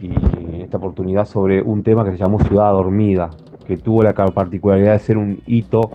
y 0.00 0.06
en 0.06 0.60
esta 0.62 0.76
oportunidad 0.78 1.26
sobre 1.26 1.60
un 1.62 1.82
tema 1.82 2.04
que 2.04 2.12
se 2.12 2.18
llamó 2.18 2.38
Ciudad 2.40 2.72
Dormida 2.72 3.30
que 3.66 3.76
tuvo 3.76 4.02
la 4.02 4.12
particularidad 4.14 4.92
de 4.92 4.98
ser 4.98 5.16
un 5.18 5.40
hito 5.46 5.92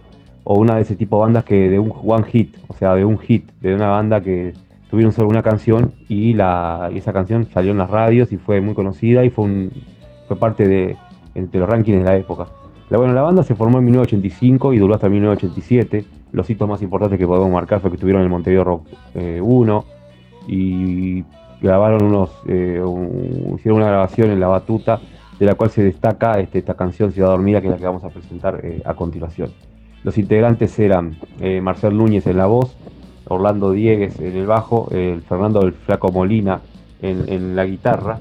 o 0.50 0.58
una 0.58 0.76
de 0.76 0.82
ese 0.84 0.96
tipo 0.96 1.18
de 1.18 1.24
bandas 1.24 1.44
que 1.44 1.70
de 1.70 1.78
un 1.78 1.92
one 2.06 2.24
hit, 2.24 2.56
o 2.70 2.74
sea, 2.74 2.96
de 2.96 3.04
un 3.04 3.18
hit, 3.20 3.52
de 3.60 3.76
una 3.76 3.90
banda 3.90 4.22
que 4.22 4.54
tuvieron 4.90 5.12
solo 5.12 5.28
una 5.28 5.44
canción 5.44 5.92
y, 6.08 6.32
esa 6.96 7.12
canción 7.12 7.48
salió 7.54 7.72
en 7.72 7.78
las 7.78 7.90
radios 7.90 8.32
y 8.32 8.38
fue 8.38 8.62
muy 8.62 8.74
conocida 8.74 9.26
y 9.26 9.30
fue, 9.30 9.44
un- 9.44 9.72
fue 10.26 10.38
parte 10.38 10.66
de 10.66 10.96
entre 11.36 11.60
los 11.60 11.68
rankings 11.68 11.98
de 12.00 12.06
la 12.06 12.16
época. 12.16 12.48
La, 12.90 12.98
bueno, 12.98 13.14
la 13.14 13.24
banda 13.24 13.44
se 13.44 13.56
formó 13.56 13.80
en 13.80 13.84
1985 13.86 14.72
y 14.72 14.78
duró 14.78 14.96
hasta 14.96 15.10
1987. 15.10 16.06
Los 16.32 16.50
hitos 16.50 16.70
más 16.70 16.82
importantes 16.82 17.20
que 17.20 17.28
podemos 17.28 17.52
marcar 17.52 17.82
fue 17.82 17.90
que 17.90 17.96
estuvieron 17.96 18.22
en 18.22 18.28
el 18.28 18.32
Montevideo 18.32 18.64
Rock 18.64 18.88
eh, 19.16 19.42
1 19.44 19.84
y 20.48 21.26
grabaron 21.62 22.04
unos, 22.04 22.32
eh, 22.48 22.82
hicieron 23.58 23.82
una 23.82 23.88
grabación 23.90 24.32
en 24.32 24.40
La 24.40 24.48
Batuta, 24.48 25.02
de 25.38 25.46
la 25.46 25.56
cual 25.56 25.70
se 25.72 25.84
destaca 25.84 26.40
este, 26.40 26.60
esta 26.60 26.76
canción 26.76 27.12
Ciudad 27.12 27.30
Dormida, 27.32 27.60
que 27.60 27.68
es 27.68 27.74
la 27.74 27.78
que 27.78 27.86
vamos 27.86 28.06
a 28.06 28.10
presentar 28.10 28.62
eh, 28.64 28.82
a 28.86 28.94
continuación. 28.94 29.50
Los 30.08 30.18
integrantes 30.18 30.80
eran 30.80 31.18
eh, 31.42 31.60
Marcel 31.60 31.98
Núñez 31.98 32.28
en 32.28 32.38
la 32.38 32.46
voz, 32.46 32.78
Orlando 33.28 33.74
Diegues 33.74 34.18
en 34.22 34.38
el 34.38 34.46
bajo, 34.48 34.88
Fernando 35.28 35.60
del 35.60 35.74
Flaco 35.74 36.14
Molina 36.14 36.62
en, 37.02 37.58
la 37.58 37.66
guitarra 37.66 38.20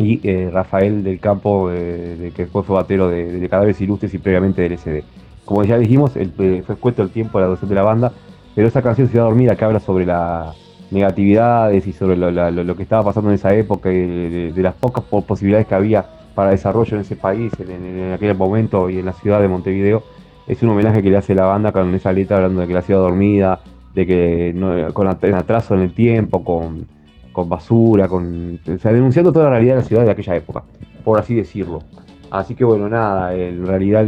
y 0.00 0.18
eh, 0.28 0.50
Rafael 0.52 1.04
del 1.04 1.20
Campo, 1.20 1.70
eh, 1.70 2.16
de, 2.18 2.30
que 2.32 2.42
después 2.42 2.66
fue 2.66 2.74
batero 2.74 3.08
de, 3.08 3.38
de 3.38 3.48
Cadáveres 3.48 3.80
Ilustres 3.80 4.14
y 4.14 4.18
previamente 4.18 4.62
del 4.62 4.76
SD. 4.76 5.04
Como 5.44 5.62
ya 5.62 5.78
dijimos, 5.78 6.16
eh, 6.16 6.28
fue 6.66 6.74
expuesto 6.74 7.04
el 7.04 7.10
tiempo 7.10 7.38
a 7.38 7.42
la 7.42 7.46
duración 7.46 7.68
de 7.68 7.76
la 7.76 7.82
banda, 7.84 8.12
pero 8.56 8.66
esa 8.66 8.82
canción 8.82 9.06
Ciudad 9.06 9.26
Dormida 9.26 9.54
que 9.54 9.64
habla 9.64 9.78
sobre 9.78 10.06
las 10.06 10.56
negatividades 10.90 11.86
y 11.86 11.92
sobre 11.92 12.16
lo, 12.16 12.32
la- 12.32 12.50
que 12.74 12.82
estaba 12.82 13.04
pasando 13.04 13.30
en 13.30 13.36
esa 13.36 13.54
época 13.54 13.90
de, 13.90 14.50
de- 14.52 14.62
las 14.62 14.74
pocas 14.74 15.04
po- 15.04 15.22
posibilidades 15.22 15.68
que 15.68 15.74
había 15.76 16.04
para 16.34 16.50
desarrollo 16.50 16.96
en 16.96 17.02
ese 17.02 17.14
país, 17.14 17.52
en 17.60 18.12
aquel 18.12 18.34
momento 18.36 18.90
y 18.90 18.98
en 18.98 19.06
la 19.06 19.12
ciudad 19.12 19.40
de 19.40 19.46
Montevideo, 19.46 20.02
es 20.46 20.62
un 20.62 20.70
homenaje 20.70 21.02
que 21.02 21.10
le 21.10 21.16
hace 21.16 21.34
la 21.34 21.46
banda 21.46 21.72
con 21.72 21.94
esa 21.94 22.12
letra 22.12 22.36
hablando 22.36 22.60
de 22.60 22.66
que 22.68 22.74
la 22.74 22.82
ciudad 22.82 23.00
dormida, 23.00 23.60
de 23.94 24.06
que 24.06 24.52
no- 24.54 24.92
con 24.94 25.08
at- 25.08 25.24
atraso 25.24 25.74
en 25.74 25.80
el 25.80 25.92
tiempo, 25.92 26.44
con, 26.44 26.86
con 27.32 27.48
basura, 27.48 28.08
con, 28.08 28.60
o 28.74 28.78
sea, 28.78 28.92
denunciando 28.92 29.32
toda 29.32 29.46
la 29.46 29.50
realidad 29.52 29.74
de 29.76 29.80
la 29.82 29.86
ciudad 29.86 30.04
de 30.04 30.10
aquella 30.10 30.36
época, 30.36 30.62
por 31.04 31.18
así 31.18 31.34
decirlo. 31.34 31.82
Así 32.30 32.54
que 32.54 32.64
bueno, 32.64 32.88
nada, 32.88 33.34
en 33.34 33.66
realidad 33.66 34.06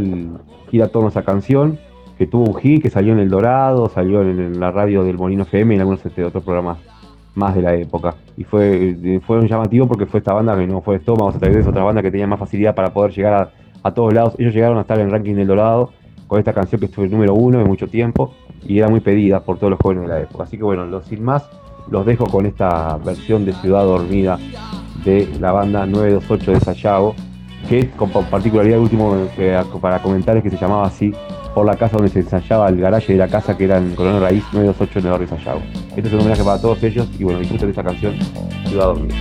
gira 0.69 0.87
todo 0.87 1.07
esa 1.07 1.23
canción, 1.23 1.79
que 2.17 2.27
tuvo 2.27 2.49
un 2.51 2.55
hit, 2.55 2.81
que 2.83 2.89
salió 2.89 3.13
en 3.13 3.19
El 3.19 3.29
Dorado, 3.29 3.87
salió 3.89 4.21
en, 4.21 4.59
la 4.59 4.71
radio 4.71 5.03
del 5.03 5.17
Molino 5.17 5.43
FM 5.43 5.73
y 5.73 5.75
en 5.75 5.81
algunos 5.81 6.05
este, 6.05 6.23
otros 6.23 6.43
programas 6.43 6.77
más 7.33 7.55
de 7.55 7.61
la 7.61 7.73
época. 7.75 8.15
Y 8.35 8.43
fue, 8.43 8.97
eh, 9.01 9.19
fue 9.25 9.39
un 9.39 9.47
llamativo 9.47 9.87
porque 9.87 10.05
fue 10.05 10.17
esta 10.19 10.33
banda 10.33 10.57
que 10.57 10.67
no 10.67 10.81
fue 10.81 10.97
Estómagos, 10.97 11.35
a 11.35 11.39
través 11.39 11.55
de 11.55 11.61
esa 11.61 11.69
otra 11.69 11.83
banda 11.83 12.01
que 12.01 12.11
tenía 12.11 12.27
más 12.27 12.39
facilidad 12.39 12.75
para 12.75 12.93
poder 12.93 13.11
llegar 13.13 13.33
a, 13.33 13.51
a 13.87 13.93
todos 13.93 14.13
lados. 14.13 14.35
Ellos 14.37 14.53
llegaron 14.53 14.77
a 14.77 14.81
estar 14.81 14.99
en 14.99 15.05
el 15.05 15.11
ranking 15.11 15.35
del 15.35 15.47
Dorado 15.47 15.91
con 16.29 16.39
esta 16.39 16.53
canción 16.53 16.79
que 16.79 16.85
estuvo 16.85 17.03
el 17.03 17.11
número 17.11 17.33
uno 17.33 17.59
en 17.59 17.67
mucho 17.67 17.87
tiempo 17.87 18.33
y 18.65 18.77
era 18.77 18.87
muy 18.87 18.99
pedida 19.01 19.41
por 19.41 19.57
todos 19.57 19.71
los 19.71 19.79
jóvenes 19.81 20.03
de 20.03 20.09
la 20.09 20.21
época. 20.21 20.43
Así 20.45 20.55
que 20.57 20.63
bueno, 20.63 21.01
sin 21.03 21.23
más, 21.23 21.49
los 21.89 22.05
dejo 22.05 22.25
con 22.27 22.45
esta 22.45 22.97
versión 23.03 23.43
de 23.45 23.53
Ciudad 23.53 23.83
Dormida 23.83 24.37
de 25.03 25.27
la 25.39 25.51
banda 25.51 25.85
928 25.87 26.51
de 26.51 26.59
Sayago, 26.59 27.15
que 27.67 27.89
con 27.91 28.11
pa- 28.11 28.21
particularidad 28.29 28.79
último 28.79 29.17
eh, 29.37 29.59
para 29.81 30.01
comentar 30.01 30.37
es 30.37 30.43
que 30.43 30.51
se 30.51 30.57
llamaba 30.57 30.85
así 30.85 31.11
por 31.55 31.65
la 31.65 31.75
casa 31.75 31.97
donde 31.97 32.11
se 32.11 32.19
ensayaba 32.19 32.69
el 32.69 32.79
garaje 32.79 33.13
de 33.13 33.19
la 33.19 33.27
casa 33.27 33.57
que 33.57 33.63
era 33.65 33.77
en 33.79 33.95
Coronel 33.95 34.21
Raíz 34.21 34.43
928 34.53 34.99
en 34.99 35.05
el 35.05 35.11
barrio 35.11 35.27
Sayago. 35.29 35.61
Este 35.95 36.01
es 36.09 36.13
un 36.13 36.19
homenaje 36.19 36.43
para 36.43 36.61
todos 36.61 36.83
ellos 36.83 37.09
y 37.17 37.23
bueno, 37.23 37.39
disfruten 37.39 37.67
de 37.67 37.71
esta 37.71 37.83
canción 37.83 38.13
Ciudad 38.67 38.85
Dormida. 38.85 39.15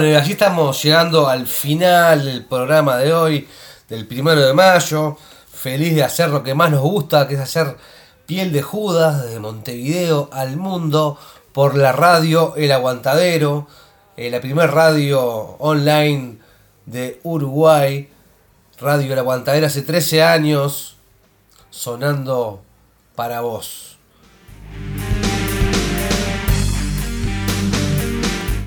Bueno, 0.00 0.14
y 0.14 0.16
así 0.16 0.32
estamos 0.32 0.82
llegando 0.82 1.28
al 1.28 1.46
final 1.46 2.24
del 2.24 2.46
programa 2.46 2.96
de 2.96 3.12
hoy, 3.12 3.46
del 3.86 4.06
primero 4.06 4.40
de 4.40 4.54
mayo. 4.54 5.18
Feliz 5.52 5.94
de 5.94 6.02
hacer 6.02 6.30
lo 6.30 6.42
que 6.42 6.54
más 6.54 6.70
nos 6.70 6.80
gusta, 6.80 7.28
que 7.28 7.34
es 7.34 7.40
hacer 7.40 7.76
piel 8.24 8.50
de 8.50 8.62
Judas 8.62 9.22
desde 9.22 9.40
Montevideo 9.40 10.30
al 10.32 10.56
mundo 10.56 11.18
por 11.52 11.76
la 11.76 11.92
radio 11.92 12.54
El 12.56 12.72
Aguantadero, 12.72 13.66
eh, 14.16 14.30
la 14.30 14.40
primera 14.40 14.68
radio 14.68 15.20
online 15.58 16.38
de 16.86 17.20
Uruguay. 17.22 18.08
Radio 18.80 19.12
El 19.12 19.18
Aguantadero 19.18 19.66
hace 19.66 19.82
13 19.82 20.22
años 20.22 20.96
sonando 21.68 22.62
para 23.16 23.42
vos. 23.42 23.89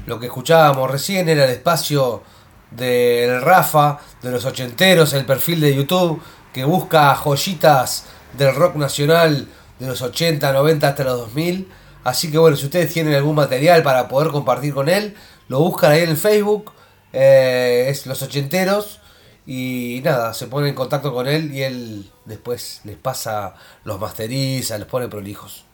Lo 0.05 0.19
que 0.19 0.25
escuchábamos 0.25 0.91
recién 0.91 1.29
era 1.29 1.45
el 1.45 1.51
espacio 1.51 2.23
del 2.71 3.41
Rafa, 3.41 3.99
de 4.21 4.31
los 4.31 4.43
ochenteros, 4.43 5.13
el 5.13 5.25
perfil 5.25 5.61
de 5.61 5.75
YouTube 5.75 6.21
que 6.51 6.65
busca 6.65 7.15
joyitas 7.15 8.05
del 8.37 8.53
rock 8.53 8.75
nacional 8.75 9.47
de 9.79 9.87
los 9.87 10.01
80, 10.01 10.51
90 10.51 10.87
hasta 10.87 11.03
los 11.03 11.19
2000. 11.19 11.67
Así 12.03 12.29
que 12.29 12.37
bueno, 12.37 12.57
si 12.57 12.65
ustedes 12.65 12.91
tienen 12.91 13.13
algún 13.15 13.35
material 13.35 13.81
para 13.81 14.07
poder 14.09 14.31
compartir 14.31 14.73
con 14.73 14.89
él, 14.89 15.15
lo 15.47 15.59
buscan 15.59 15.91
ahí 15.91 16.01
en 16.01 16.09
el 16.09 16.17
Facebook, 16.17 16.73
eh, 17.13 17.85
es 17.89 18.05
los 18.05 18.21
ochenteros, 18.21 18.99
Y 19.45 20.01
nada, 20.05 20.33
se 20.33 20.47
ponen 20.47 20.69
en 20.69 20.75
contacto 20.75 21.13
con 21.13 21.27
él 21.27 21.53
y 21.53 21.63
él 21.63 22.09
después 22.25 22.79
les 22.85 22.95
pasa, 22.95 23.55
los 23.83 23.99
masteriza, 23.99 24.77
les 24.77 24.87
pone 24.87 25.09
prolijos. 25.09 25.65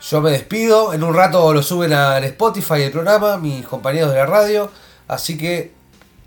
Yo 0.00 0.22
me 0.22 0.30
despido, 0.30 0.94
en 0.94 1.04
un 1.04 1.14
rato 1.14 1.52
lo 1.52 1.62
suben 1.62 1.92
al 1.92 2.24
Spotify 2.24 2.82
el 2.84 2.90
programa, 2.90 3.36
mis 3.36 3.66
compañeros 3.66 4.10
de 4.10 4.16
la 4.16 4.24
radio. 4.24 4.70
Así 5.06 5.36
que 5.36 5.74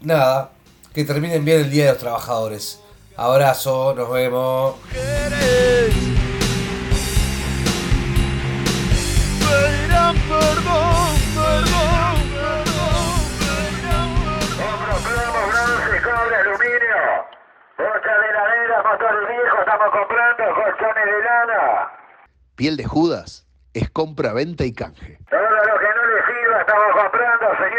nada, 0.01 0.51
que 0.93 1.03
terminen 1.03 1.43
bien 1.43 1.61
el 1.61 1.71
Día 1.71 1.85
de 1.85 1.91
los 1.93 1.97
Trabajadores. 1.97 2.79
Abrazo, 3.17 3.95
nos 3.95 4.11
vemos. 4.11 4.75
Colchones 20.53 21.05
de 21.05 21.23
lana. 21.23 21.91
Piel 22.55 22.77
de 22.77 22.85
Judas 22.85 23.43
es 23.73 23.89
compra, 23.89 24.33
venta 24.33 24.65
y 24.65 24.73
canje. 24.73 25.17
Todo 25.29 25.41
lo 25.41 25.79
que 25.79 25.87
no 25.95 26.05
le 26.05 26.25
sirva 26.25 26.61
estamos 26.61 26.91
comprando, 26.95 27.45
señor. 27.57 27.73